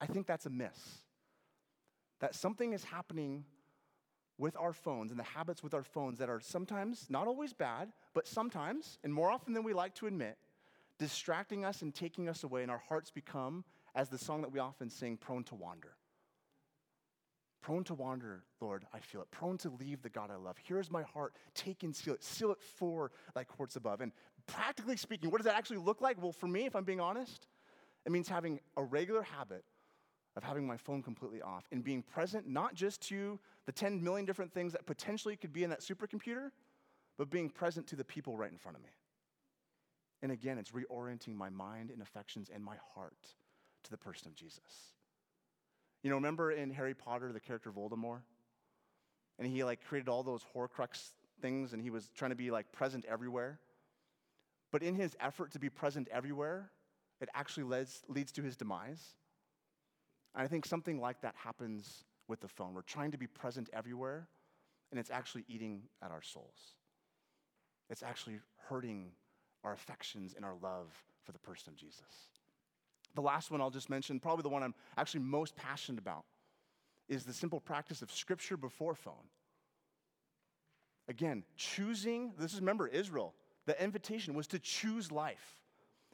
I 0.00 0.06
think 0.06 0.26
that's 0.26 0.46
a 0.46 0.50
miss. 0.50 0.98
That 2.20 2.34
something 2.34 2.74
is 2.74 2.84
happening 2.84 3.44
with 4.38 4.56
our 4.56 4.72
phones 4.72 5.10
and 5.10 5.20
the 5.20 5.24
habits 5.24 5.62
with 5.62 5.74
our 5.74 5.82
phones 5.82 6.18
that 6.18 6.28
are 6.28 6.40
sometimes, 6.40 7.06
not 7.08 7.26
always 7.26 7.52
bad, 7.52 7.92
but 8.14 8.26
sometimes, 8.26 8.98
and 9.04 9.12
more 9.12 9.30
often 9.30 9.54
than 9.54 9.62
we 9.62 9.72
like 9.72 9.94
to 9.94 10.06
admit, 10.06 10.36
distracting 10.98 11.64
us 11.64 11.82
and 11.82 11.94
taking 11.94 12.28
us 12.28 12.44
away, 12.44 12.62
and 12.62 12.70
our 12.70 12.82
hearts 12.88 13.10
become, 13.10 13.64
as 13.94 14.08
the 14.08 14.18
song 14.18 14.40
that 14.42 14.52
we 14.52 14.58
often 14.58 14.88
sing, 14.88 15.16
prone 15.16 15.44
to 15.44 15.54
wander. 15.54 15.96
Prone 17.60 17.84
to 17.84 17.94
wander, 17.94 18.42
Lord, 18.60 18.84
I 18.92 18.98
feel 18.98 19.20
it. 19.20 19.30
Prone 19.30 19.56
to 19.58 19.70
leave 19.70 20.02
the 20.02 20.08
God 20.08 20.30
I 20.32 20.36
love. 20.36 20.56
Here's 20.64 20.90
my 20.90 21.02
heart. 21.02 21.34
Take 21.54 21.84
and 21.84 21.94
seal 21.94 22.14
it. 22.14 22.24
Seal 22.24 22.50
it 22.50 22.60
for 22.60 23.12
thy 23.34 23.44
courts 23.44 23.76
above. 23.76 24.00
And 24.00 24.10
practically 24.46 24.96
speaking, 24.96 25.30
what 25.30 25.38
does 25.38 25.44
that 25.44 25.54
actually 25.54 25.76
look 25.76 26.00
like? 26.00 26.20
Well, 26.20 26.32
for 26.32 26.48
me, 26.48 26.66
if 26.66 26.74
I'm 26.74 26.82
being 26.82 27.00
honest, 27.00 27.46
it 28.04 28.10
means 28.10 28.28
having 28.28 28.58
a 28.76 28.82
regular 28.82 29.22
habit 29.22 29.64
of 30.36 30.42
having 30.42 30.66
my 30.66 30.76
phone 30.76 31.02
completely 31.02 31.42
off 31.42 31.66
and 31.72 31.84
being 31.84 32.02
present 32.02 32.46
not 32.48 32.74
just 32.74 33.00
to 33.02 33.38
the 33.66 33.72
10 33.72 34.02
million 34.02 34.24
different 34.24 34.52
things 34.52 34.72
that 34.72 34.86
potentially 34.86 35.36
could 35.36 35.52
be 35.52 35.64
in 35.64 35.70
that 35.70 35.80
supercomputer, 35.80 36.50
but 37.18 37.30
being 37.30 37.50
present 37.50 37.86
to 37.88 37.96
the 37.96 38.04
people 38.04 38.36
right 38.36 38.50
in 38.50 38.58
front 38.58 38.76
of 38.76 38.82
me. 38.82 38.90
And 40.22 40.32
again, 40.32 40.56
it's 40.58 40.70
reorienting 40.70 41.34
my 41.34 41.50
mind 41.50 41.90
and 41.90 42.00
affections 42.00 42.50
and 42.52 42.64
my 42.64 42.76
heart 42.94 43.26
to 43.84 43.90
the 43.90 43.96
person 43.96 44.28
of 44.28 44.34
Jesus. 44.34 44.92
You 46.02 46.10
know, 46.10 46.16
remember 46.16 46.52
in 46.52 46.70
Harry 46.70 46.94
Potter, 46.94 47.32
the 47.32 47.40
character 47.40 47.70
Voldemort? 47.70 48.22
And 49.38 49.48
he 49.48 49.64
like 49.64 49.84
created 49.84 50.08
all 50.08 50.22
those 50.22 50.44
Horcrux 50.54 51.10
things 51.40 51.72
and 51.72 51.82
he 51.82 51.90
was 51.90 52.10
trying 52.14 52.30
to 52.30 52.36
be 52.36 52.50
like 52.50 52.70
present 52.72 53.04
everywhere. 53.06 53.58
But 54.70 54.82
in 54.82 54.94
his 54.94 55.16
effort 55.20 55.52
to 55.52 55.58
be 55.58 55.68
present 55.68 56.08
everywhere, 56.10 56.70
it 57.20 57.28
actually 57.34 57.64
leads, 57.64 58.02
leads 58.08 58.32
to 58.32 58.42
his 58.42 58.56
demise. 58.56 59.16
And 60.34 60.44
I 60.44 60.48
think 60.48 60.64
something 60.64 61.00
like 61.00 61.20
that 61.22 61.34
happens 61.36 62.04
with 62.28 62.40
the 62.40 62.48
phone. 62.48 62.74
We're 62.74 62.82
trying 62.82 63.10
to 63.10 63.18
be 63.18 63.26
present 63.26 63.68
everywhere, 63.72 64.28
and 64.90 64.98
it's 64.98 65.10
actually 65.10 65.44
eating 65.48 65.82
at 66.02 66.10
our 66.10 66.22
souls. 66.22 66.76
It's 67.90 68.02
actually 68.02 68.40
hurting 68.68 69.12
our 69.64 69.72
affections 69.72 70.34
and 70.34 70.44
our 70.44 70.54
love 70.62 70.92
for 71.24 71.32
the 71.32 71.38
person 71.38 71.72
of 71.72 71.76
Jesus. 71.76 72.30
The 73.14 73.20
last 73.20 73.50
one 73.50 73.60
I'll 73.60 73.70
just 73.70 73.90
mention, 73.90 74.18
probably 74.18 74.42
the 74.42 74.48
one 74.48 74.62
I'm 74.62 74.74
actually 74.96 75.20
most 75.20 75.54
passionate 75.56 75.98
about, 75.98 76.24
is 77.08 77.24
the 77.24 77.34
simple 77.34 77.60
practice 77.60 78.00
of 78.00 78.10
scripture 78.10 78.56
before 78.56 78.94
phone. 78.94 79.28
Again, 81.08 81.44
choosing, 81.56 82.32
this 82.38 82.54
is 82.54 82.60
remember 82.60 82.86
Israel, 82.86 83.34
the 83.66 83.80
invitation 83.82 84.34
was 84.34 84.46
to 84.48 84.58
choose 84.58 85.12
life. 85.12 85.58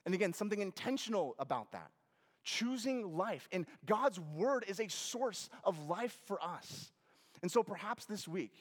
And 0.05 0.15
again, 0.15 0.33
something 0.33 0.61
intentional 0.61 1.37
about 1.39 1.73
that. 1.73 1.91
Choosing 2.57 3.17
life. 3.17 3.47
And 3.53 3.67
God's 3.85 4.19
word 4.19 4.65
is 4.67 4.81
a 4.81 4.89
source 4.89 5.51
of 5.65 5.87
life 5.87 6.17
for 6.25 6.43
us. 6.43 6.91
And 7.43 7.53
so 7.53 7.63
perhaps 7.63 8.07
this 8.07 8.27
week, 8.27 8.55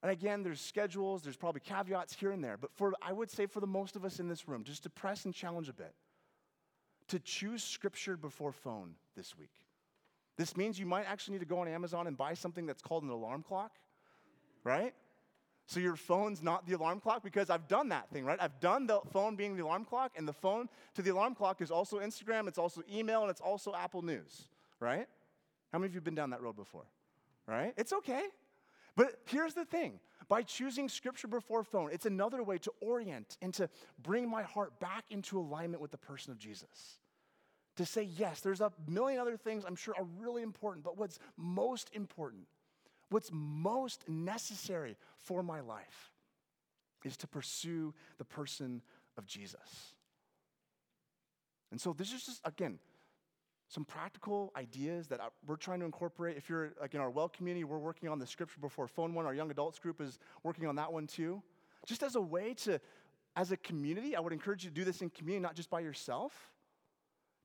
and 0.00 0.12
again, 0.12 0.44
there's 0.44 0.60
schedules, 0.60 1.22
there's 1.22 1.36
probably 1.36 1.60
caveats 1.60 2.14
here 2.14 2.30
and 2.30 2.42
there, 2.42 2.56
but 2.56 2.70
for 2.72 2.92
I 3.02 3.12
would 3.12 3.30
say 3.30 3.46
for 3.46 3.58
the 3.58 3.66
most 3.66 3.96
of 3.96 4.04
us 4.04 4.20
in 4.20 4.28
this 4.28 4.46
room, 4.46 4.62
just 4.62 4.84
to 4.84 4.90
press 4.90 5.24
and 5.24 5.34
challenge 5.34 5.68
a 5.68 5.72
bit 5.72 5.92
to 7.08 7.18
choose 7.18 7.64
scripture 7.64 8.16
before 8.16 8.52
phone 8.52 8.94
this 9.16 9.36
week. 9.36 9.50
This 10.36 10.56
means 10.56 10.78
you 10.78 10.86
might 10.86 11.06
actually 11.06 11.32
need 11.32 11.40
to 11.40 11.46
go 11.46 11.58
on 11.58 11.66
Amazon 11.68 12.06
and 12.06 12.16
buy 12.16 12.34
something 12.34 12.64
that's 12.64 12.82
called 12.82 13.02
an 13.02 13.10
alarm 13.10 13.42
clock, 13.42 13.72
right? 14.62 14.94
So 15.68 15.80
your 15.80 15.96
phone's 15.96 16.42
not 16.42 16.66
the 16.66 16.72
alarm 16.72 16.98
clock 16.98 17.22
because 17.22 17.50
I've 17.50 17.68
done 17.68 17.90
that 17.90 18.08
thing, 18.08 18.24
right? 18.24 18.38
I've 18.40 18.58
done 18.58 18.86
the 18.86 19.00
phone 19.12 19.36
being 19.36 19.54
the 19.54 19.62
alarm 19.62 19.84
clock, 19.84 20.12
and 20.16 20.26
the 20.26 20.32
phone 20.32 20.70
to 20.94 21.02
the 21.02 21.10
alarm 21.10 21.34
clock 21.34 21.60
is 21.60 21.70
also 21.70 22.00
Instagram, 22.00 22.48
it's 22.48 22.56
also 22.56 22.82
email, 22.90 23.20
and 23.20 23.30
it's 23.30 23.42
also 23.42 23.74
Apple 23.74 24.00
News, 24.00 24.48
right? 24.80 25.06
How 25.70 25.78
many 25.78 25.88
of 25.88 25.92
you 25.92 25.98
have 25.98 26.04
been 26.04 26.14
down 26.14 26.30
that 26.30 26.40
road 26.40 26.56
before? 26.56 26.86
Right? 27.46 27.74
It's 27.76 27.92
okay. 27.92 28.22
But 28.96 29.20
here's 29.26 29.52
the 29.52 29.66
thing 29.66 30.00
by 30.28 30.42
choosing 30.42 30.88
scripture 30.88 31.28
before 31.28 31.62
phone, 31.62 31.90
it's 31.92 32.06
another 32.06 32.42
way 32.42 32.56
to 32.58 32.72
orient 32.80 33.36
and 33.42 33.52
to 33.54 33.68
bring 34.02 34.26
my 34.26 34.44
heart 34.44 34.80
back 34.80 35.04
into 35.10 35.38
alignment 35.38 35.82
with 35.82 35.90
the 35.90 35.98
person 35.98 36.32
of 36.32 36.38
Jesus. 36.38 36.98
To 37.76 37.84
say, 37.84 38.04
yes, 38.16 38.40
there's 38.40 38.62
a 38.62 38.72
million 38.86 39.20
other 39.20 39.36
things 39.36 39.64
I'm 39.66 39.76
sure 39.76 39.94
are 39.98 40.06
really 40.18 40.42
important, 40.42 40.82
but 40.82 40.96
what's 40.96 41.18
most 41.36 41.90
important, 41.92 42.46
what's 43.10 43.30
most 43.32 44.08
necessary 44.08 44.96
for 45.16 45.42
my 45.42 45.60
life 45.60 46.12
is 47.04 47.16
to 47.18 47.26
pursue 47.26 47.94
the 48.18 48.24
person 48.24 48.82
of 49.16 49.26
Jesus. 49.26 49.94
And 51.70 51.80
so 51.80 51.92
this 51.92 52.12
is 52.12 52.24
just, 52.24 52.40
again, 52.44 52.78
some 53.68 53.84
practical 53.84 54.50
ideas 54.56 55.08
that 55.08 55.20
we're 55.46 55.56
trying 55.56 55.80
to 55.80 55.84
incorporate. 55.84 56.36
If 56.36 56.48
you're 56.48 56.72
like 56.80 56.94
in 56.94 57.00
our 57.00 57.10
well 57.10 57.28
community, 57.28 57.64
we're 57.64 57.78
working 57.78 58.08
on 58.08 58.18
the 58.18 58.26
scripture 58.26 58.60
before 58.60 58.88
phone 58.88 59.14
one. 59.14 59.26
Our 59.26 59.34
young 59.34 59.50
adults 59.50 59.78
group 59.78 60.00
is 60.00 60.18
working 60.42 60.66
on 60.66 60.76
that 60.76 60.92
one 60.92 61.06
too. 61.06 61.42
Just 61.86 62.02
as 62.02 62.16
a 62.16 62.20
way 62.20 62.54
to, 62.54 62.80
as 63.36 63.52
a 63.52 63.56
community, 63.58 64.16
I 64.16 64.20
would 64.20 64.32
encourage 64.32 64.64
you 64.64 64.70
to 64.70 64.74
do 64.74 64.84
this 64.84 65.02
in 65.02 65.10
community, 65.10 65.42
not 65.42 65.54
just 65.54 65.68
by 65.68 65.80
yourself, 65.80 66.32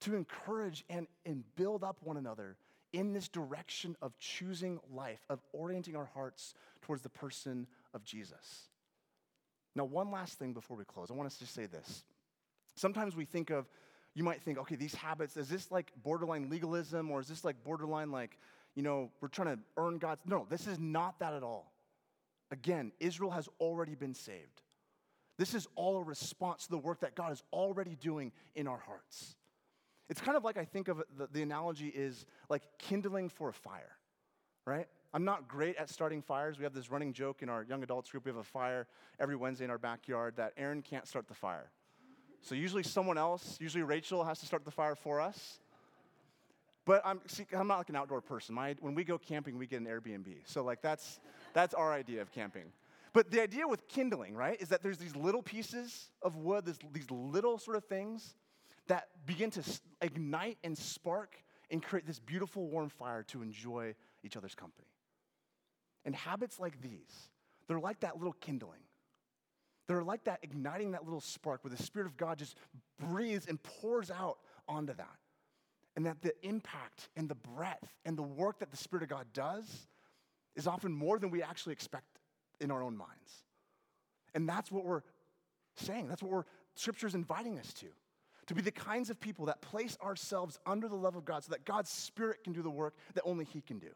to 0.01 0.15
encourage 0.15 0.85
and, 0.89 1.07
and 1.25 1.43
build 1.55 1.83
up 1.83 1.97
one 2.01 2.17
another 2.17 2.55
in 2.93 3.11
this 3.11 3.27
direction 3.27 3.97
of 4.01 4.17
choosing 4.19 4.79
life, 4.93 5.19
of 5.29 5.41
orienting 5.51 5.95
our 5.95 6.09
hearts 6.13 6.53
towards 6.81 7.01
the 7.01 7.09
person 7.09 7.67
of 7.93 8.03
Jesus. 8.03 8.69
Now, 9.75 9.85
one 9.85 10.11
last 10.11 10.37
thing 10.37 10.53
before 10.53 10.77
we 10.77 10.85
close. 10.85 11.09
I 11.09 11.15
want 11.15 11.27
us 11.27 11.37
to 11.39 11.47
say 11.47 11.65
this. 11.65 12.03
Sometimes 12.75 13.15
we 13.15 13.25
think 13.25 13.49
of 13.49 13.67
you 14.15 14.23
might 14.23 14.41
think, 14.43 14.59
okay, 14.59 14.75
these 14.75 14.93
habits, 14.93 15.37
is 15.37 15.49
this 15.49 15.71
like 15.71 15.91
borderline 16.03 16.49
legalism 16.49 17.09
or 17.09 17.19
is 17.19 17.27
this 17.27 17.43
like 17.43 17.63
borderline 17.63 18.11
like, 18.11 18.37
you 18.75 18.83
know, 18.83 19.09
we're 19.21 19.27
trying 19.27 19.55
to 19.55 19.59
earn 19.77 19.97
God's. 19.97 20.21
No, 20.25 20.45
this 20.49 20.67
is 20.67 20.79
not 20.79 21.19
that 21.19 21.33
at 21.33 21.43
all. 21.43 21.73
Again, 22.51 22.91
Israel 22.99 23.31
has 23.31 23.49
already 23.59 23.95
been 23.95 24.13
saved. 24.13 24.61
This 25.39 25.55
is 25.55 25.67
all 25.75 25.97
a 25.97 26.03
response 26.03 26.65
to 26.65 26.71
the 26.71 26.77
work 26.77 26.99
that 26.99 27.15
God 27.15 27.31
is 27.31 27.41
already 27.51 27.95
doing 27.95 28.31
in 28.53 28.67
our 28.67 28.77
hearts. 28.77 29.35
It's 30.09 30.21
kind 30.21 30.37
of 30.37 30.43
like 30.43 30.57
I 30.57 30.65
think 30.65 30.87
of 30.87 31.03
the, 31.17 31.27
the 31.31 31.41
analogy 31.41 31.87
is 31.87 32.25
like 32.49 32.63
kindling 32.77 33.29
for 33.29 33.49
a 33.49 33.53
fire, 33.53 33.95
right? 34.65 34.87
I'm 35.13 35.25
not 35.25 35.47
great 35.47 35.75
at 35.77 35.89
starting 35.89 36.21
fires. 36.21 36.57
We 36.57 36.63
have 36.63 36.73
this 36.73 36.89
running 36.89 37.13
joke 37.13 37.43
in 37.43 37.49
our 37.49 37.63
young 37.63 37.83
adults 37.83 38.09
group. 38.09 38.25
We 38.25 38.29
have 38.29 38.37
a 38.37 38.43
fire 38.43 38.87
every 39.19 39.35
Wednesday 39.35 39.65
in 39.65 39.71
our 39.71 39.77
backyard 39.77 40.35
that 40.37 40.53
Aaron 40.57 40.81
can't 40.81 41.07
start 41.07 41.27
the 41.27 41.35
fire. 41.35 41.69
So 42.41 42.55
usually 42.55 42.83
someone 42.83 43.17
else, 43.17 43.57
usually 43.61 43.83
Rachel, 43.83 44.23
has 44.23 44.39
to 44.39 44.45
start 44.45 44.65
the 44.65 44.71
fire 44.71 44.95
for 44.95 45.21
us. 45.21 45.59
But 46.85 47.01
I'm, 47.05 47.21
see, 47.27 47.45
I'm 47.55 47.67
not 47.67 47.77
like 47.77 47.89
an 47.89 47.95
outdoor 47.95 48.19
person. 48.19 48.55
My, 48.55 48.75
when 48.81 48.95
we 48.95 49.03
go 49.03 49.17
camping, 49.17 49.57
we 49.57 49.67
get 49.67 49.79
an 49.79 49.87
Airbnb. 49.87 50.35
So 50.45 50.63
like 50.63 50.81
that's, 50.81 51.19
that's 51.53 51.73
our 51.73 51.93
idea 51.93 52.21
of 52.21 52.31
camping. 52.31 52.65
But 53.13 53.29
the 53.29 53.41
idea 53.41 53.67
with 53.67 53.87
kindling, 53.87 54.35
right, 54.35 54.59
is 54.59 54.69
that 54.69 54.81
there's 54.81 54.97
these 54.97 55.15
little 55.15 55.43
pieces 55.43 56.09
of 56.21 56.35
wood, 56.35 56.65
this, 56.65 56.79
these 56.91 57.09
little 57.11 57.59
sort 57.59 57.77
of 57.77 57.85
things 57.85 58.33
that 58.87 59.07
begin 59.25 59.49
to 59.51 59.63
ignite 60.01 60.57
and 60.63 60.77
spark 60.77 61.35
and 61.69 61.81
create 61.81 62.05
this 62.05 62.19
beautiful 62.19 62.67
warm 62.67 62.89
fire 62.89 63.23
to 63.23 63.41
enjoy 63.41 63.95
each 64.23 64.37
other's 64.37 64.55
company. 64.55 64.87
And 66.05 66.15
habits 66.15 66.59
like 66.59 66.81
these, 66.81 67.29
they're 67.67 67.79
like 67.79 68.01
that 68.01 68.17
little 68.17 68.33
kindling 68.33 68.81
they're 69.87 70.03
like 70.03 70.23
that, 70.25 70.39
igniting 70.43 70.91
that 70.91 71.03
little 71.03 71.21
spark 71.21 71.63
where 71.63 71.71
the 71.71 71.81
Spirit 71.81 72.07
of 72.07 72.17
God 72.17 72.37
just 72.37 72.55
breathes 72.99 73.47
and 73.47 73.61
pours 73.61 74.09
out 74.09 74.37
onto 74.67 74.93
that. 74.93 75.17
And 75.95 76.05
that 76.05 76.21
the 76.21 76.33
impact 76.41 77.09
and 77.15 77.29
the 77.29 77.35
breadth 77.35 77.93
and 78.05 78.17
the 78.17 78.23
work 78.23 78.59
that 78.59 78.71
the 78.71 78.77
Spirit 78.77 79.03
of 79.03 79.09
God 79.09 79.27
does 79.33 79.87
is 80.55 80.67
often 80.67 80.91
more 80.91 81.19
than 81.19 81.29
we 81.29 81.43
actually 81.43 81.73
expect 81.73 82.19
in 82.59 82.71
our 82.71 82.81
own 82.81 82.97
minds. 82.97 83.43
And 84.33 84.47
that's 84.47 84.71
what 84.71 84.85
we're 84.85 85.03
saying. 85.75 86.07
That's 86.07 86.23
what 86.23 86.31
we're, 86.31 86.45
Scripture's 86.75 87.13
inviting 87.13 87.59
us 87.59 87.73
to. 87.73 87.87
To 88.47 88.55
be 88.55 88.61
the 88.61 88.71
kinds 88.71 89.09
of 89.09 89.19
people 89.19 89.45
that 89.45 89.61
place 89.61 89.97
ourselves 90.03 90.59
under 90.65 90.87
the 90.87 90.95
love 90.95 91.15
of 91.15 91.25
God 91.25 91.43
so 91.43 91.51
that 91.51 91.65
God's 91.65 91.89
Spirit 91.89 92.43
can 92.43 92.53
do 92.53 92.61
the 92.61 92.69
work 92.69 92.95
that 93.13 93.23
only 93.25 93.45
He 93.45 93.61
can 93.61 93.79
do. 93.79 93.89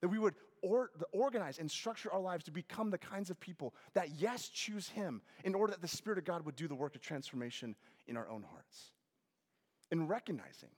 That 0.00 0.08
we 0.08 0.18
would 0.18 0.34
or, 0.62 0.90
organize 1.12 1.58
and 1.58 1.70
structure 1.70 2.12
our 2.12 2.20
lives 2.20 2.44
to 2.44 2.50
become 2.50 2.90
the 2.90 2.98
kinds 2.98 3.30
of 3.30 3.40
people 3.40 3.74
that, 3.94 4.10
yes, 4.18 4.48
choose 4.48 4.88
Him 4.88 5.22
in 5.44 5.54
order 5.54 5.72
that 5.72 5.82
the 5.82 5.88
Spirit 5.88 6.18
of 6.18 6.24
God 6.24 6.44
would 6.44 6.56
do 6.56 6.68
the 6.68 6.74
work 6.74 6.94
of 6.94 7.00
transformation 7.00 7.74
in 8.06 8.16
our 8.16 8.28
own 8.28 8.44
hearts. 8.50 8.92
And 9.90 10.08
recognizing 10.08 10.70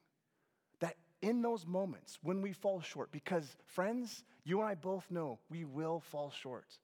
that 0.81 0.97
in 1.21 1.43
those 1.43 1.67
moments 1.67 2.19
when 2.23 2.41
we 2.41 2.53
fall 2.53 2.81
short, 2.81 3.13
because 3.13 3.57
friends, 3.67 4.25
you 4.45 4.61
and 4.61 4.69
I 4.69 4.75
both 4.75 5.11
know 5.11 5.39
we 5.51 5.65
will 5.65 6.01
fall 6.01 6.31
short. 6.31 6.79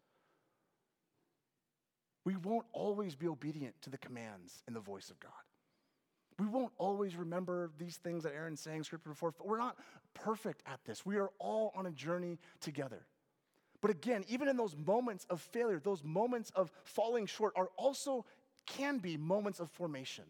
We 2.25 2.37
won't 2.37 2.67
always 2.73 3.15
be 3.15 3.27
obedient 3.27 3.75
to 3.83 3.91
the 3.91 3.99
commands 3.99 4.63
and 4.67 4.77
the 4.77 4.81
voice 4.81 5.11
of 5.11 5.19
God. 5.19 5.33
We 6.39 6.47
won't 6.47 6.73
always 6.79 7.17
remember 7.17 7.71
these 7.79 7.97
things 7.97 8.23
that 8.23 8.33
Aaron's 8.33 8.61
saying 8.61 8.85
scripture 8.85 9.11
before. 9.11 9.35
We're 9.45 9.59
not 9.59 9.77
perfect 10.15 10.63
at 10.67 10.79
this. 10.85 11.05
We 11.05 11.17
are 11.17 11.31
all 11.39 11.73
on 11.75 11.87
a 11.87 11.91
journey 11.91 12.39
together. 12.61 13.07
But 13.81 13.91
again, 13.91 14.25
even 14.29 14.49
in 14.49 14.57
those 14.57 14.77
moments 14.77 15.27
of 15.31 15.41
failure, 15.41 15.81
those 15.81 16.05
moments 16.05 16.51
of 16.55 16.71
falling 16.85 17.27
short 17.27 17.55
are 17.57 17.71
also 17.77 18.25
can 18.67 18.99
be 18.99 19.17
moments 19.17 19.61
of 19.61 19.71
formation. 19.71 20.25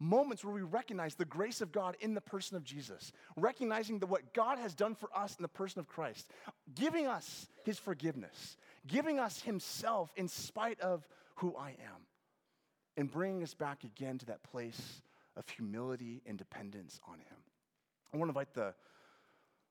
Moments 0.00 0.44
where 0.44 0.54
we 0.54 0.62
recognize 0.62 1.14
the 1.14 1.24
grace 1.24 1.60
of 1.60 1.72
God 1.72 1.96
in 2.00 2.14
the 2.14 2.20
person 2.20 2.56
of 2.56 2.62
Jesus, 2.64 3.12
recognizing 3.36 3.98
that 3.98 4.06
what 4.06 4.32
God 4.32 4.58
has 4.58 4.74
done 4.74 4.94
for 4.94 5.10
us 5.14 5.36
in 5.36 5.42
the 5.42 5.48
person 5.48 5.80
of 5.80 5.88
Christ, 5.88 6.30
giving 6.74 7.06
us 7.06 7.48
his 7.64 7.78
forgiveness, 7.78 8.56
giving 8.86 9.18
us 9.18 9.40
himself 9.42 10.12
in 10.16 10.28
spite 10.28 10.80
of 10.80 11.06
who 11.36 11.56
I 11.56 11.70
am, 11.70 12.06
and 12.96 13.10
bringing 13.10 13.42
us 13.42 13.54
back 13.54 13.82
again 13.82 14.18
to 14.18 14.26
that 14.26 14.44
place 14.44 15.02
of 15.38 15.48
humility 15.48 16.20
and 16.26 16.36
dependence 16.36 17.00
on 17.08 17.14
Him. 17.20 17.36
I 18.12 18.16
want 18.16 18.28
to 18.28 18.30
invite 18.30 18.54
the 18.54 18.74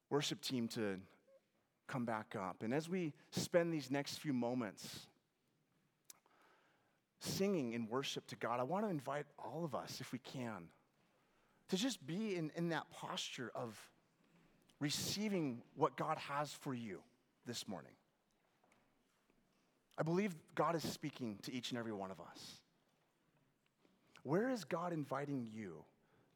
worship 0.09 0.41
team 0.41 0.67
to 0.69 0.97
come 1.87 2.05
back 2.05 2.35
up. 2.39 2.63
And 2.63 2.73
as 2.73 2.89
we 2.89 3.13
spend 3.31 3.73
these 3.73 3.91
next 3.91 4.17
few 4.17 4.33
moments 4.33 5.07
singing 7.19 7.73
in 7.73 7.87
worship 7.87 8.25
to 8.27 8.35
God, 8.35 8.59
I 8.59 8.63
want 8.63 8.85
to 8.85 8.89
invite 8.89 9.25
all 9.37 9.63
of 9.65 9.75
us, 9.75 9.99
if 10.01 10.11
we 10.11 10.19
can, 10.19 10.69
to 11.69 11.75
just 11.75 12.05
be 12.05 12.35
in, 12.35 12.51
in 12.55 12.69
that 12.69 12.89
posture 12.91 13.51
of 13.53 13.77
receiving 14.79 15.61
what 15.75 15.97
God 15.97 16.17
has 16.17 16.51
for 16.51 16.73
you 16.73 16.99
this 17.45 17.67
morning. 17.67 17.91
I 19.97 20.03
believe 20.03 20.35
God 20.53 20.75
is 20.75 20.83
speaking 20.83 21.39
to 21.43 21.53
each 21.53 21.71
and 21.71 21.79
every 21.79 21.91
one 21.93 22.11
of 22.11 22.19
us. 22.21 22.61
Where 24.27 24.49
is 24.49 24.65
God 24.65 24.91
inviting 24.91 25.47
you 25.53 25.85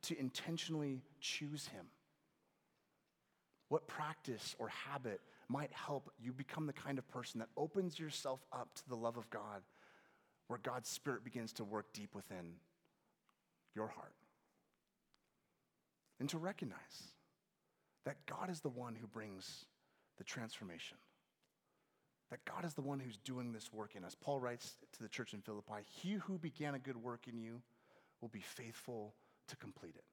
to 0.04 0.18
intentionally 0.18 1.02
choose 1.20 1.68
Him? 1.68 1.88
What 3.68 3.86
practice 3.86 4.56
or 4.60 4.70
habit 4.70 5.20
might 5.50 5.74
help 5.74 6.10
you 6.18 6.32
become 6.32 6.68
the 6.68 6.72
kind 6.72 6.98
of 6.98 7.06
person 7.10 7.42
that 7.42 7.50
opens 7.58 8.00
yourself 8.00 8.40
up 8.54 8.74
to 8.76 8.88
the 8.88 8.96
love 8.96 9.18
of 9.18 9.30
God, 9.30 9.62
where 10.48 10.60
God's 10.64 10.88
Spirit 10.88 11.26
begins 11.26 11.52
to 11.54 11.66
work 11.66 11.92
deep 11.92 12.16
within 12.16 12.54
your 13.76 13.88
heart? 13.88 14.14
And 16.22 16.30
to 16.30 16.38
recognize 16.38 16.78
that 18.06 18.26
God 18.26 18.50
is 18.50 18.62
the 18.62 18.70
one 18.70 18.96
who 18.96 19.08
brings 19.08 19.66
the 20.18 20.24
transformation. 20.24 20.96
That 22.30 22.46
God 22.46 22.64
is 22.64 22.74
the 22.74 22.82
one 22.82 23.02
who's 23.02 23.18
doing 23.18 23.52
this 23.52 23.74
work 23.74 23.98
in 23.98 24.06
us. 24.06 24.16
Paul 24.16 24.40
writes 24.40 24.78
to 24.94 25.04
the 25.04 25.10
church 25.10 25.34
in 25.34 25.42
Philippi 25.42 25.84
He 25.84 26.14
who 26.14 26.38
began 26.38 26.74
a 26.74 26.80
good 26.80 26.96
work 26.96 27.28
in 27.28 27.38
you 27.38 27.62
will 28.22 28.30
be 28.30 28.42
faithful 28.42 29.14
to 29.48 29.56
complete 29.56 29.96
it. 29.96 30.04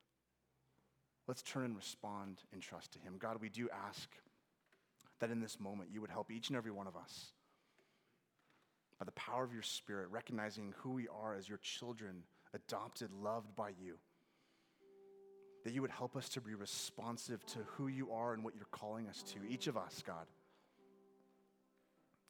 Let's 1.26 1.42
turn 1.42 1.64
and 1.64 1.76
respond 1.76 2.40
in 2.52 2.60
trust 2.60 2.92
to 2.92 2.98
Him. 2.98 3.16
God, 3.18 3.40
we 3.40 3.50
do 3.50 3.68
ask 3.86 4.08
that 5.20 5.30
in 5.30 5.40
this 5.40 5.60
moment 5.60 5.90
you 5.92 6.00
would 6.00 6.10
help 6.10 6.30
each 6.30 6.48
and 6.48 6.56
every 6.56 6.70
one 6.70 6.86
of 6.86 6.96
us 6.96 7.32
by 8.98 9.04
the 9.04 9.12
power 9.12 9.44
of 9.44 9.52
your 9.52 9.62
Spirit, 9.62 10.08
recognizing 10.10 10.74
who 10.78 10.90
we 10.90 11.06
are 11.08 11.34
as 11.34 11.48
your 11.48 11.58
children, 11.58 12.24
adopted, 12.52 13.10
loved 13.12 13.54
by 13.54 13.68
you. 13.68 13.96
That 15.64 15.72
you 15.72 15.82
would 15.82 15.90
help 15.90 16.16
us 16.16 16.28
to 16.30 16.40
be 16.40 16.54
responsive 16.54 17.44
to 17.46 17.58
who 17.76 17.88
you 17.88 18.10
are 18.10 18.32
and 18.32 18.42
what 18.42 18.54
you're 18.56 18.66
calling 18.72 19.06
us 19.06 19.22
to, 19.34 19.38
each 19.48 19.66
of 19.66 19.76
us, 19.76 20.02
God. 20.04 20.26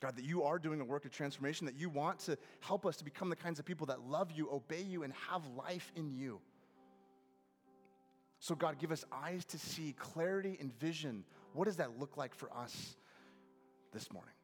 God, 0.00 0.16
that 0.16 0.24
you 0.24 0.44
are 0.44 0.58
doing 0.58 0.80
a 0.80 0.84
work 0.84 1.04
of 1.04 1.10
transformation, 1.10 1.66
that 1.66 1.76
you 1.76 1.88
want 1.88 2.20
to 2.20 2.38
help 2.60 2.86
us 2.86 2.96
to 2.98 3.04
become 3.04 3.30
the 3.30 3.36
kinds 3.36 3.58
of 3.58 3.64
people 3.64 3.86
that 3.86 4.00
love 4.00 4.30
you, 4.30 4.48
obey 4.52 4.82
you, 4.82 5.02
and 5.02 5.12
have 5.30 5.42
life 5.56 5.90
in 5.96 6.10
you. 6.10 6.40
So, 8.40 8.54
God, 8.54 8.78
give 8.78 8.92
us 8.92 9.04
eyes 9.12 9.44
to 9.46 9.58
see, 9.58 9.94
clarity 9.98 10.56
and 10.60 10.72
vision. 10.78 11.24
What 11.52 11.64
does 11.64 11.76
that 11.76 11.98
look 11.98 12.16
like 12.16 12.34
for 12.34 12.48
us 12.56 12.96
this 13.92 14.12
morning? 14.12 14.34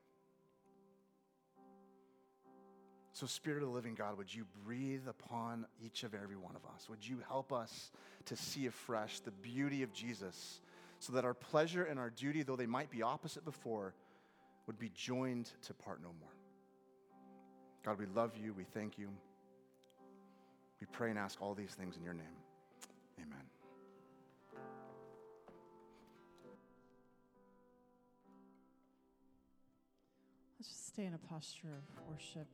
So, 3.13 3.27
Spirit 3.27 3.63
of 3.63 3.69
the 3.69 3.75
living 3.75 3.95
God, 3.95 4.19
would 4.19 4.35
you 4.35 4.45
breathe 4.65 5.07
upon 5.09 5.67
each 5.81 6.03
of 6.03 6.15
every 6.15 6.35
one 6.35 6.57
of 6.57 6.65
us? 6.75 6.89
Would 6.89 7.07
you 7.07 7.19
help 7.29 7.53
us 7.53 7.93
to 8.25 8.35
see 8.35 8.67
afresh 8.67 9.21
the 9.21 9.31
beauty 9.31 9.85
of 9.85 9.93
Jesus 9.93 10.61
so 10.99 11.13
that 11.13 11.25
our 11.25 11.35
pleasure 11.35 11.85
and 11.85 12.01
our 12.01 12.11
duty, 12.11 12.43
though 12.43 12.57
they 12.57 12.67
might 12.67 12.91
be 12.91 13.03
opposite 13.03 13.45
before, 13.45 13.95
would 14.67 14.79
be 14.79 14.91
joined 14.95 15.51
to 15.63 15.75
part 15.75 16.03
no 16.03 16.11
more? 16.21 16.31
God, 17.85 17.99
we 17.99 18.07
love 18.15 18.33
you. 18.37 18.55
We 18.55 18.65
thank 18.65 18.99
you. 18.99 19.09
We 20.81 20.87
pray 20.93 21.11
and 21.11 21.19
ask 21.19 21.41
all 21.41 21.55
these 21.55 21.73
things 21.73 21.97
in 21.97 22.03
your 22.03 22.15
name. 22.15 22.27
Amen. 23.19 23.45
Let's 30.59 30.69
just 30.69 30.87
stay 30.89 31.05
in 31.05 31.15
a 31.15 31.19
posture 31.19 31.69
of 31.69 32.09
worship. 32.11 32.47